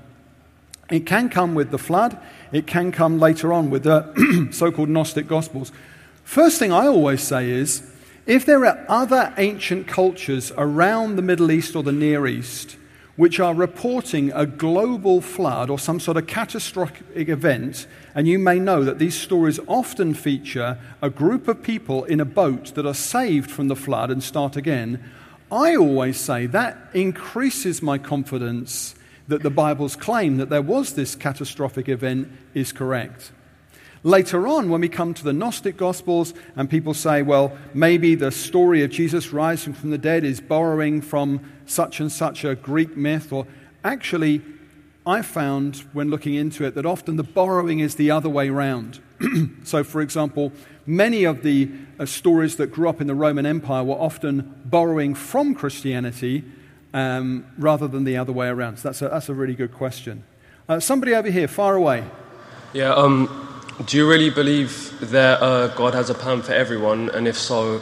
It 0.89 1.05
can 1.05 1.30
come 1.30 1.55
with 1.55 1.72
the 1.72 1.78
flood, 1.78 2.18
it 2.51 2.68
can 2.68 2.91
come 2.91 3.20
later 3.20 3.51
on 3.51 3.70
with 3.70 3.84
the 3.84 4.49
so 4.51 4.72
called 4.72 4.89
Gnostic 4.89 5.28
Gospels. 5.28 5.72
First 6.24 6.59
thing 6.59 6.72
I 6.72 6.88
always 6.88 7.22
say 7.22 7.49
is 7.49 7.84
if 8.26 8.45
there 8.45 8.66
are 8.66 8.86
other 8.88 9.34
ancient 9.38 9.88
cultures 9.88 10.51
around 10.57 11.16
the 11.16 11.22
Middle 11.22 11.51
East 11.51 11.76
or 11.76 11.84
the 11.84 11.91
Near 11.91 12.26
East 12.26 12.78
which 13.16 13.39
are 13.39 13.53
reporting 13.53 14.32
a 14.34 14.45
global 14.45 15.22
flood 15.22 15.70
or 15.70 15.80
some 15.80 15.99
sort 15.99 16.18
of 16.18 16.28
catastrophic 16.28 17.30
event. 17.30 17.88
And 18.13 18.28
you 18.28 18.38
may 18.38 18.59
know 18.59 18.84
that 18.84 18.99
these 18.99 19.16
stories 19.16 19.59
often 19.68 20.13
feature 20.13 20.78
a 21.01 21.09
group 21.09 21.47
of 21.47 21.63
people 21.63 22.03
in 22.03 22.20
a 22.20 22.26
boat 22.26 22.76
that 22.76 22.86
are 22.86 22.93
saved 22.93 23.49
from 23.49 23.70
the 23.70 23.76
flood 23.76 24.11
and 24.11 24.22
start 24.22 24.57
again. 24.57 25.03
I 25.51 25.76
always 25.76 26.20
say 26.20 26.47
that 26.47 26.89
increases 26.93 27.82
my 27.82 27.97
confidence 27.97 28.95
that 29.28 29.43
the 29.43 29.49
Bible's 29.49 29.95
claim 29.95 30.38
that 30.38 30.49
there 30.49 30.61
was 30.61 30.93
this 30.93 31.16
catastrophic 31.16 31.89
event 31.89 32.30
is 32.53 32.72
correct. 32.72 33.32
Later 34.06 34.47
on, 34.47 34.70
when 34.70 34.82
we 34.82 34.88
come 34.88 35.16
to 35.16 35.24
the 35.24 35.34
Gnostic 35.34 35.78
Gospels, 35.78 36.36
and 36.56 36.70
people 36.70 36.93
say, 36.93 37.24
well, 37.24 37.58
maybe 37.74 38.14
the 38.14 38.30
story 38.30 38.84
of 38.84 38.91
Jesus 38.91 39.34
rising 39.34 39.74
from 39.74 39.89
the 39.89 39.97
dead 39.97 40.24
is 40.24 40.39
borrowing 40.39 41.01
from 41.01 41.41
such 41.66 41.99
and 41.99 42.12
such 42.12 42.43
a 42.45 42.53
Greek 42.53 42.95
myth, 42.95 43.34
or 43.34 43.47
actually, 43.84 44.43
I 45.08 45.24
found 45.24 45.78
when 45.91 46.12
looking 46.12 46.36
into 46.36 46.66
it 46.66 46.76
that 46.76 46.86
often 46.86 47.16
the 47.16 47.24
borrowing 47.24 47.80
is 47.80 47.95
the 47.95 48.12
other 48.12 48.30
way 48.30 48.51
round. 48.51 48.99
so, 49.64 49.84
for 49.84 50.01
example, 50.01 50.51
many 50.86 51.24
of 51.24 51.41
the 51.41 51.72
uh, 51.99 52.06
stories 52.06 52.58
that 52.58 52.68
grew 52.68 52.88
up 52.88 53.01
in 53.01 53.08
the 53.08 53.16
Roman 53.16 53.47
Empire 53.47 53.84
were 53.84 53.95
often 53.95 54.62
borrowing 54.66 55.16
from 55.16 55.56
Christianity 55.56 56.43
um, 56.93 57.43
rather 57.58 57.88
than 57.88 58.03
the 58.03 58.18
other 58.18 58.32
way 58.32 58.49
around. 58.49 58.78
So, 58.78 58.89
that's 58.89 59.01
a, 59.01 59.10
that's 59.10 59.30
a 59.30 59.34
really 59.34 59.56
good 59.56 59.74
question. 59.74 60.26
Uh, 60.70 60.80
somebody 60.80 61.16
over 61.16 61.32
here, 61.32 61.47
far 61.47 61.74
away. 61.74 62.03
Yeah, 62.72 62.93
um, 62.93 63.55
do 63.84 63.97
you 63.97 64.09
really 64.09 64.30
believe 64.30 64.97
that 65.11 65.41
uh, 65.41 65.67
God 65.67 65.93
has 65.93 66.09
a 66.09 66.13
plan 66.13 66.41
for 66.41 66.53
everyone? 66.53 67.09
And 67.09 67.28
if 67.28 67.38
so, 67.38 67.80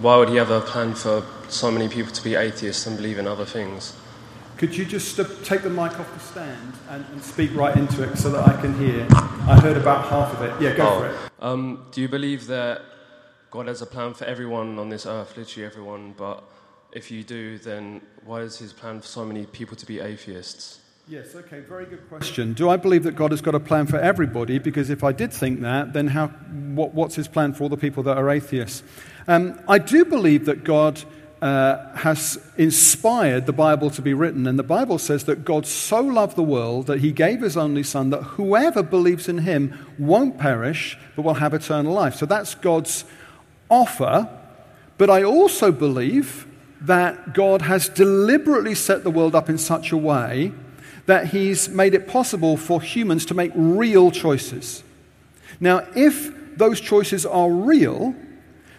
why 0.00 0.16
would 0.16 0.28
He 0.28 0.36
have 0.36 0.50
a 0.50 0.60
plan 0.60 0.94
for 0.94 1.24
so 1.48 1.68
many 1.70 1.88
people 1.88 2.12
to 2.12 2.22
be 2.22 2.36
atheists 2.36 2.86
and 2.86 2.96
believe 2.96 3.18
in 3.18 3.26
other 3.26 3.44
things? 3.44 3.96
Could 4.56 4.76
you 4.76 4.84
just 4.84 5.16
take 5.44 5.62
the 5.62 5.70
mic 5.70 5.98
off 5.98 6.12
the 6.14 6.20
stand 6.20 6.74
and, 6.90 7.04
and, 7.10 7.20
speak 7.20 7.52
right 7.56 7.76
into 7.76 8.04
it 8.04 8.16
so 8.16 8.30
that 8.30 8.46
I 8.46 8.60
can 8.60 8.78
hear? 8.78 9.08
I 9.10 9.58
heard 9.60 9.76
about 9.76 10.06
half 10.06 10.32
of 10.32 10.42
it. 10.42 10.62
Yeah, 10.62 10.76
go 10.76 10.88
oh, 10.88 11.00
for 11.00 11.06
it. 11.06 11.16
Um, 11.40 11.86
do 11.90 12.00
you 12.00 12.08
believe 12.08 12.46
that 12.46 12.82
God 13.50 13.66
has 13.66 13.82
a 13.82 13.86
plan 13.86 14.14
for 14.14 14.24
everyone 14.26 14.78
on 14.78 14.88
this 14.88 15.04
earth, 15.04 15.36
literally 15.36 15.66
everyone? 15.66 16.14
But 16.16 16.44
if 16.92 17.10
you 17.10 17.24
do, 17.24 17.58
then 17.58 18.02
why 18.24 18.42
is 18.42 18.58
His 18.58 18.72
plan 18.72 19.00
for 19.00 19.08
so 19.08 19.24
many 19.24 19.46
people 19.46 19.76
to 19.76 19.86
be 19.86 19.98
atheists? 19.98 20.78
Yes, 21.08 21.34
okay, 21.34 21.60
very 21.60 21.84
good 21.86 22.08
question. 22.08 22.52
Do 22.52 22.70
I 22.70 22.76
believe 22.76 23.02
that 23.02 23.16
God 23.16 23.32
has 23.32 23.40
got 23.40 23.56
a 23.56 23.60
plan 23.60 23.86
for 23.86 23.98
everybody? 23.98 24.58
Because 24.58 24.88
if 24.88 25.02
I 25.02 25.10
did 25.10 25.32
think 25.32 25.60
that, 25.60 25.92
then 25.92 26.06
how, 26.06 26.28
what, 26.28 26.94
what's 26.94 27.16
his 27.16 27.26
plan 27.26 27.54
for 27.54 27.64
all 27.64 27.68
the 27.68 27.76
people 27.76 28.04
that 28.04 28.16
are 28.16 28.30
atheists? 28.30 28.84
Um, 29.26 29.60
I 29.68 29.78
do 29.78 30.04
believe 30.04 30.46
that 30.46 30.62
God 30.62 31.02
uh, 31.42 31.92
has 31.96 32.38
inspired 32.56 33.46
the 33.46 33.52
Bible 33.52 33.90
to 33.90 34.00
be 34.00 34.14
written, 34.14 34.46
and 34.46 34.56
the 34.56 34.62
Bible 34.62 34.96
says 34.96 35.24
that 35.24 35.44
God 35.44 35.66
so 35.66 36.00
loved 36.00 36.36
the 36.36 36.42
world 36.42 36.86
that 36.86 37.00
he 37.00 37.10
gave 37.10 37.40
his 37.40 37.56
only 37.56 37.82
Son, 37.82 38.10
that 38.10 38.22
whoever 38.22 38.80
believes 38.80 39.28
in 39.28 39.38
him 39.38 39.76
won't 39.98 40.38
perish, 40.38 40.96
but 41.16 41.22
will 41.22 41.34
have 41.34 41.52
eternal 41.52 41.92
life. 41.92 42.14
So 42.14 42.26
that's 42.26 42.54
God's 42.54 43.04
offer. 43.68 44.28
But 44.98 45.10
I 45.10 45.24
also 45.24 45.72
believe 45.72 46.46
that 46.80 47.34
God 47.34 47.62
has 47.62 47.88
deliberately 47.88 48.76
set 48.76 49.02
the 49.02 49.10
world 49.10 49.34
up 49.34 49.50
in 49.50 49.58
such 49.58 49.90
a 49.90 49.96
way 49.96 50.52
that 51.06 51.28
he's 51.28 51.68
made 51.68 51.94
it 51.94 52.06
possible 52.06 52.56
for 52.56 52.80
humans 52.80 53.26
to 53.26 53.34
make 53.34 53.52
real 53.54 54.10
choices. 54.10 54.82
Now, 55.60 55.86
if 55.94 56.56
those 56.56 56.80
choices 56.80 57.26
are 57.26 57.50
real, 57.50 58.14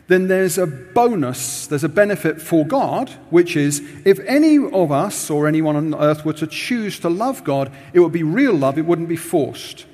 then 0.08 0.28
there's 0.28 0.58
a 0.58 0.68
bonus, 0.68 1.68
there's 1.68 1.84
a 1.84 1.90
benefit 1.90 2.42
for 2.42 2.66
God, 2.66 3.10
which 3.30 3.56
is 3.56 3.82
if 4.06 4.20
any 4.22 4.58
of 4.58 4.92
us 4.92 5.30
or 5.30 5.48
anyone 5.48 5.76
on 5.76 5.96
earth 5.96 6.26
were 6.26 6.34
to 6.34 6.48
choose 6.48 7.00
to 7.00 7.10
love 7.10 7.44
God, 7.44 7.72
it 7.94 8.00
would 8.00 8.12
be 8.12 8.24
real 8.24 8.54
love, 8.54 8.78
it 8.78 8.86
wouldn't 8.86 9.10
be 9.10 9.16
forced. 9.16 9.86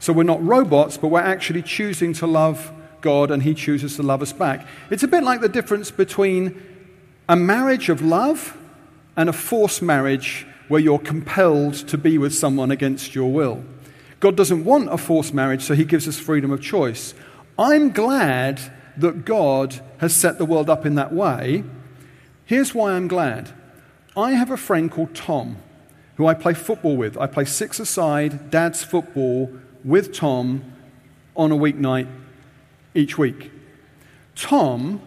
So 0.00 0.12
we're 0.12 0.22
not 0.22 0.44
robots, 0.44 0.96
but 0.96 1.08
we're 1.08 1.20
actually 1.20 1.62
choosing 1.62 2.12
to 2.14 2.26
love 2.26 2.72
God 3.00 3.30
and 3.30 3.42
He 3.42 3.54
chooses 3.54 3.96
to 3.96 4.02
love 4.02 4.22
us 4.22 4.32
back. 4.32 4.66
It's 4.90 5.02
a 5.02 5.08
bit 5.08 5.22
like 5.22 5.40
the 5.40 5.48
difference 5.48 5.90
between 5.90 6.60
a 7.28 7.36
marriage 7.36 7.88
of 7.88 8.00
love 8.00 8.56
and 9.16 9.28
a 9.28 9.32
forced 9.32 9.82
marriage 9.82 10.46
where 10.68 10.80
you're 10.80 10.98
compelled 10.98 11.74
to 11.74 11.98
be 11.98 12.18
with 12.18 12.34
someone 12.34 12.70
against 12.70 13.14
your 13.14 13.32
will. 13.32 13.64
God 14.20 14.36
doesn't 14.36 14.64
want 14.64 14.92
a 14.92 14.98
forced 14.98 15.34
marriage, 15.34 15.62
so 15.62 15.74
He 15.74 15.84
gives 15.84 16.06
us 16.06 16.18
freedom 16.18 16.50
of 16.50 16.60
choice. 16.60 17.14
I'm 17.58 17.90
glad 17.90 18.60
that 18.96 19.24
God 19.24 19.80
has 19.98 20.14
set 20.14 20.38
the 20.38 20.44
world 20.44 20.68
up 20.68 20.84
in 20.84 20.94
that 20.96 21.12
way. 21.12 21.64
Here's 22.44 22.74
why 22.74 22.92
I'm 22.92 23.08
glad. 23.08 23.50
I 24.16 24.32
have 24.32 24.50
a 24.50 24.56
friend 24.56 24.90
called 24.90 25.14
Tom 25.14 25.58
who 26.16 26.26
I 26.26 26.34
play 26.34 26.52
football 26.52 26.96
with. 26.96 27.16
I 27.16 27.28
play 27.28 27.44
six 27.44 27.78
aside 27.78 28.50
dad's 28.50 28.82
football 28.82 29.52
with 29.84 30.12
Tom 30.12 30.72
on 31.36 31.52
a 31.52 31.56
weeknight 31.56 32.08
each 32.92 33.16
week. 33.16 33.52
Tom 34.34 35.00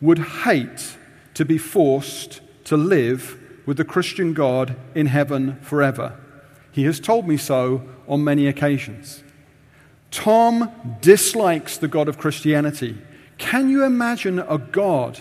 would 0.00 0.18
hate 0.18 0.96
to 1.34 1.44
be 1.44 1.58
forced 1.58 2.40
to 2.64 2.76
live 2.76 3.37
with 3.68 3.76
the 3.76 3.84
Christian 3.84 4.32
God 4.32 4.74
in 4.94 5.04
heaven 5.04 5.60
forever. 5.60 6.18
He 6.72 6.84
has 6.84 6.98
told 6.98 7.28
me 7.28 7.36
so 7.36 7.82
on 8.08 8.24
many 8.24 8.46
occasions. 8.46 9.22
Tom 10.10 10.72
dislikes 11.02 11.76
the 11.76 11.86
God 11.86 12.08
of 12.08 12.16
Christianity. 12.16 12.96
Can 13.36 13.68
you 13.68 13.84
imagine 13.84 14.38
a 14.38 14.56
God? 14.56 15.20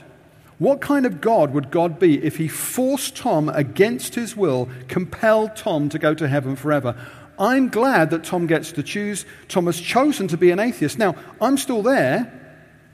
What 0.59 0.79
kind 0.79 1.05
of 1.05 1.19
God 1.19 1.53
would 1.53 1.71
God 1.71 1.99
be 1.99 2.23
if 2.23 2.37
he 2.37 2.47
forced 2.47 3.17
Tom 3.17 3.49
against 3.49 4.15
his 4.15 4.37
will, 4.37 4.69
compelled 4.87 5.57
Tom 5.57 5.89
to 5.89 5.99
go 5.99 6.13
to 6.13 6.29
heaven 6.29 6.55
forever? 6.55 6.95
I'm 7.37 7.67
glad 7.67 8.11
that 8.11 8.23
Tom 8.23 8.47
gets 8.47 8.71
to 8.71 8.81
choose. 8.81 9.25
Tom 9.49 9.65
has 9.65 9.81
chosen 9.81 10.29
to 10.29 10.37
be 10.37 10.51
an 10.51 10.59
atheist. 10.61 10.97
Now, 10.97 11.15
I'm 11.41 11.57
still 11.57 11.81
there, 11.81 12.31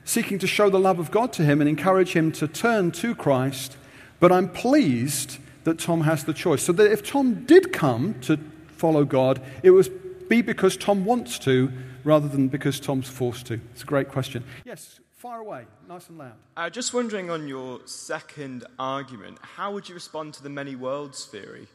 seeking 0.04 0.40
to 0.40 0.48
show 0.48 0.72
the 0.72 0.80
love 0.80 0.98
of 0.98 1.12
God 1.12 1.32
to 1.34 1.44
him 1.44 1.62
and 1.62 1.70
encourage 1.70 2.14
him 2.14 2.32
to 2.32 2.48
turn 2.48 2.90
to 2.94 3.14
Christ, 3.14 3.78
but 4.20 4.32
I'm 4.32 4.50
pleased 4.50 5.38
that 5.64 5.80
Tom 5.80 6.02
has 6.02 6.24
the 6.24 6.34
choice. 6.34 6.64
So 6.64 6.74
that 6.74 6.92
if 6.92 7.04
Tom 7.04 7.46
did 7.46 7.72
come 7.74 8.16
to 8.22 8.38
follow 8.68 9.06
God, 9.06 9.42
it 9.64 9.72
was 9.72 9.90
be 10.30 10.42
because 10.42 10.78
Tom 10.78 11.06
wants 11.06 11.38
to 11.40 11.72
rather 12.04 12.28
than 12.28 12.48
because 12.48 12.80
Tom's 12.80 13.08
forced 13.08 13.46
to? 13.48 13.60
It's 13.72 13.84
a 13.84 13.86
great 13.86 14.10
question. 14.10 14.44
Yes, 14.66 15.00
far 15.18 15.40
away, 15.40 15.66
nice 15.88 16.10
and 16.10 16.18
loud. 16.18 16.34
Uh, 16.58 16.70
just 16.70 16.94
wondering 16.94 17.30
on 17.30 17.48
your 17.48 17.80
second 17.86 18.66
argument, 18.78 19.38
how 19.42 19.72
would 19.72 19.88
you 19.88 19.96
respond 19.96 20.34
to 20.36 20.44
the 20.44 20.50
many 20.50 20.76
worlds 20.76 21.26
theory? 21.26 21.68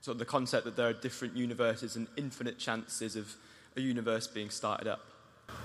Sort 0.00 0.16
of 0.16 0.18
the 0.18 0.26
concept 0.26 0.64
that 0.64 0.76
there 0.76 0.88
are 0.88 0.92
different 0.92 1.36
universes 1.36 1.96
and 1.96 2.08
infinite 2.16 2.58
chances 2.58 3.16
of 3.16 3.34
a 3.76 3.80
universe 3.80 4.26
being 4.26 4.50
started 4.50 4.86
up. 4.86 5.00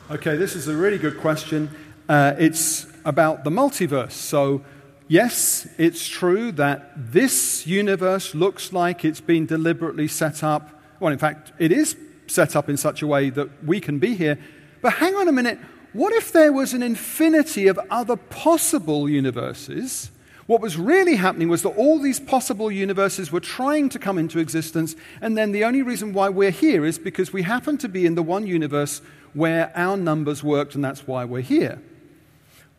Okay, 0.09 0.35
this 0.35 0.55
is 0.55 0.67
a 0.67 0.75
really 0.75 0.97
good 0.97 1.19
question. 1.19 1.69
Uh, 2.07 2.35
it's 2.39 2.87
about 3.05 3.43
the 3.43 3.49
multiverse. 3.49 4.11
So, 4.11 4.63
yes, 5.09 5.67
it's 5.77 6.07
true 6.07 6.53
that 6.53 6.93
this 6.95 7.67
universe 7.67 8.33
looks 8.33 8.71
like 8.71 9.03
it's 9.03 9.19
been 9.19 9.45
deliberately 9.45 10.07
set 10.07 10.41
up. 10.41 10.69
Well, 11.01 11.11
in 11.11 11.19
fact, 11.19 11.51
it 11.59 11.73
is 11.73 11.97
set 12.27 12.55
up 12.55 12.69
in 12.69 12.77
such 12.77 13.01
a 13.01 13.07
way 13.07 13.29
that 13.31 13.65
we 13.65 13.81
can 13.81 13.99
be 13.99 14.15
here. 14.15 14.39
But 14.81 14.93
hang 14.93 15.15
on 15.15 15.27
a 15.27 15.33
minute. 15.33 15.59
What 15.91 16.13
if 16.13 16.31
there 16.31 16.53
was 16.53 16.73
an 16.73 16.83
infinity 16.83 17.67
of 17.67 17.79
other 17.89 18.15
possible 18.15 19.09
universes? 19.09 20.11
What 20.45 20.61
was 20.61 20.77
really 20.77 21.15
happening 21.15 21.49
was 21.49 21.61
that 21.63 21.69
all 21.69 21.99
these 21.99 22.19
possible 22.19 22.71
universes 22.71 23.31
were 23.31 23.39
trying 23.39 23.89
to 23.89 23.99
come 23.99 24.17
into 24.17 24.39
existence, 24.39 24.95
and 25.21 25.37
then 25.37 25.51
the 25.51 25.63
only 25.63 25.83
reason 25.83 26.11
why 26.11 26.29
we're 26.29 26.49
here 26.49 26.85
is 26.85 26.97
because 26.97 27.31
we 27.31 27.43
happen 27.43 27.77
to 27.79 27.87
be 27.87 28.05
in 28.05 28.15
the 28.15 28.23
one 28.23 28.47
universe 28.47 29.01
where 29.33 29.71
our 29.75 29.95
numbers 29.95 30.43
worked, 30.43 30.73
and 30.73 30.83
that's 30.83 31.05
why 31.05 31.23
we're 31.23 31.41
here. 31.41 31.79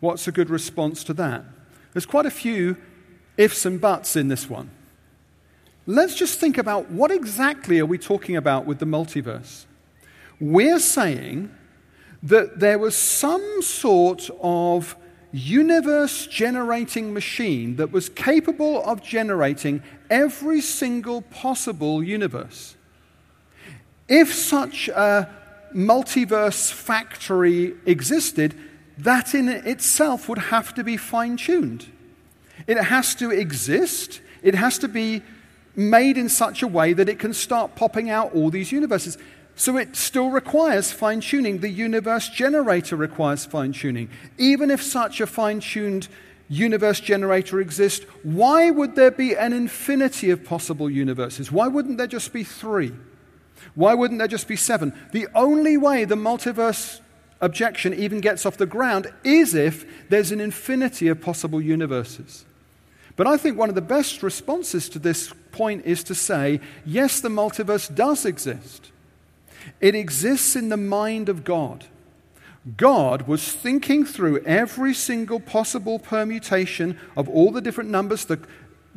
What's 0.01 0.27
a 0.27 0.33
good 0.33 0.51
response 0.51 1.05
to 1.05 1.13
that? 1.15 1.45
There's 1.93 2.07
quite 2.07 2.27
a 2.27 2.31
few 2.31 2.77
ifs 3.37 3.65
and 3.67 3.81
buts 3.81 4.17
in 4.17 4.29
this 4.29 4.49
one. 4.49 4.71
Let's 5.87 6.15
just 6.15 6.39
think 6.39 6.59
about 6.59 6.91
what 6.91 7.11
exactly 7.11 7.79
are 7.81 7.87
we 7.87 7.99
talking 7.99 8.37
about 8.37 8.67
with 8.67 8.79
the 8.79 8.87
multiverse? 8.87 9.65
We're 10.39 10.79
saying 10.79 11.55
that 12.23 12.61
there 12.61 12.79
was 12.79 12.95
some 12.97 13.63
sort 13.63 14.31
of 14.41 14.97
universe 15.33 16.27
generating 16.27 17.13
machine 17.13 17.77
that 17.77 17.93
was 17.93 18.09
capable 18.09 18.83
of 18.85 19.03
generating 19.03 19.83
every 20.11 20.61
single 20.61 21.23
possible 21.23 22.03
universe. 22.03 22.77
If 24.09 24.35
such 24.35 24.89
a 24.89 25.29
multiverse 25.75 26.73
factory 26.73 27.75
existed, 27.87 28.55
that 29.05 29.35
in 29.35 29.49
itself 29.49 30.29
would 30.29 30.39
have 30.39 30.75
to 30.75 30.85
be 30.85 30.97
fine 30.97 31.37
tuned. 31.37 31.87
It 32.67 32.77
has 32.77 33.15
to 33.17 33.31
exist, 33.31 34.21
it 34.43 34.55
has 34.55 34.79
to 34.79 34.89
be 34.89 35.23
made 35.77 36.19
in 36.19 36.29
such 36.29 36.63
a 36.63 36.69
way 36.69 36.93
that 36.93 37.09
it 37.09 37.19
can 37.19 37.33
start 37.33 37.75
popping 37.75 38.11
out 38.11 38.35
all 38.35 38.51
these 38.51 38.73
universes. 38.73 39.17
So 39.57 39.77
it 39.77 39.97
still 39.97 40.31
requires 40.31 40.91
fine 40.93 41.21
tuning. 41.21 41.59
The 41.59 41.69
universe 41.69 42.29
generator 42.29 42.97
requires 42.97 43.45
fine 43.45 43.73
tuning. 43.73 44.09
Even 44.39 44.71
if 44.71 44.83
such 44.83 45.21
a 45.21 45.27
fine 45.27 45.61
tuned 45.61 46.09
universe 46.49 46.99
generator 47.01 47.61
exists, 47.61 48.05
why 48.23 48.71
would 48.71 48.97
there 48.97 49.11
be 49.11 49.37
an 49.37 49.53
infinity 49.53 50.31
of 50.31 50.45
possible 50.45 50.91
universes? 50.91 51.53
Why 51.53 51.69
wouldn't 51.69 51.99
there 51.99 52.07
just 52.07 52.33
be 52.33 52.43
three? 52.43 52.93
Why 53.75 53.95
wouldn't 53.95 54.19
there 54.19 54.29
just 54.29 54.49
be 54.49 54.57
seven? 54.57 54.93
The 55.13 55.29
only 55.35 55.77
way 55.77 56.05
the 56.05 56.17
multiverse 56.17 57.01
objection 57.41 57.95
even 57.95 58.21
gets 58.21 58.45
off 58.45 58.57
the 58.57 58.67
ground 58.67 59.13
is 59.25 59.55
if 59.55 60.09
there's 60.09 60.33
an 60.33 60.41
infinity 60.41 61.09
of 61.09 61.21
possible 61.21 61.61
universes. 61.61 62.45
But 63.17 63.27
I 63.27 63.37
think 63.37 63.59
one 63.59 63.69
of 63.69 63.75
the 63.75 63.81
best 63.81 64.23
responses 64.23 64.89
to 64.91 64.99
this 64.99 65.33
point 65.53 65.85
is 65.85 66.03
to 66.05 66.15
say, 66.15 66.61
yes, 66.87 67.21
the 67.21 67.29
multiverse 67.29 67.95
does 67.95 68.25
exist. 68.25 68.91
It 69.81 69.95
exists 69.95 70.57
in 70.57 70.69
the 70.69 70.77
mind 70.77 71.29
of 71.29 71.45
God. 71.45 71.87
God 72.77 73.27
was 73.27 73.53
thinking 73.53 74.05
through 74.05 74.43
every 74.45 74.95
single 74.95 75.41
possible 75.41 75.99
permutation 75.99 76.99
of 77.17 77.29
all 77.29 77.51
the 77.51 77.61
different 77.61 77.91
numbers, 77.91 78.27
the 78.27 78.41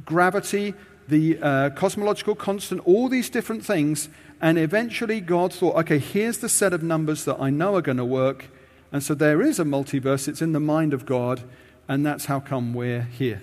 gravity, 0.05 0.73
the 1.07 1.37
uh, 1.41 1.69
cosmological 1.71 2.35
constant, 2.35 2.81
all 2.85 3.09
these 3.09 3.29
different 3.29 3.65
things. 3.65 4.09
And 4.43 4.57
eventually, 4.57 5.21
God 5.21 5.53
thought, 5.53 5.77
okay, 5.77 5.99
here's 5.99 6.39
the 6.39 6.49
set 6.49 6.73
of 6.73 6.83
numbers 6.83 7.23
that 7.23 7.39
I 7.39 7.49
know 7.49 7.77
are 7.77 7.81
going 7.81 7.95
to 7.95 8.03
work. 8.03 8.47
And 8.91 9.01
so 9.01 9.15
there 9.15 9.41
is 9.41 9.57
a 9.57 9.63
multiverse. 9.63 10.27
It's 10.27 10.41
in 10.41 10.51
the 10.51 10.59
mind 10.59 10.93
of 10.93 11.05
God. 11.05 11.43
And 11.87 12.05
that's 12.05 12.25
how 12.25 12.41
come 12.41 12.73
we're 12.73 13.03
here. 13.03 13.41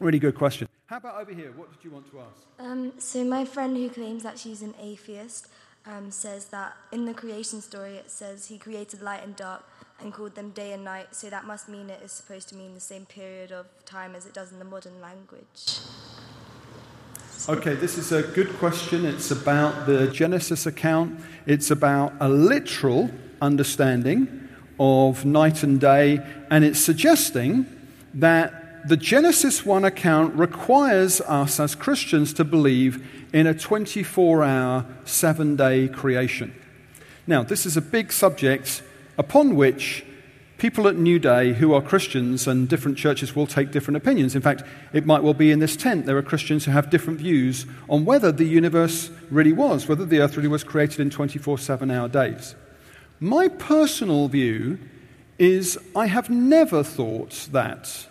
Really 0.00 0.18
good 0.18 0.36
question. 0.36 0.68
How 0.86 0.96
about 0.96 1.20
over 1.20 1.34
here? 1.34 1.52
What 1.54 1.70
did 1.70 1.84
you 1.84 1.90
want 1.90 2.10
to 2.12 2.20
ask? 2.20 2.46
Um, 2.58 2.92
so, 2.96 3.24
my 3.24 3.44
friend 3.44 3.76
who 3.76 3.90
claims 3.90 4.22
that 4.22 4.38
she's 4.38 4.62
an 4.62 4.74
atheist 4.80 5.48
um, 5.84 6.10
says 6.10 6.46
that 6.46 6.74
in 6.90 7.04
the 7.04 7.12
creation 7.12 7.60
story 7.60 7.96
it 7.96 8.10
says 8.10 8.46
he 8.46 8.56
created 8.56 9.02
light 9.02 9.22
and 9.22 9.36
dark 9.36 9.64
and 10.00 10.14
called 10.14 10.34
them 10.34 10.50
day 10.50 10.72
and 10.72 10.82
night, 10.82 11.14
so 11.14 11.28
that 11.28 11.44
must 11.44 11.68
mean 11.68 11.90
it 11.90 12.00
is 12.02 12.10
supposed 12.10 12.48
to 12.48 12.56
mean 12.56 12.72
the 12.72 12.80
same 12.80 13.04
period 13.04 13.52
of 13.52 13.66
time 13.84 14.14
as 14.14 14.24
it 14.24 14.32
does 14.32 14.50
in 14.50 14.58
the 14.58 14.64
modern 14.64 14.98
language. 15.02 15.80
Okay, 17.46 17.74
this 17.74 17.98
is 17.98 18.10
a 18.10 18.22
good 18.22 18.54
question. 18.54 19.04
It's 19.04 19.30
about 19.30 19.86
the 19.86 20.06
Genesis 20.08 20.64
account, 20.64 21.20
it's 21.46 21.70
about 21.70 22.14
a 22.20 22.28
literal 22.28 23.10
understanding 23.42 24.48
of 24.80 25.26
night 25.26 25.62
and 25.62 25.78
day, 25.78 26.24
and 26.50 26.64
it's 26.64 26.80
suggesting 26.80 27.66
that 28.14 28.88
the 28.88 28.96
Genesis 28.96 29.64
1 29.64 29.84
account 29.84 30.34
requires 30.34 31.20
us 31.22 31.60
as 31.60 31.74
Christians 31.74 32.32
to 32.34 32.44
believe 32.44 33.06
in 33.32 33.46
a 33.46 33.54
24 33.54 34.42
hour, 34.42 34.86
seven 35.04 35.56
day 35.56 35.88
creation. 35.88 36.54
Now, 37.26 37.42
this 37.42 37.66
is 37.66 37.76
a 37.76 37.82
big 37.82 38.12
subject 38.12 38.82
upon 39.18 39.54
which 39.54 40.04
people 40.64 40.88
at 40.88 40.94
Newday 40.94 41.52
who 41.52 41.74
are 41.74 41.82
Christians 41.82 42.46
and 42.46 42.66
different 42.70 42.96
churches 42.96 43.36
will 43.36 43.46
take 43.46 43.70
different 43.70 43.98
opinions. 43.98 44.34
In 44.34 44.40
fact, 44.40 44.62
it 44.94 45.04
might 45.04 45.22
well 45.22 45.34
be 45.34 45.50
in 45.50 45.58
this 45.58 45.76
tent 45.76 46.06
there 46.06 46.16
are 46.16 46.22
Christians 46.22 46.64
who 46.64 46.70
have 46.70 46.88
different 46.88 47.18
views 47.18 47.66
on 47.86 48.06
whether 48.06 48.32
the 48.32 48.46
universe 48.46 49.10
really 49.30 49.52
was, 49.52 49.86
whether 49.86 50.06
the 50.06 50.20
earth 50.20 50.38
really 50.38 50.48
was 50.48 50.64
created 50.64 51.00
in 51.00 51.10
24 51.10 51.58
7 51.58 51.90
hour 51.90 52.08
days. 52.08 52.54
My 53.20 53.48
personal 53.48 54.26
view 54.28 54.78
is 55.38 55.78
I 55.94 56.06
have 56.06 56.30
never 56.30 56.82
thought 56.82 57.46
that 57.52 58.06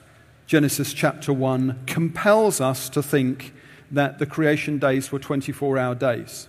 Genesis 0.45 0.93
chapter 0.93 1.33
1 1.33 1.85
compels 1.87 2.61
us 2.61 2.87
to 2.89 3.01
think 3.01 3.51
that 3.89 4.19
the 4.19 4.27
creation 4.27 4.77
days 4.77 5.11
were 5.11 5.17
24 5.17 5.79
hour 5.79 5.95
days. 5.95 6.47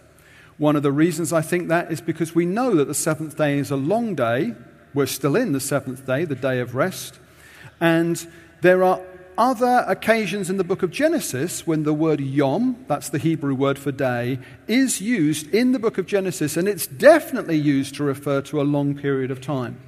One 0.59 0.77
of 0.77 0.83
the 0.83 0.93
reasons 0.93 1.33
I 1.33 1.41
think 1.41 1.69
that 1.69 1.91
is 1.91 2.03
because 2.03 2.35
we 2.35 2.45
know 2.45 2.75
that 2.75 2.89
the 2.89 2.95
seventh 2.95 3.39
day 3.39 3.57
is 3.57 3.71
a 3.71 3.77
long 3.77 4.15
day. 4.15 4.55
We're 4.95 5.07
still 5.07 5.37
in 5.37 5.53
the 5.53 5.61
seventh 5.61 6.07
day, 6.07 6.25
the 6.25 6.35
day 6.35 6.61
of 6.61 6.75
rest. 6.75 7.19
And 7.81 8.27
there 8.61 8.83
are 8.85 9.01
other 9.37 9.85
occasions 9.89 10.49
in 10.49 10.57
the 10.57 10.65
book 10.65 10.83
of 10.83 10.93
Genesis 10.93 11.67
when 11.67 11.83
the 11.83 11.93
word 11.93 12.21
yom, 12.21 12.85
that's 12.87 13.09
the 13.09 13.19
Hebrew 13.19 13.55
word 13.55 13.79
for 13.79 13.91
day, 13.91 14.39
is 14.69 15.01
used 15.01 15.53
in 15.53 15.73
the 15.73 15.79
book 15.81 15.99
of 15.99 16.07
Genesis, 16.07 16.57
and 16.57 16.69
it's 16.69 16.87
definitely 16.87 17.57
used 17.57 17.97
to 17.97 18.05
refer 18.05 18.41
to 18.43 18.61
a 18.61 18.63
long 18.63 18.95
period 18.95 19.33
of 19.33 19.41
time. 19.41 19.81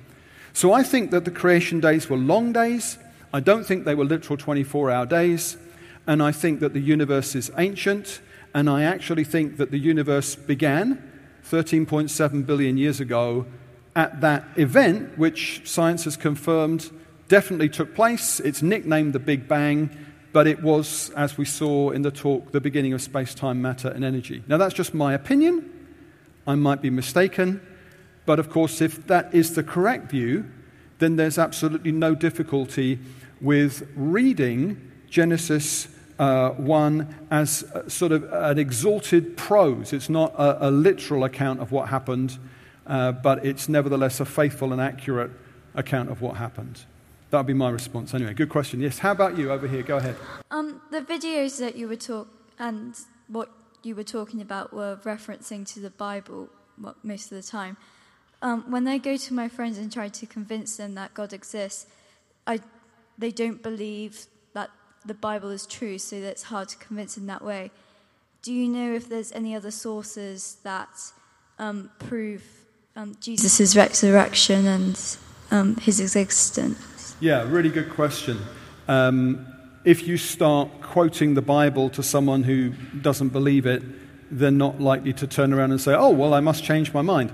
So 0.52 0.72
I 0.72 0.82
think 0.82 1.11
that 1.11 1.24
the 1.24 1.30
creation 1.30 1.80
days 1.80 2.11
were 2.11 2.16
long 2.16 2.52
days. 2.52 2.98
I 3.32 3.40
don't 3.40 3.64
think 3.64 3.84
they 3.84 3.94
were 3.94 4.07
literal 4.07 4.36
24 4.36 4.90
hour 4.90 5.07
days. 5.07 5.59
And 6.07 6.22
I 6.22 6.32
think 6.32 6.61
that 6.61 6.72
the 6.72 6.80
universe 6.80 7.34
is 7.34 7.50
ancient. 7.59 8.20
And 8.54 8.70
I 8.70 8.82
actually 8.82 9.24
think 9.24 9.59
that 9.59 9.70
the 9.70 9.78
universe 9.78 10.34
began 10.34 11.12
13.7 11.44 12.46
billion 12.46 12.78
years 12.78 13.00
ago 13.00 13.44
at 13.97 14.20
that 14.20 14.44
event, 14.57 15.18
which 15.18 15.62
science 15.64 16.05
has 16.05 16.16
confirmed 16.16 16.90
definitely 17.28 17.68
took 17.68 17.94
place. 17.94 18.38
It's 18.38 18.62
nicknamed 18.62 19.14
the 19.14 19.18
Big 19.18 19.49
Bang, 19.49 19.90
but 20.32 20.47
it 20.47 20.62
was, 20.62 21.11
as 21.16 21.36
we 21.36 21.44
saw 21.44 21.90
in 21.90 22.03
the 22.03 22.11
talk, 22.11 22.53
the 22.53 22.61
beginning 22.61 22.92
of 22.92 23.03
space 23.03 23.34
time, 23.34 23.61
matter, 23.61 23.88
and 23.88 24.05
energy. 24.05 24.44
Now, 24.47 24.59
that's 24.59 24.74
just 24.74 24.94
my 24.94 25.14
opinion. 25.14 25.72
I 26.47 26.55
might 26.55 26.82
be 26.82 26.90
mistaken. 26.90 27.61
But 28.26 28.38
of 28.38 28.51
course, 28.51 28.80
if 28.80 29.07
that 29.07 29.34
is 29.34 29.55
the 29.55 29.62
correct 29.62 30.11
view, 30.11 30.44
then 30.99 31.16
there's 31.16 31.38
absolutely 31.38 31.92
no 31.92 32.14
difficulty 32.14 32.99
with 33.40 33.88
reading 33.97 34.92
Genesis 35.09 35.88
uh, 36.18 36.51
1 36.51 37.28
as 37.30 37.64
sort 37.88 38.12
of 38.12 38.24
an 38.32 38.59
exalted 38.59 39.36
prose. 39.36 39.92
It's 39.92 40.09
not 40.09 40.34
a, 40.34 40.68
a 40.68 40.70
literal 40.70 41.24
account 41.24 41.61
of 41.61 41.72
what 41.72 41.88
happened, 41.88 42.38
uh, 42.87 43.12
but 43.12 43.45
it's 43.45 43.68
nevertheless 43.68 44.20
a 44.20 44.24
faithful 44.24 44.72
and 44.72 44.80
accurate 44.80 45.30
account 45.74 46.11
of 46.11 46.20
what 46.20 46.37
happened. 46.37 46.84
That 47.30 47.39
would 47.39 47.47
be 47.47 47.55
my 47.55 47.70
response. 47.70 48.14
Anyway, 48.14 48.34
good 48.34 48.49
question. 48.49 48.80
Yes, 48.80 48.99
how 48.99 49.11
about 49.11 49.37
you 49.37 49.51
over 49.51 49.66
here? 49.66 49.82
Go 49.82 49.97
ahead. 49.97 50.16
Um, 50.51 50.80
the 50.91 51.01
videos 51.01 51.59
that 51.59 51.76
you 51.76 51.89
were 51.89 51.97
talk 51.97 52.28
and 52.59 52.95
what 53.28 53.51
you 53.82 53.95
were 53.95 54.05
talking 54.05 54.41
about 54.41 54.72
were 54.72 54.97
referencing 55.05 55.66
to 55.74 55.80
the 55.80 55.91
Bible 55.91 56.49
most 57.03 57.32
of 57.32 57.37
the 57.37 57.43
time. 57.43 57.76
Um, 58.43 58.70
when 58.70 58.87
I 58.87 58.99
go 58.99 59.16
to 59.16 59.34
my 59.34 59.49
friends 59.49 59.78
and 59.78 59.93
try 59.93 60.09
to 60.09 60.26
convince 60.26 60.76
them 60.76 60.95
that 60.95 61.14
God 61.14 61.32
exists, 61.32 61.87
I, 62.47 62.61
they 63.18 63.30
don't 63.30 63.62
believe 63.62 64.26
that 64.53 64.70
the 65.05 65.14
Bible 65.14 65.51
is 65.51 65.66
true, 65.66 65.99
so 65.99 66.20
that's 66.20 66.45
hard 66.45 66.68
to 66.68 66.76
convince 66.76 67.16
them 67.16 67.26
that 67.26 67.43
way. 67.43 67.70
Do 68.43 68.53
you 68.53 68.68
know 68.68 68.95
if 68.95 69.09
there's 69.09 69.32
any 69.32 69.57
other 69.57 69.70
sources 69.70 70.59
that 70.62 70.91
um, 71.59 71.91
prove 71.99 72.43
um, 72.97 73.14
Jesus' 73.20 73.76
resurrection 73.76 74.66
and 74.66 75.16
um, 75.51 75.76
his 75.76 76.01
existence? 76.16 77.14
Yeah, 77.20 77.44
really 77.49 77.68
good 77.68 77.90
question. 77.90 78.38
Um, 78.88 79.47
if 79.84 80.09
you 80.09 80.16
start 80.16 80.68
quoting 80.80 81.34
the 81.34 81.42
Bible 81.42 81.90
to 81.90 82.03
someone 82.03 82.42
who 82.42 82.70
doesn't 83.01 83.28
believe 83.28 83.66
it, 83.66 83.82
they're 84.30 84.51
not 84.51 84.80
likely 84.80 85.12
to 85.12 85.26
turn 85.26 85.53
around 85.53 85.70
and 85.70 85.80
say, 85.80 85.94
oh, 85.94 86.11
well, 86.11 86.34
I 86.34 86.40
must 86.40 86.64
change 86.64 86.92
my 86.92 87.03
mind. 87.03 87.32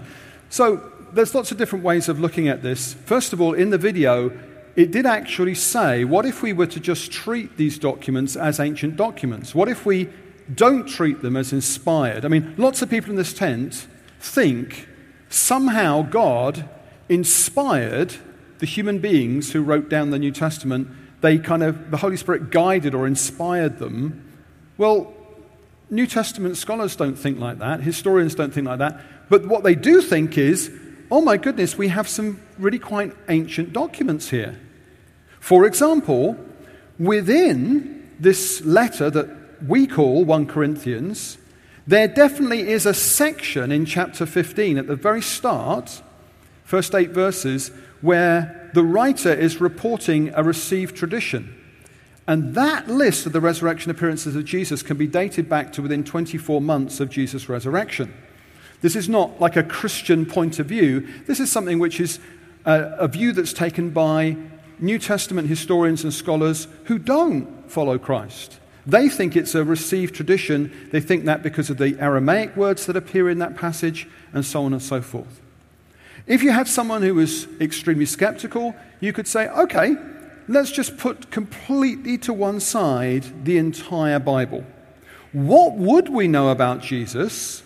So 0.51 0.93
there's 1.13 1.35
lots 1.35 1.53
of 1.53 1.59
different 1.59 1.85
ways 1.85 2.09
of 2.09 2.21
looking 2.21 2.49
at 2.49 2.63
this. 2.63 2.93
First 2.93 3.33
of 3.33 3.41
all, 3.41 3.55
in 3.55 3.71
the 3.71 3.79
video, 3.79 4.37
it 4.77 4.91
did 4.91 5.07
actually 5.07 5.55
say, 5.55 6.05
what 6.05 6.27
if 6.27 6.43
we 6.43 6.53
were 6.53 6.67
to 6.67 6.81
just 6.81 7.13
treat 7.13 7.57
these 7.57 7.79
documents 7.79 8.37
as 8.37 8.59
ancient 8.61 8.97
documents? 8.97 9.55
What 9.55 9.69
if 9.69 9.87
we 9.87 10.09
don't 10.55 10.87
treat 10.87 11.23
them 11.23 11.37
as 11.37 11.53
inspired? 11.53 12.25
I 12.25 12.29
mean, 12.29 12.55
lots 12.59 12.83
of 12.83 12.91
people 12.91 13.11
in 13.11 13.17
this 13.17 13.33
tent 13.33 13.87
think 14.19 14.89
somehow 15.33 16.03
God 16.03 16.69
inspired 17.09 18.15
the 18.59 18.67
human 18.67 18.99
beings 18.99 19.53
who 19.53 19.63
wrote 19.63 19.89
down 19.89 20.11
the 20.11 20.19
New 20.19 20.31
Testament. 20.31 20.89
They 21.21 21.39
kind 21.39 21.63
of, 21.63 21.91
the 21.91 21.97
Holy 21.97 22.17
Spirit 22.17 22.51
guided 22.51 22.95
or 22.95 23.07
inspired 23.07 23.79
them. 23.79 24.33
Well, 24.79 25.13
New 25.91 26.07
Testament 26.07 26.57
scholars 26.57 26.97
don't 26.97 27.17
think 27.17 27.39
like 27.39 27.59
that. 27.59 27.81
Historians 27.81 28.35
don't 28.35 28.53
think 28.53 28.67
like 28.67 28.79
that. 28.79 29.01
But 29.29 29.47
what 29.47 29.63
they 29.63 29.75
do 29.75 30.01
think 30.01 30.39
is, 30.39 30.71
oh 31.11 31.21
my 31.21 31.37
goodness, 31.37 31.77
we 31.77 31.89
have 31.89 32.09
some 32.09 32.41
really 32.59 32.79
quite 32.79 33.15
ancient 33.29 33.73
documents 33.73 34.31
here. 34.31 34.59
For 35.41 35.67
example, 35.67 36.37
within 36.99 38.11
this 38.21 38.65
letter 38.65 39.11
that 39.11 39.29
we 39.67 39.87
call 39.87 40.25
1 40.25 40.47
Corinthians, 40.47 41.39
there 41.87 42.09
definitely 42.09 42.69
is 42.69 42.87
a 42.87 42.95
section 42.95 43.73
in 43.73 43.85
chapter 43.85 44.27
15 44.27 44.79
at 44.79 44.87
the 44.87 44.97
very 44.97 45.23
start, 45.23 46.03
first 46.65 46.95
eight 46.95 47.11
verses, 47.11 47.71
where 48.01 48.71
the 48.75 48.83
writer 48.83 49.33
is 49.33 49.61
reporting 49.61 50.33
a 50.35 50.43
received 50.43 50.97
tradition. 50.97 51.59
And 52.27 52.55
that 52.55 52.89
list 52.89 53.27
of 53.27 53.33
the 53.33 53.41
resurrection 53.41 53.91
appearances 53.91 54.37
of 54.37 54.45
Jesus 54.45 54.83
can 54.83 54.97
be 54.97 55.07
dated 55.07 55.49
back 55.49 55.73
to 55.73 55.83
within 55.83 56.05
24 56.05 56.61
months 56.61 57.01
of 57.01 57.11
Jesus' 57.11 57.49
resurrection. 57.49 58.15
This 58.81 58.97
is 58.97 59.09
not 59.09 59.41
like 59.41 59.57
a 59.57 59.63
Christian 59.63 60.25
point 60.27 60.59
of 60.59 60.67
view. 60.67 61.09
This 61.27 61.41
is 61.41 61.51
something 61.51 61.79
which 61.79 62.01
is 62.01 62.21
a, 62.65 62.95
a 62.99 63.09
view 63.09 63.33
that's 63.33 63.53
taken 63.53 63.91
by 63.91 64.37
New 64.79 64.99
Testament 64.99 65.49
historians 65.49 66.05
and 66.05 66.13
scholars 66.13 66.69
who 66.85 66.99
don't 66.99 67.71
follow 67.71 67.99
Christ. 67.99 68.59
They 68.87 69.09
think 69.09 69.37
it's 69.37 69.55
a 69.55 69.65
received 69.65 70.15
tradition. 70.15 70.89
They 70.91 71.01
think 71.01 71.25
that 71.27 71.43
because 71.43 71.71
of 71.71 71.79
the 71.79 71.97
Aramaic 72.01 72.57
words 72.57 72.87
that 72.87 72.97
appear 72.97 73.31
in 73.31 73.39
that 73.39 73.57
passage, 73.57 74.09
and 74.33 74.45
so 74.45 74.65
on 74.65 74.73
and 74.73 74.83
so 74.83 75.01
forth. 75.01 75.41
If 76.27 76.43
you 76.43 76.53
had 76.53 76.69
someone 76.69 77.03
who 77.03 77.15
was 77.15 77.47
extremely 77.61 78.07
skeptical, 78.07 78.75
you 79.01 79.13
could 79.13 79.27
say, 79.27 79.49
okay, 79.49 79.97
let's 80.49 80.71
just 80.71 80.97
put 80.97 81.31
completely 81.31 82.19
to 82.19 82.33
one 82.33 82.61
side 82.61 83.45
the 83.45 83.59
entire 83.59 84.19
Bible. 84.19 84.65
What 85.33 85.75
would 85.75 86.09
we 86.09 86.29
know 86.29 86.51
about 86.51 86.83
Jesus 86.83 87.63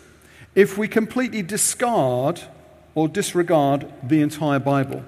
if 0.54 0.78
we 0.78 0.88
completely 0.88 1.42
discard 1.42 2.40
or 2.94 3.08
disregard 3.08 3.92
the 4.02 4.22
entire 4.22 4.58
Bible? 4.58 5.04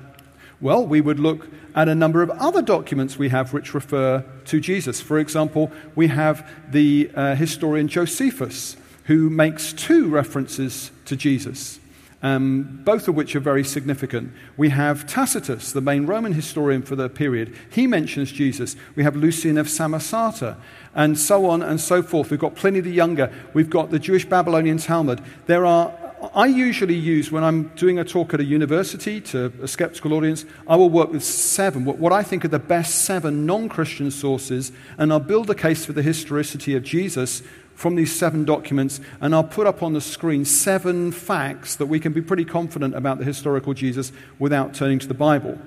Well, 0.61 0.85
we 0.85 1.01
would 1.01 1.21
look 1.21 1.47
at 1.75 1.89
a 1.89 1.95
number 1.95 2.21
of 2.21 2.31
other 2.31 2.63
documents 2.63 3.17
we 3.17 3.29
have 3.29 3.53
which 3.53 3.75
refer 3.75 4.25
to 4.47 4.61
Jesus. 4.61 5.01
For 5.01 5.19
example, 5.19 5.71
we 5.95 6.09
have 6.09 6.49
the 6.69 7.11
uh, 7.15 7.35
historian 7.37 7.87
Josephus, 7.87 8.77
who 9.05 9.31
makes 9.31 9.73
two 9.73 10.09
references 10.09 10.91
to 11.05 11.15
Jesus. 11.15 11.79
Um, 12.21 12.81
both 12.83 13.07
of 13.07 13.15
which 13.15 13.37
are 13.37 13.41
very 13.41 13.63
significant. 13.63 14.33
We 14.57 14.71
have 14.71 15.07
Tacitus, 15.07 15.71
the 15.71 15.81
main 15.81 16.05
Roman 16.07 16.33
historian 16.33 16.83
for 16.83 16.97
the 16.97 17.09
period. 17.09 17.55
He 17.71 17.87
mentions 17.87 18.33
Jesus. 18.33 18.75
We 18.97 19.05
have 19.05 19.15
Lucian 19.15 19.57
of 19.57 19.69
Samosata, 19.69 20.57
and 20.97 21.17
so 21.17 21.47
on 21.47 21.63
and 21.63 21.81
so 21.81 22.03
forth. 22.03 22.33
We've 22.33 22.41
got 22.41 22.57
Pliny 22.57 22.81
the 22.81 22.91
Younger. 22.91 23.33
We've 23.55 23.71
got 23.71 23.93
the 23.93 24.01
Jewish 24.01 24.25
Babylonian 24.25 24.79
Talmud. 24.79 25.23
There 25.47 25.65
are 25.65 25.93
I 26.35 26.47
usually 26.47 26.97
use, 26.97 27.31
when 27.31 27.45
I'm 27.45 27.69
doing 27.77 27.99
a 27.99 28.05
talk 28.05 28.35
at 28.35 28.41
a 28.41 28.45
university 28.45 29.21
to 29.21 29.53
a 29.62 29.69
skeptical 29.69 30.12
audience, 30.12 30.45
I 30.66 30.75
will 30.77 30.91
work 30.91 31.12
with 31.12 31.23
seven, 31.23 31.85
what 31.85 32.12
I 32.12 32.23
think 32.23 32.45
are 32.45 32.49
the 32.49 32.59
best 32.59 33.05
seven 33.05 33.47
non 33.47 33.69
Christian 33.69 34.11
sources, 34.11 34.73
and 34.97 35.12
I'll 35.12 35.21
build 35.21 35.49
a 35.51 35.55
case 35.55 35.85
for 35.85 35.93
the 35.93 36.03
historicity 36.03 36.75
of 36.75 36.83
Jesus 36.83 37.43
from 37.75 37.95
these 37.95 38.14
seven 38.14 38.45
documents, 38.45 39.01
and 39.21 39.33
I'll 39.33 39.45
put 39.45 39.69
up 39.69 39.83
on 39.85 39.93
the 39.93 40.01
screen 40.01 40.45
seven 40.45 41.12
facts 41.12 41.77
that 41.77 41.87
we 41.87 42.01
can 42.01 42.12
be 42.12 42.21
pretty 42.21 42.45
confident 42.45 42.97
about 42.97 43.19
the 43.19 43.25
historical 43.25 43.73
Jesus 43.73 44.11
without 44.41 44.75
turning 44.75 44.99
to 44.99 45.07
the 45.07 45.14
Bible. 45.14 45.59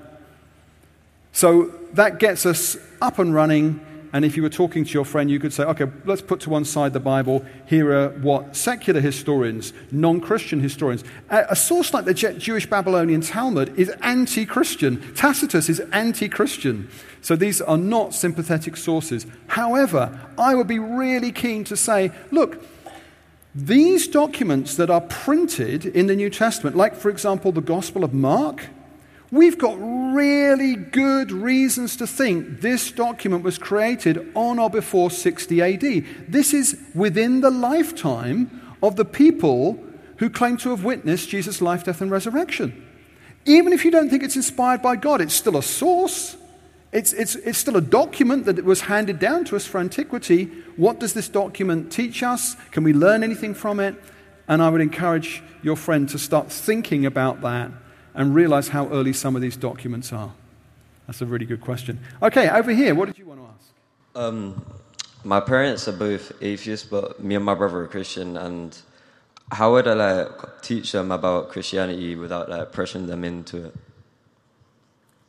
So 1.32 1.72
that 1.93 2.20
gets 2.20 2.45
us 2.45 2.76
up 3.02 3.20
and 3.20 3.34
running 3.34 3.80
and 4.14 4.26
if 4.26 4.36
you 4.36 4.43
were 4.43 4.49
talking 4.49 4.84
to 4.84 4.91
your 4.91 5.05
friend, 5.05 5.32
you 5.32 5.39
could 5.39 5.53
say, 5.53 5.64
okay, 5.64 5.86
let's 6.05 6.22
put 6.22 6.41
to 6.41 6.49
one 6.49 6.66
side 6.66 6.91
the 6.91 6.99
Bible. 6.99 7.45
Here 7.66 7.91
are 7.93 8.09
what 8.09 8.55
secular 8.55 8.99
historians, 8.99 9.72
non 9.91 10.20
Christian 10.20 10.59
historians, 10.59 11.03
a 11.30 11.55
source 11.55 11.93
like 11.93 12.05
the 12.05 12.14
Jewish 12.14 12.70
Babylonian 12.70 13.22
Talmud 13.22 13.78
is 13.80 13.89
anti 14.01 14.45
Christian. 14.45 15.14
Tacitus 15.16 15.70
is 15.70 15.80
anti 15.91 16.28
Christian. 16.28 16.89
So 17.22 17.36
these 17.36 17.62
are 17.62 17.78
not 17.78 18.14
sympathetic 18.14 18.76
sources. 18.76 19.26
However, 19.47 20.20
I 20.38 20.55
would 20.55 20.68
be 20.68 20.80
really 20.80 21.32
keen 21.32 21.64
to 21.66 21.78
say, 21.78 22.12
look, 22.32 22.64
these 23.53 24.07
documents 24.07 24.76
that 24.76 24.89
are 24.89 25.01
printed 25.01 25.86
in 25.86 26.07
the 26.07 26.16
New 26.16 26.30
Testament, 26.30 26.76
like, 26.76 26.95
for 26.95 27.09
example, 27.09 27.51
the 27.51 27.62
Gospel 27.62 28.03
of 28.03 28.14
Mark, 28.14 28.68
We've 29.32 29.57
got 29.57 29.77
really 29.79 30.75
good 30.75 31.32
reasons 31.32 31.95
to 31.97 32.07
think 32.07 32.59
this 32.59 32.91
document 32.91 33.43
was 33.43 33.57
created 33.57 34.29
on 34.36 34.59
or 34.59 34.69
before 34.69 35.09
60 35.09 35.61
AD. 35.61 36.05
This 36.27 36.53
is 36.53 36.77
within 36.93 37.39
the 37.39 37.49
lifetime 37.49 38.75
of 38.84 38.97
the 38.97 39.05
people 39.05 39.82
who 40.17 40.29
claim 40.29 40.57
to 40.57 40.71
have 40.71 40.84
witnessed 40.84 41.29
Jesus' 41.29 41.61
life, 41.61 41.86
death, 41.86 42.01
and 42.01 42.11
resurrection. 42.11 42.86
Even 43.45 43.71
if 43.71 43.86
you 43.86 43.91
don't 43.91 44.09
think 44.09 44.21
it's 44.21 44.36
inspired 44.36 44.82
by 44.82 44.97
God, 44.97 45.21
it's 45.21 45.34
still 45.34 45.55
a 45.55 45.63
source. 45.63 46.36
It's, 46.91 47.13
it's, 47.13 47.36
it's 47.36 47.57
still 47.57 47.77
a 47.77 47.82
document 47.82 48.43
that 48.45 48.63
was 48.65 48.82
handed 48.82 49.17
down 49.17 49.45
to 49.45 49.55
us 49.55 49.65
for 49.65 49.79
antiquity. 49.79 50.51
What 50.75 50.99
does 50.99 51.13
this 51.13 51.29
document 51.29 51.89
teach 51.89 52.21
us? 52.21 52.57
Can 52.71 52.84
we 52.84 52.91
learn 52.91 53.23
anything 53.23 53.53
from 53.53 53.79
it? 53.79 53.95
And 54.49 54.61
I 54.61 54.69
would 54.69 54.82
encourage 54.82 55.41
your 55.63 55.77
friend 55.77 56.09
to 56.09 56.19
start 56.19 56.51
thinking 56.51 57.05
about 57.05 57.39
that 57.41 57.71
and 58.14 58.36
realize 58.36 58.70
how 58.70 58.88
early 58.89 59.14
some 59.14 59.36
of 59.36 59.41
these 59.41 59.55
documents 59.55 60.12
are? 60.12 60.32
That's 61.07 61.22
a 61.22 61.26
really 61.26 61.45
good 61.45 61.62
question. 61.62 61.99
Okay, 62.22 62.49
over 62.49 62.72
here, 62.72 62.95
what 62.95 63.07
did 63.07 63.18
you 63.18 63.26
want 63.26 63.41
to 63.41 63.47
ask? 63.47 63.74
Um, 64.16 64.66
my 65.24 65.39
parents 65.39 65.88
are 65.88 65.93
both 65.93 66.32
atheists, 66.41 66.88
but 66.88 67.24
me 67.24 67.36
and 67.36 67.45
my 67.45 67.53
brother 67.53 67.82
are 67.82 67.88
Christian, 67.88 68.38
and 68.38 68.78
how 69.51 69.74
would 69.74 69.88
I 69.88 69.93
like 69.93 70.62
teach 70.62 70.91
them 70.91 71.12
about 71.12 71.49
Christianity 71.49 72.16
without 72.16 72.49
like 72.49 72.72
pressuring 72.72 73.07
them 73.07 73.24
into 73.24 73.66
it? 73.66 73.76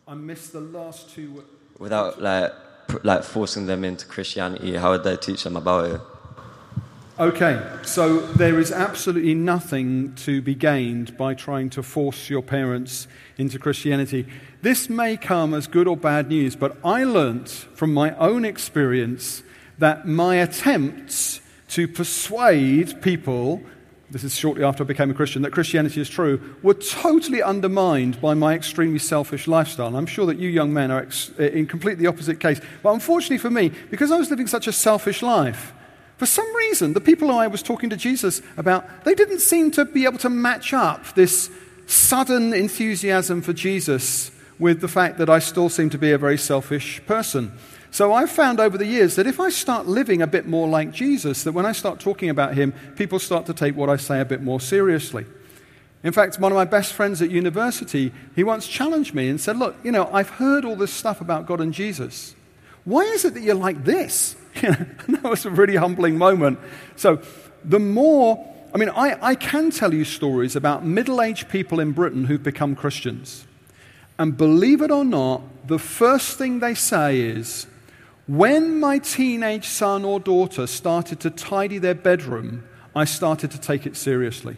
I 0.07 0.15
missed 0.15 0.53
the 0.53 0.61
last 0.61 1.11
two. 1.15 1.45
Without 1.79 2.21
like 2.21 2.53
pr- 2.87 2.99
like 3.03 3.25
forcing 3.25 3.67
them 3.67 3.85
into 3.85 4.07
Christianity, 4.07 4.77
how 4.77 4.91
would 4.91 5.07
I 5.07 5.17
teach 5.17 5.45
them 5.45 5.57
about 5.57 5.87
it? 5.87 6.01
Okay, 7.23 7.65
so 7.85 8.19
there 8.19 8.59
is 8.59 8.73
absolutely 8.73 9.35
nothing 9.35 10.13
to 10.17 10.43
be 10.43 10.57
gained 10.57 11.17
by 11.17 11.35
trying 11.35 11.71
to 11.71 11.81
force 11.81 12.29
your 12.29 12.43
parents 12.43 13.07
into 13.39 13.61
Christianity. 13.61 14.27
This 14.61 14.91
may 14.91 15.17
come 15.17 15.55
as 15.55 15.69
good 15.69 15.87
or 15.87 15.97
bad 15.97 16.31
news, 16.31 16.57
but 16.57 16.77
I 16.85 17.05
learnt 17.05 17.49
from 17.49 17.95
my 17.95 18.13
own 18.17 18.45
experience 18.45 19.45
that 19.79 20.05
my 20.05 20.35
attempts 20.35 21.41
to 21.69 21.87
persuade 21.87 23.01
people, 23.03 23.63
this 24.11 24.25
is 24.25 24.37
shortly 24.37 24.65
after 24.65 24.83
I 24.83 24.87
became 24.89 25.13
a 25.13 25.15
Christian, 25.15 25.43
that 25.43 25.53
Christianity 25.53 26.01
is 26.01 26.11
true, 26.11 26.57
were 26.65 26.75
totally 26.75 27.41
undermined 27.41 28.21
by 28.21 28.35
my 28.35 28.55
extremely 28.55 28.99
selfish 28.99 29.47
lifestyle. 29.47 29.87
And 29.87 29.97
I'm 29.97 30.07
sure 30.07 30.27
that 30.27 30.41
you 30.41 30.49
young 30.49 30.73
men 30.73 30.91
are 30.91 31.03
ex- 31.03 31.31
in 31.39 31.67
completely 31.69 32.09
opposite 32.09 32.41
case. 32.41 32.61
But 32.83 32.95
unfortunately 32.95 33.39
for 33.39 33.51
me, 33.51 33.71
because 33.93 34.11
I 34.11 34.19
was 34.19 34.29
living 34.29 34.49
such 34.49 34.67
a 34.67 34.73
selfish 34.73 35.23
life, 35.23 35.73
for 36.17 36.27
some 36.27 36.55
reason, 36.55 36.93
the 36.93 37.01
people 37.01 37.29
who 37.29 37.37
I 37.37 37.47
was 37.47 37.63
talking 37.63 37.91
to 37.91 37.97
Jesus 37.97 38.43
about, 38.57 39.05
they 39.05 39.15
didn't 39.15 39.41
seem 39.41 39.71
to 39.73 39.85
be 39.85 40.05
able 40.05 40.19
to 40.19 40.31
match 40.31 40.73
up 40.73 41.15
this 41.15 41.51
sudden 41.87 42.55
enthusiasm 42.55 43.43
for 43.43 43.53
Jesus 43.53 44.31
with 44.59 44.81
the 44.81 44.89
fact 44.89 45.19
that 45.19 45.29
I 45.29 45.41
still 45.41 45.69
seem 45.69 45.91
to 45.91 45.99
be 45.99 46.13
a 46.13 46.19
very 46.19 46.39
selfish 46.39 47.05
person. 47.07 47.53
So 47.91 48.13
I've 48.13 48.31
found 48.31 48.61
over 48.61 48.79
the 48.79 48.87
years 48.87 49.17
that 49.17 49.27
if 49.27 49.39
I 49.39 49.51
start 49.51 49.87
living 49.87 50.23
a 50.23 50.27
bit 50.27 50.47
more 50.47 50.69
like 50.69 50.93
Jesus, 50.93 51.45
that 51.45 51.53
when 51.53 51.67
I 51.67 51.73
start 51.73 52.01
talking 52.01 52.31
about 52.31 52.55
him, 52.55 52.73
people 52.97 53.19
start 53.19 53.45
to 53.47 53.55
take 53.55 53.77
what 53.77 53.91
I 53.91 53.97
say 53.97 54.21
a 54.21 54.25
bit 54.25 54.43
more 54.43 54.61
seriously. 54.61 55.27
In 56.03 56.13
fact, 56.13 56.39
one 56.39 56.51
of 56.51 56.57
my 56.57 56.65
best 56.65 56.95
friends 56.95 57.21
at 57.21 57.31
university, 57.31 58.13
he 58.35 58.45
once 58.45 58.67
challenged 58.67 59.15
me 59.15 59.29
and 59.29 59.41
said, 59.41 59.57
Look, 59.57 59.77
you 59.85 59.93
know, 59.93 60.09
I've 60.13 60.31
heard 60.31 60.65
all 60.65 60.75
this 60.75 60.93
stuff 60.93 61.21
about 61.21 61.47
God 61.47 61.61
and 61.61 61.73
Jesus. 61.73 62.35
Why 62.85 63.03
is 63.03 63.25
it 63.25 63.35
that 63.35 63.43
you're 63.43 63.55
like 63.55 63.85
this? 63.85 64.37
that 64.61 65.23
was 65.25 65.45
a 65.47 65.51
really 65.51 65.77
humbling 65.77 66.19
moment. 66.19 66.59
So, 66.97 67.21
the 67.65 67.79
more, 67.79 68.53
I 68.75 68.79
mean, 68.79 68.91
I, 68.91 69.19
I 69.21 69.35
can 69.35 69.71
tell 69.71 69.95
you 69.95 70.05
stories 70.05 70.57
about 70.57 70.85
middle 70.85 71.23
aged 71.23 71.49
people 71.49 71.81
in 71.81 71.93
Britain 71.93 72.25
who've 72.25 72.43
become 72.43 72.75
Christians. 72.75 73.47
And 74.19 74.37
believe 74.37 74.83
it 74.83 74.91
or 74.91 75.05
not, 75.05 75.43
the 75.67 75.79
first 75.79 76.39
thing 76.39 76.61
they 76.61 76.75
say 76.75 77.21
is, 77.21 77.67
when 78.27 78.79
my 78.79 78.99
teenage 78.99 79.67
son 79.67 80.05
or 80.05 80.21
daughter 80.21 80.67
started 80.67 81.19
to 81.21 81.31
tidy 81.31 81.79
their 81.79 81.95
bedroom, 81.95 82.65
I 82.95 83.05
started 83.05 83.51
to 83.53 83.61
take 83.61 83.87
it 83.87 83.97
seriously. 83.97 84.57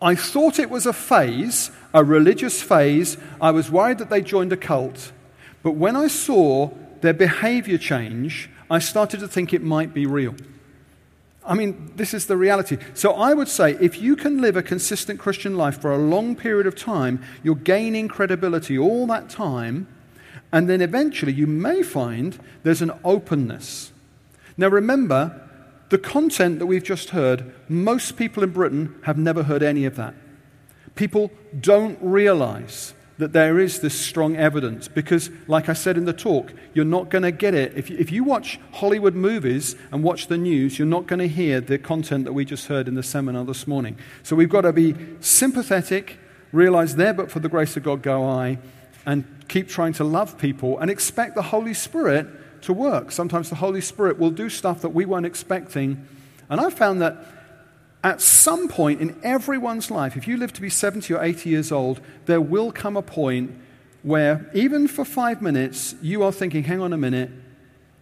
I 0.00 0.14
thought 0.14 0.58
it 0.58 0.70
was 0.70 0.86
a 0.86 0.92
phase, 0.92 1.70
a 1.92 2.02
religious 2.02 2.62
phase. 2.62 3.18
I 3.40 3.50
was 3.50 3.70
worried 3.70 3.98
that 3.98 4.08
they 4.08 4.22
joined 4.22 4.52
a 4.52 4.56
cult. 4.56 5.12
But 5.62 5.72
when 5.72 5.94
I 5.94 6.06
saw 6.06 6.70
their 7.02 7.12
behavior 7.12 7.76
change, 7.76 8.48
I 8.70 8.78
started 8.78 9.20
to 9.20 9.28
think 9.28 9.52
it 9.52 9.62
might 9.62 9.92
be 9.92 10.06
real. 10.06 10.34
I 11.44 11.54
mean, 11.54 11.92
this 11.96 12.14
is 12.14 12.26
the 12.26 12.36
reality. 12.36 12.78
So 12.94 13.14
I 13.14 13.34
would 13.34 13.48
say 13.48 13.76
if 13.80 14.00
you 14.00 14.14
can 14.14 14.40
live 14.40 14.56
a 14.56 14.62
consistent 14.62 15.18
Christian 15.18 15.56
life 15.56 15.80
for 15.80 15.90
a 15.90 15.98
long 15.98 16.36
period 16.36 16.66
of 16.66 16.76
time, 16.76 17.22
you're 17.42 17.56
gaining 17.56 18.06
credibility 18.06 18.78
all 18.78 19.06
that 19.08 19.28
time, 19.28 19.88
and 20.52 20.68
then 20.68 20.80
eventually 20.80 21.32
you 21.32 21.46
may 21.46 21.82
find 21.82 22.38
there's 22.62 22.82
an 22.82 22.92
openness. 23.04 23.90
Now 24.56 24.68
remember, 24.68 25.48
the 25.88 25.98
content 25.98 26.60
that 26.60 26.66
we've 26.66 26.84
just 26.84 27.10
heard, 27.10 27.52
most 27.68 28.16
people 28.16 28.44
in 28.44 28.50
Britain 28.50 28.94
have 29.04 29.18
never 29.18 29.42
heard 29.42 29.62
any 29.62 29.84
of 29.86 29.96
that. 29.96 30.14
People 30.94 31.32
don't 31.58 31.98
realize 32.00 32.94
that 33.20 33.32
there 33.32 33.58
is 33.58 33.80
this 33.80 33.98
strong 33.98 34.36
evidence 34.36 34.88
because, 34.88 35.30
like 35.46 35.68
I 35.68 35.74
said 35.74 35.96
in 35.96 36.04
the 36.04 36.12
talk, 36.12 36.52
you're 36.74 36.84
not 36.84 37.08
going 37.08 37.22
to 37.22 37.30
get 37.30 37.54
it. 37.54 37.76
If 37.76 37.88
you, 37.88 37.96
if 37.98 38.10
you 38.10 38.24
watch 38.24 38.58
Hollywood 38.72 39.14
movies 39.14 39.76
and 39.92 40.02
watch 40.02 40.26
the 40.26 40.36
news, 40.36 40.78
you're 40.78 40.88
not 40.88 41.06
going 41.06 41.20
to 41.20 41.28
hear 41.28 41.60
the 41.60 41.78
content 41.78 42.24
that 42.24 42.32
we 42.32 42.44
just 42.44 42.66
heard 42.66 42.88
in 42.88 42.94
the 42.94 43.02
seminar 43.02 43.44
this 43.44 43.66
morning. 43.66 43.96
So 44.22 44.34
we've 44.34 44.48
got 44.48 44.62
to 44.62 44.72
be 44.72 44.94
sympathetic, 45.20 46.18
realize 46.50 46.96
there, 46.96 47.14
but 47.14 47.30
for 47.30 47.40
the 47.40 47.48
grace 47.48 47.76
of 47.76 47.82
God 47.82 48.02
go 48.02 48.28
I, 48.28 48.58
and 49.06 49.24
keep 49.48 49.68
trying 49.68 49.92
to 49.94 50.04
love 50.04 50.38
people 50.38 50.78
and 50.78 50.90
expect 50.90 51.34
the 51.34 51.42
Holy 51.42 51.74
Spirit 51.74 52.62
to 52.62 52.72
work. 52.72 53.12
Sometimes 53.12 53.48
the 53.48 53.56
Holy 53.56 53.80
Spirit 53.80 54.18
will 54.18 54.30
do 54.30 54.48
stuff 54.48 54.82
that 54.82 54.90
we 54.90 55.04
weren't 55.04 55.26
expecting. 55.26 56.06
And 56.48 56.60
I 56.60 56.70
found 56.70 57.00
that 57.00 57.16
at 58.02 58.20
some 58.20 58.68
point 58.68 59.00
in 59.00 59.18
everyone's 59.22 59.90
life, 59.90 60.16
if 60.16 60.26
you 60.26 60.36
live 60.36 60.52
to 60.54 60.60
be 60.60 60.70
70 60.70 61.12
or 61.12 61.22
80 61.22 61.50
years 61.50 61.70
old, 61.70 62.00
there 62.26 62.40
will 62.40 62.72
come 62.72 62.96
a 62.96 63.02
point 63.02 63.54
where, 64.02 64.50
even 64.54 64.88
for 64.88 65.04
five 65.04 65.42
minutes, 65.42 65.94
you 66.00 66.22
are 66.22 66.32
thinking, 66.32 66.64
hang 66.64 66.80
on 66.80 66.92
a 66.92 66.96
minute, 66.96 67.30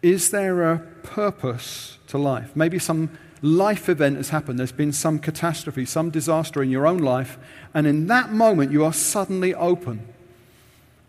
is 0.00 0.30
there 0.30 0.70
a 0.70 0.78
purpose 1.02 1.98
to 2.06 2.18
life? 2.18 2.54
Maybe 2.54 2.78
some 2.78 3.18
life 3.42 3.88
event 3.88 4.16
has 4.16 4.28
happened, 4.28 4.58
there's 4.58 4.72
been 4.72 4.92
some 4.92 5.18
catastrophe, 5.18 5.84
some 5.84 6.10
disaster 6.10 6.62
in 6.62 6.70
your 6.70 6.86
own 6.86 6.98
life, 6.98 7.38
and 7.74 7.86
in 7.86 8.06
that 8.06 8.32
moment, 8.32 8.70
you 8.70 8.84
are 8.84 8.92
suddenly 8.92 9.54
open 9.54 10.06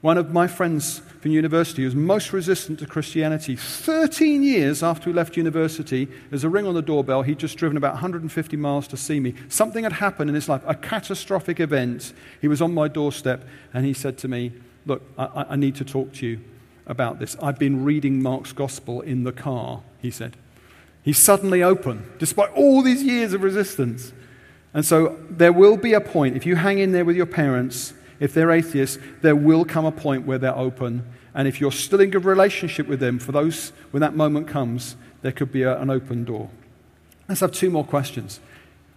one 0.02 0.18
of 0.18 0.32
my 0.32 0.48
friends 0.48 1.00
from 1.20 1.32
university 1.32 1.82
who 1.82 1.88
was 1.88 1.96
most 1.96 2.32
resistant 2.32 2.80
to 2.80 2.86
Christianity, 2.86 3.58
13 3.58 4.44
years 4.44 4.82
after 4.82 5.10
we 5.10 5.14
left 5.14 5.36
university, 5.36 6.08
there's 6.30 6.46
a 6.46 6.50
ring 6.50 6.66
on 6.66 6.74
the 6.74 6.82
doorbell. 6.82 7.24
He'd 7.24 7.40
just 7.40 7.58
driven 7.58 7.76
about 7.76 7.94
150 7.94 8.56
miles 8.56 8.88
to 8.88 8.98
see 8.98 9.20
me. 9.20 9.34
Something 9.50 9.84
had 9.84 9.94
happened 9.94 10.30
in 10.30 10.36
his 10.36 10.48
life, 10.48 10.62
a 10.66 10.76
catastrophic 10.76 11.60
event. 11.60 12.14
He 12.40 12.48
was 12.48 12.62
on 12.62 12.74
my 12.74 12.88
doorstep 12.88 13.44
and 13.74 13.86
he 13.86 13.94
said 13.94 14.18
to 14.20 14.28
me, 14.28 14.54
Look, 14.86 15.04
I, 15.18 15.46
I 15.50 15.56
need 15.58 15.76
to 15.76 15.86
talk 15.86 16.14
to 16.14 16.26
you 16.26 16.40
about 16.88 17.20
this. 17.20 17.36
I've 17.42 17.60
been 17.60 17.84
reading 17.84 18.24
Mark's 18.24 18.54
gospel 18.54 19.02
in 19.02 19.24
the 19.24 19.34
car, 19.34 19.82
he 20.02 20.10
said. 20.10 20.38
He's 21.04 21.18
suddenly 21.18 21.62
open, 21.62 22.10
despite 22.18 22.52
all 22.54 22.82
these 22.82 23.04
years 23.04 23.34
of 23.34 23.44
resistance. 23.44 24.14
And 24.74 24.86
so 24.86 25.20
there 25.30 25.52
will 25.52 25.78
be 25.78 25.94
a 25.94 26.02
point, 26.02 26.38
if 26.38 26.46
you 26.46 26.56
hang 26.56 26.80
in 26.80 26.94
there 26.94 27.06
with 27.06 27.16
your 27.16 27.26
parents, 27.26 27.94
if 28.20 28.34
they're 28.34 28.52
atheists, 28.52 28.98
there 29.22 29.36
will 29.36 29.66
come 29.66 29.86
a 29.86 29.92
point 29.92 30.26
where 30.26 30.38
they're 30.38 30.56
open. 30.56 31.06
And 31.34 31.48
if 31.48 31.62
you're 31.62 31.72
still 31.72 32.02
in 32.02 32.10
good 32.10 32.26
relationship 32.26 32.88
with 32.88 33.00
them, 33.00 33.20
for 33.20 33.32
those, 33.32 33.72
when 33.92 34.02
that 34.02 34.16
moment 34.16 34.48
comes, 34.48 34.96
there 35.22 35.32
could 35.32 35.52
be 35.52 35.64
a, 35.64 35.80
an 35.80 35.90
open 35.90 36.26
door. 36.26 36.50
Let's 37.28 37.42
have 37.42 37.52
two 37.52 37.70
more 37.70 37.86
questions. 37.86 38.40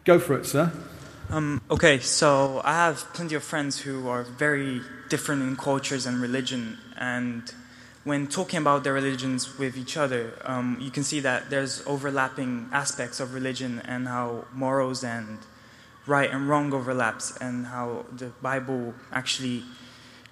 Go 0.05 0.19
for 0.19 0.39
it, 0.39 0.47
sir. 0.47 0.73
Um, 1.31 1.63
okay, 1.71 1.99
so 1.99 2.61
I 2.65 2.75
have 2.75 2.97
plenty 3.15 3.35
of 3.35 3.43
friends 3.43 3.81
who 3.81 4.09
are 4.09 4.25
very 4.25 4.81
different 5.09 5.43
in 5.43 5.57
cultures 5.57 6.05
and 6.05 6.21
religion, 6.21 6.79
and 6.99 7.43
when 8.05 8.27
talking 8.27 8.59
about 8.59 8.85
their 8.85 8.93
religions 8.93 9.59
with 9.59 9.77
each 9.77 9.97
other, 9.97 10.33
um, 10.45 10.77
you 10.81 10.91
can 10.91 11.05
see 11.05 11.21
that 11.21 11.51
there's 11.51 11.83
overlapping 11.87 12.69
aspects 12.73 13.21
of 13.21 13.33
religion 13.33 13.81
and 13.85 14.09
how 14.09 14.45
morals 14.53 15.05
and 15.05 15.39
right 16.07 16.31
and 16.31 16.49
wrong 16.49 16.73
overlaps 16.73 17.37
and 17.39 17.67
how 17.67 18.05
the 18.13 18.27
Bible 18.43 18.95
actually 19.13 19.63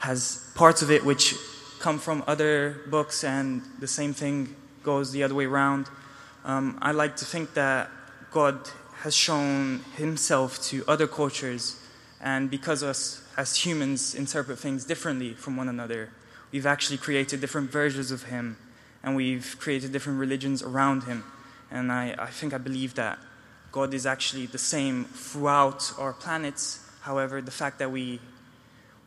has 0.01 0.51
parts 0.55 0.83
of 0.83 0.91
it 0.91 1.05
which 1.05 1.35
come 1.79 1.99
from 1.99 2.23
other 2.27 2.81
books 2.89 3.25
and 3.25 3.63
the 3.79 3.87
same 3.87 4.13
thing 4.13 4.55
goes 4.83 5.13
the 5.13 5.23
other 5.23 5.35
way 5.35 5.47
around. 5.47 5.89
Um, 6.45 6.79
I 6.81 6.93
like 6.93 7.17
to 7.17 7.25
think 7.25 7.55
that 7.55 7.91
God 8.31 8.69
has 9.03 9.15
shown 9.15 9.81
himself 9.97 10.63
to 10.65 10.85
other 10.87 11.07
cultures, 11.07 11.81
and 12.21 12.51
because 12.51 12.83
us 12.83 13.23
as 13.37 13.57
humans 13.57 14.15
interpret 14.15 14.59
things 14.59 14.85
differently 14.85 15.35
from 15.35 15.57
one 15.57 15.69
another, 15.69 16.11
we've 16.53 16.67
actually 16.67 16.99
created 16.99 17.41
different 17.41 17.71
versions 17.71 18.11
of 18.11 18.25
him, 18.25 18.57
and 19.03 19.17
we've 19.17 19.57
created 19.59 19.93
different 19.93 20.19
religions 20.19 20.63
around 20.63 21.05
him. 21.05 21.25
And 21.71 21.91
I, 21.93 22.15
I 22.19 22.27
think 22.27 22.53
I 22.53 22.59
believe 22.59 22.95
that 22.95 23.19
God 23.73 23.95
is 23.95 24.07
actually 24.07 24.47
the 24.47 24.59
same 24.59 25.05
throughout 25.05 25.93
our 25.99 26.13
planets. 26.13 26.81
However, 27.03 27.41
the 27.41 27.51
fact 27.51 27.79
that 27.79 27.91
we, 27.91 28.21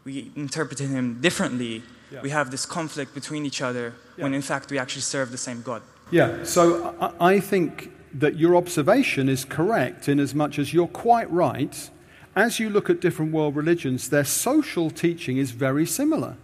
we 0.03 0.31
interpreted 0.35 0.89
him 0.89 1.21
differently, 1.21 1.83
yeah. 2.11 2.21
we 2.21 2.29
have 2.29 2.51
this 2.51 2.65
conflict 2.65 3.13
between 3.13 3.45
each 3.45 3.61
other 3.61 3.93
yeah. 4.17 4.23
when 4.23 4.33
in 4.33 4.41
fact 4.41 4.71
we 4.71 4.77
actually 4.77 5.01
serve 5.01 5.31
the 5.31 5.37
same 5.37 5.61
God. 5.61 5.81
Yeah, 6.11 6.43
so 6.43 6.95
I, 6.99 7.35
I 7.35 7.39
think 7.39 7.91
that 8.13 8.37
your 8.37 8.55
observation 8.55 9.27
is 9.27 9.43
correct 9.45 10.07
in 10.07 10.19
as 10.19 10.35
much 10.35 10.59
as 10.59 10.73
you're 10.73 10.87
quite 10.87 11.29
right. 11.31 11.89
As 12.35 12.59
you 12.59 12.69
look 12.69 12.89
at 12.89 12.99
different 12.99 13.31
world 13.31 13.55
religions, 13.55 14.09
their 14.09 14.23
social 14.23 14.89
teaching 14.89 15.37
is 15.37 15.51
very 15.51 15.85
similar. 15.85 16.37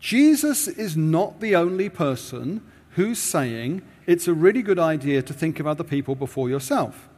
Jesus 0.00 0.66
is 0.66 0.96
not 0.96 1.40
the 1.40 1.54
only 1.54 1.88
person 1.88 2.62
who's 2.90 3.18
saying 3.18 3.82
it's 4.06 4.26
a 4.26 4.34
really 4.34 4.62
good 4.62 4.78
idea 4.78 5.22
to 5.22 5.32
think 5.32 5.60
of 5.60 5.66
other 5.66 5.84
people 5.84 6.14
before 6.14 6.48
yourself. 6.48 7.09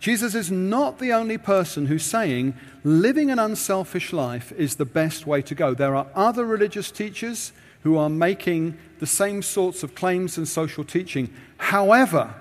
Jesus 0.00 0.34
is 0.34 0.50
not 0.50 0.98
the 0.98 1.12
only 1.12 1.36
person 1.36 1.86
who's 1.86 2.02
saying 2.02 2.54
living 2.82 3.30
an 3.30 3.38
unselfish 3.38 4.14
life 4.14 4.50
is 4.52 4.76
the 4.76 4.86
best 4.86 5.26
way 5.26 5.42
to 5.42 5.54
go. 5.54 5.74
There 5.74 5.94
are 5.94 6.06
other 6.14 6.44
religious 6.46 6.90
teachers 6.90 7.52
who 7.82 7.98
are 7.98 8.08
making 8.08 8.78
the 8.98 9.06
same 9.06 9.42
sorts 9.42 9.82
of 9.82 9.94
claims 9.94 10.38
and 10.38 10.48
social 10.48 10.84
teaching. 10.84 11.32
However, 11.58 12.34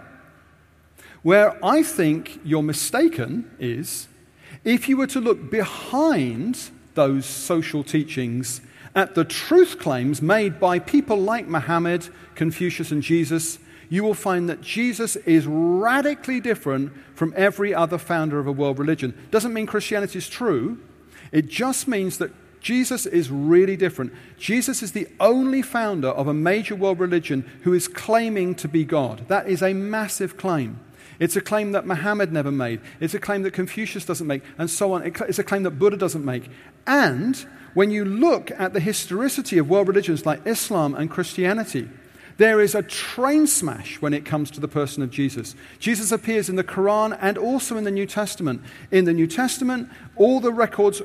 where 1.21 1.63
I 1.63 1.83
think 1.83 2.39
you're 2.45 2.63
mistaken 2.63 3.51
is 3.59 4.07
if 4.63 4.87
you 4.87 4.95
were 4.95 5.07
to 5.07 5.19
look 5.19 5.51
behind 5.51 6.71
those 6.95 7.25
social 7.25 7.83
teachings 7.83 8.61
at 8.95 9.15
the 9.15 9.25
truth 9.25 9.79
claims 9.79 10.21
made 10.21 10.59
by 10.59 10.79
people 10.79 11.17
like 11.17 11.47
Muhammad, 11.47 12.07
Confucius, 12.35 12.91
and 12.91 13.03
Jesus, 13.03 13.59
you 13.89 14.03
will 14.03 14.13
find 14.13 14.47
that 14.47 14.61
Jesus 14.61 15.15
is 15.17 15.47
radically 15.47 16.39
different 16.39 16.93
from 17.15 17.33
every 17.35 17.73
other 17.73 17.97
founder 17.97 18.39
of 18.39 18.47
a 18.47 18.51
world 18.51 18.79
religion. 18.79 19.13
Doesn't 19.31 19.53
mean 19.53 19.65
Christianity 19.65 20.19
is 20.19 20.29
true, 20.29 20.79
it 21.31 21.47
just 21.47 21.87
means 21.87 22.17
that 22.19 22.31
Jesus 22.61 23.05
is 23.05 23.31
really 23.31 23.77
different. 23.77 24.13
Jesus 24.37 24.83
is 24.83 24.91
the 24.91 25.07
only 25.19 25.61
founder 25.61 26.09
of 26.09 26.27
a 26.27 26.33
major 26.33 26.75
world 26.75 26.99
religion 26.99 27.49
who 27.63 27.73
is 27.73 27.87
claiming 27.87 28.53
to 28.55 28.67
be 28.67 28.83
God. 28.83 29.27
That 29.27 29.47
is 29.47 29.61
a 29.61 29.73
massive 29.73 30.37
claim. 30.37 30.79
It's 31.19 31.35
a 31.35 31.41
claim 31.41 31.71
that 31.71 31.85
Muhammad 31.85 32.31
never 32.31 32.51
made. 32.51 32.81
It's 32.99 33.13
a 33.13 33.19
claim 33.19 33.43
that 33.43 33.51
Confucius 33.51 34.05
doesn't 34.05 34.27
make, 34.27 34.43
and 34.57 34.69
so 34.69 34.93
on. 34.93 35.03
It's 35.03 35.39
a 35.39 35.43
claim 35.43 35.63
that 35.63 35.79
Buddha 35.79 35.97
doesn't 35.97 36.23
make. 36.23 36.49
And 36.85 37.45
when 37.73 37.91
you 37.91 38.05
look 38.05 38.51
at 38.51 38.73
the 38.73 38.79
historicity 38.79 39.57
of 39.57 39.69
world 39.69 39.87
religions 39.87 40.25
like 40.25 40.45
Islam 40.45 40.95
and 40.95 41.09
Christianity, 41.09 41.89
there 42.39 42.61
is 42.61 42.73
a 42.73 42.81
train 42.81 43.45
smash 43.45 44.01
when 44.01 44.13
it 44.13 44.23
comes 44.23 44.49
to 44.49 44.61
the 44.61 44.67
person 44.69 45.03
of 45.03 45.11
Jesus. 45.11 45.55
Jesus 45.77 46.09
appears 46.09 46.47
in 46.47 46.55
the 46.55 46.63
Quran 46.63 47.15
and 47.19 47.37
also 47.37 47.75
in 47.75 47.83
the 47.83 47.91
New 47.91 48.05
Testament. 48.05 48.61
In 48.91 49.03
the 49.03 49.11
New 49.11 49.27
Testament, 49.27 49.89
all 50.15 50.39
the 50.39 50.53
records 50.53 51.01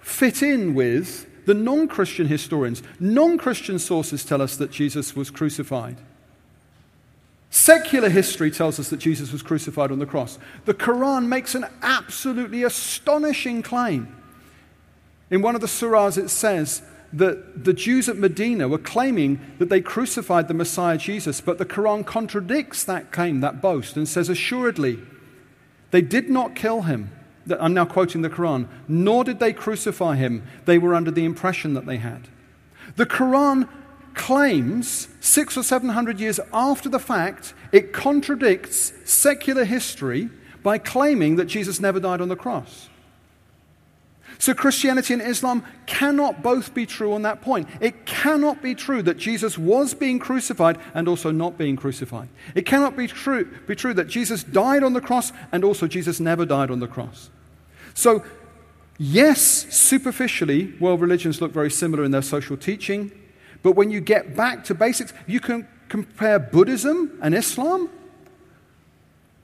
fit 0.00 0.42
in 0.42 0.72
with 0.72 1.26
the 1.44 1.52
non 1.52 1.88
Christian 1.88 2.26
historians. 2.26 2.82
Non 2.98 3.36
Christian 3.36 3.78
sources 3.78 4.24
tell 4.24 4.40
us 4.40 4.56
that 4.56 4.70
Jesus 4.70 5.14
was 5.14 5.30
crucified. 5.30 5.98
Secular 7.50 8.08
history 8.08 8.50
tells 8.50 8.80
us 8.80 8.88
that 8.88 8.96
Jesus 8.96 9.30
was 9.30 9.42
crucified 9.42 9.92
on 9.92 9.98
the 9.98 10.06
cross. 10.06 10.38
The 10.64 10.72
Quran 10.72 11.26
makes 11.26 11.54
an 11.54 11.66
absolutely 11.82 12.62
astonishing 12.62 13.60
claim. 13.60 14.16
In 15.30 15.42
one 15.42 15.54
of 15.54 15.60
the 15.60 15.66
surahs, 15.66 16.16
it 16.16 16.30
says 16.30 16.80
that 17.12 17.64
the 17.64 17.72
Jews 17.72 18.08
at 18.08 18.18
Medina 18.18 18.68
were 18.68 18.78
claiming 18.78 19.40
that 19.58 19.68
they 19.68 19.80
crucified 19.80 20.48
the 20.48 20.54
Messiah 20.54 20.98
Jesus, 20.98 21.40
but 21.40 21.58
the 21.58 21.64
Quran 21.64 22.04
contradicts 22.04 22.84
that 22.84 23.12
claim, 23.12 23.40
that 23.40 23.62
boast, 23.62 23.96
and 23.96 24.06
says, 24.06 24.28
assuredly, 24.28 24.98
they 25.90 26.02
did 26.02 26.28
not 26.28 26.54
kill 26.54 26.82
him. 26.82 27.10
I'm 27.58 27.72
now 27.72 27.86
quoting 27.86 28.20
the 28.20 28.28
Quran, 28.28 28.68
nor 28.88 29.24
did 29.24 29.40
they 29.40 29.54
crucify 29.54 30.16
him. 30.16 30.42
They 30.66 30.76
were 30.76 30.94
under 30.94 31.10
the 31.10 31.24
impression 31.24 31.72
that 31.74 31.86
they 31.86 31.96
had. 31.96 32.28
The 32.96 33.06
Quran 33.06 33.68
claims, 34.12 35.08
six 35.20 35.56
or 35.56 35.62
seven 35.62 35.90
hundred 35.90 36.20
years 36.20 36.40
after 36.52 36.90
the 36.90 36.98
fact, 36.98 37.54
it 37.72 37.92
contradicts 37.92 38.92
secular 39.04 39.64
history 39.64 40.28
by 40.62 40.76
claiming 40.76 41.36
that 41.36 41.46
Jesus 41.46 41.80
never 41.80 42.00
died 42.00 42.20
on 42.20 42.28
the 42.28 42.36
cross. 42.36 42.90
So, 44.40 44.54
Christianity 44.54 45.14
and 45.14 45.22
Islam 45.22 45.64
cannot 45.86 46.44
both 46.44 46.72
be 46.72 46.86
true 46.86 47.12
on 47.12 47.22
that 47.22 47.42
point. 47.42 47.68
It 47.80 48.06
cannot 48.06 48.62
be 48.62 48.76
true 48.76 49.02
that 49.02 49.16
Jesus 49.16 49.58
was 49.58 49.94
being 49.94 50.20
crucified 50.20 50.78
and 50.94 51.08
also 51.08 51.32
not 51.32 51.58
being 51.58 51.74
crucified. 51.74 52.28
It 52.54 52.64
cannot 52.64 52.96
be 52.96 53.08
true, 53.08 53.46
be 53.66 53.74
true 53.74 53.94
that 53.94 54.06
Jesus 54.06 54.44
died 54.44 54.84
on 54.84 54.92
the 54.92 55.00
cross 55.00 55.32
and 55.50 55.64
also 55.64 55.88
Jesus 55.88 56.20
never 56.20 56.46
died 56.46 56.70
on 56.70 56.78
the 56.78 56.86
cross. 56.86 57.30
So, 57.94 58.22
yes, 58.96 59.40
superficially, 59.74 60.72
world 60.78 61.00
religions 61.00 61.40
look 61.40 61.52
very 61.52 61.70
similar 61.70 62.04
in 62.04 62.12
their 62.12 62.22
social 62.22 62.56
teaching, 62.56 63.10
but 63.64 63.72
when 63.72 63.90
you 63.90 64.00
get 64.00 64.36
back 64.36 64.62
to 64.64 64.74
basics, 64.74 65.12
you 65.26 65.40
can 65.40 65.66
compare 65.88 66.38
Buddhism 66.38 67.18
and 67.20 67.34
Islam. 67.34 67.90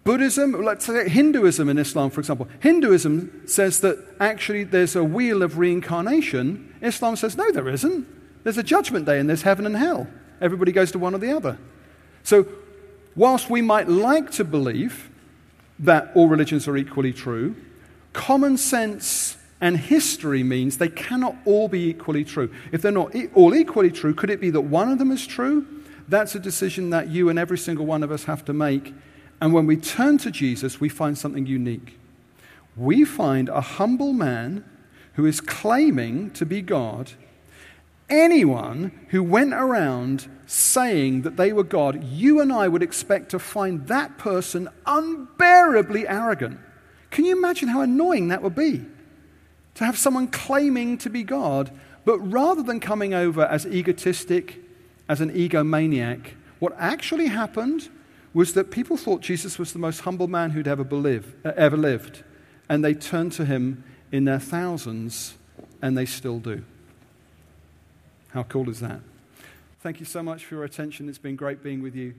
Buddhism, 0.04 0.52
let's 0.52 0.84
say 0.84 1.08
Hinduism 1.08 1.68
and 1.68 1.78
Islam, 1.78 2.10
for 2.10 2.20
example. 2.20 2.46
Hinduism 2.60 3.46
says 3.46 3.80
that 3.80 3.98
actually 4.20 4.64
there's 4.64 4.94
a 4.94 5.02
wheel 5.02 5.42
of 5.42 5.56
reincarnation. 5.56 6.74
Islam 6.82 7.16
says, 7.16 7.36
no, 7.38 7.50
there 7.50 7.68
isn't. 7.68 8.06
There's 8.44 8.58
a 8.58 8.62
judgment 8.62 9.06
day 9.06 9.18
and 9.18 9.28
there's 9.28 9.42
heaven 9.42 9.64
and 9.64 9.76
hell. 9.76 10.06
Everybody 10.42 10.72
goes 10.72 10.92
to 10.92 10.98
one 10.98 11.14
or 11.14 11.18
the 11.18 11.34
other. 11.34 11.58
So, 12.22 12.46
whilst 13.16 13.48
we 13.48 13.62
might 13.62 13.88
like 13.88 14.30
to 14.32 14.44
believe 14.44 15.10
that 15.78 16.12
all 16.14 16.28
religions 16.28 16.68
are 16.68 16.76
equally 16.76 17.12
true, 17.12 17.56
common 18.12 18.58
sense 18.58 19.38
and 19.60 19.78
history 19.78 20.42
means 20.42 20.76
they 20.76 20.88
cannot 20.90 21.36
all 21.46 21.68
be 21.68 21.88
equally 21.88 22.24
true. 22.24 22.52
If 22.72 22.82
they're 22.82 22.92
not 22.92 23.14
all 23.34 23.54
equally 23.54 23.90
true, 23.90 24.12
could 24.12 24.28
it 24.28 24.40
be 24.40 24.50
that 24.50 24.60
one 24.60 24.90
of 24.90 24.98
them 24.98 25.10
is 25.10 25.26
true? 25.26 25.66
That's 26.06 26.34
a 26.34 26.38
decision 26.38 26.90
that 26.90 27.08
you 27.08 27.30
and 27.30 27.38
every 27.38 27.56
single 27.56 27.86
one 27.86 28.02
of 28.02 28.12
us 28.12 28.24
have 28.24 28.44
to 28.44 28.52
make 28.52 28.92
and 29.40 29.52
when 29.52 29.66
we 29.66 29.76
turn 29.76 30.18
to 30.18 30.30
Jesus, 30.30 30.80
we 30.80 30.88
find 30.88 31.18
something 31.18 31.46
unique. 31.46 31.98
We 32.76 33.04
find 33.04 33.48
a 33.48 33.60
humble 33.60 34.12
man 34.12 34.64
who 35.14 35.26
is 35.26 35.40
claiming 35.40 36.30
to 36.32 36.46
be 36.46 36.60
God. 36.62 37.12
Anyone 38.08 39.06
who 39.08 39.22
went 39.22 39.54
around 39.54 40.28
saying 40.46 41.22
that 41.22 41.36
they 41.36 41.52
were 41.52 41.64
God, 41.64 42.04
you 42.04 42.40
and 42.40 42.52
I 42.52 42.68
would 42.68 42.82
expect 42.82 43.30
to 43.30 43.38
find 43.38 43.86
that 43.88 44.18
person 44.18 44.68
unbearably 44.86 46.06
arrogant. 46.06 46.58
Can 47.10 47.24
you 47.24 47.36
imagine 47.36 47.68
how 47.68 47.80
annoying 47.80 48.28
that 48.28 48.42
would 48.42 48.54
be? 48.54 48.84
To 49.76 49.84
have 49.84 49.96
someone 49.96 50.28
claiming 50.28 50.98
to 50.98 51.10
be 51.10 51.22
God, 51.22 51.70
but 52.04 52.18
rather 52.18 52.62
than 52.62 52.80
coming 52.80 53.14
over 53.14 53.42
as 53.42 53.66
egotistic, 53.66 54.60
as 55.08 55.20
an 55.20 55.30
egomaniac, 55.30 56.32
what 56.58 56.74
actually 56.78 57.26
happened 57.26 57.88
was 58.34 58.52
that 58.54 58.70
people 58.70 58.96
thought 58.96 59.22
Jesus 59.22 59.58
was 59.58 59.72
the 59.72 59.78
most 59.78 60.00
humble 60.00 60.26
man 60.26 60.50
who'd 60.50 60.68
ever, 60.68 60.84
believe, 60.84 61.34
uh, 61.44 61.52
ever 61.56 61.76
lived. 61.76 62.24
And 62.68 62.84
they 62.84 62.92
turned 62.92 63.32
to 63.32 63.44
him 63.44 63.84
in 64.10 64.24
their 64.24 64.40
thousands, 64.40 65.34
and 65.80 65.96
they 65.96 66.04
still 66.04 66.40
do. 66.40 66.64
How 68.28 68.42
cool 68.42 68.68
is 68.68 68.80
that? 68.80 69.00
Thank 69.80 70.00
you 70.00 70.06
so 70.06 70.22
much 70.22 70.44
for 70.44 70.56
your 70.56 70.64
attention. 70.64 71.08
It's 71.08 71.18
been 71.18 71.36
great 71.36 71.62
being 71.62 71.80
with 71.80 71.94
you. 71.94 72.14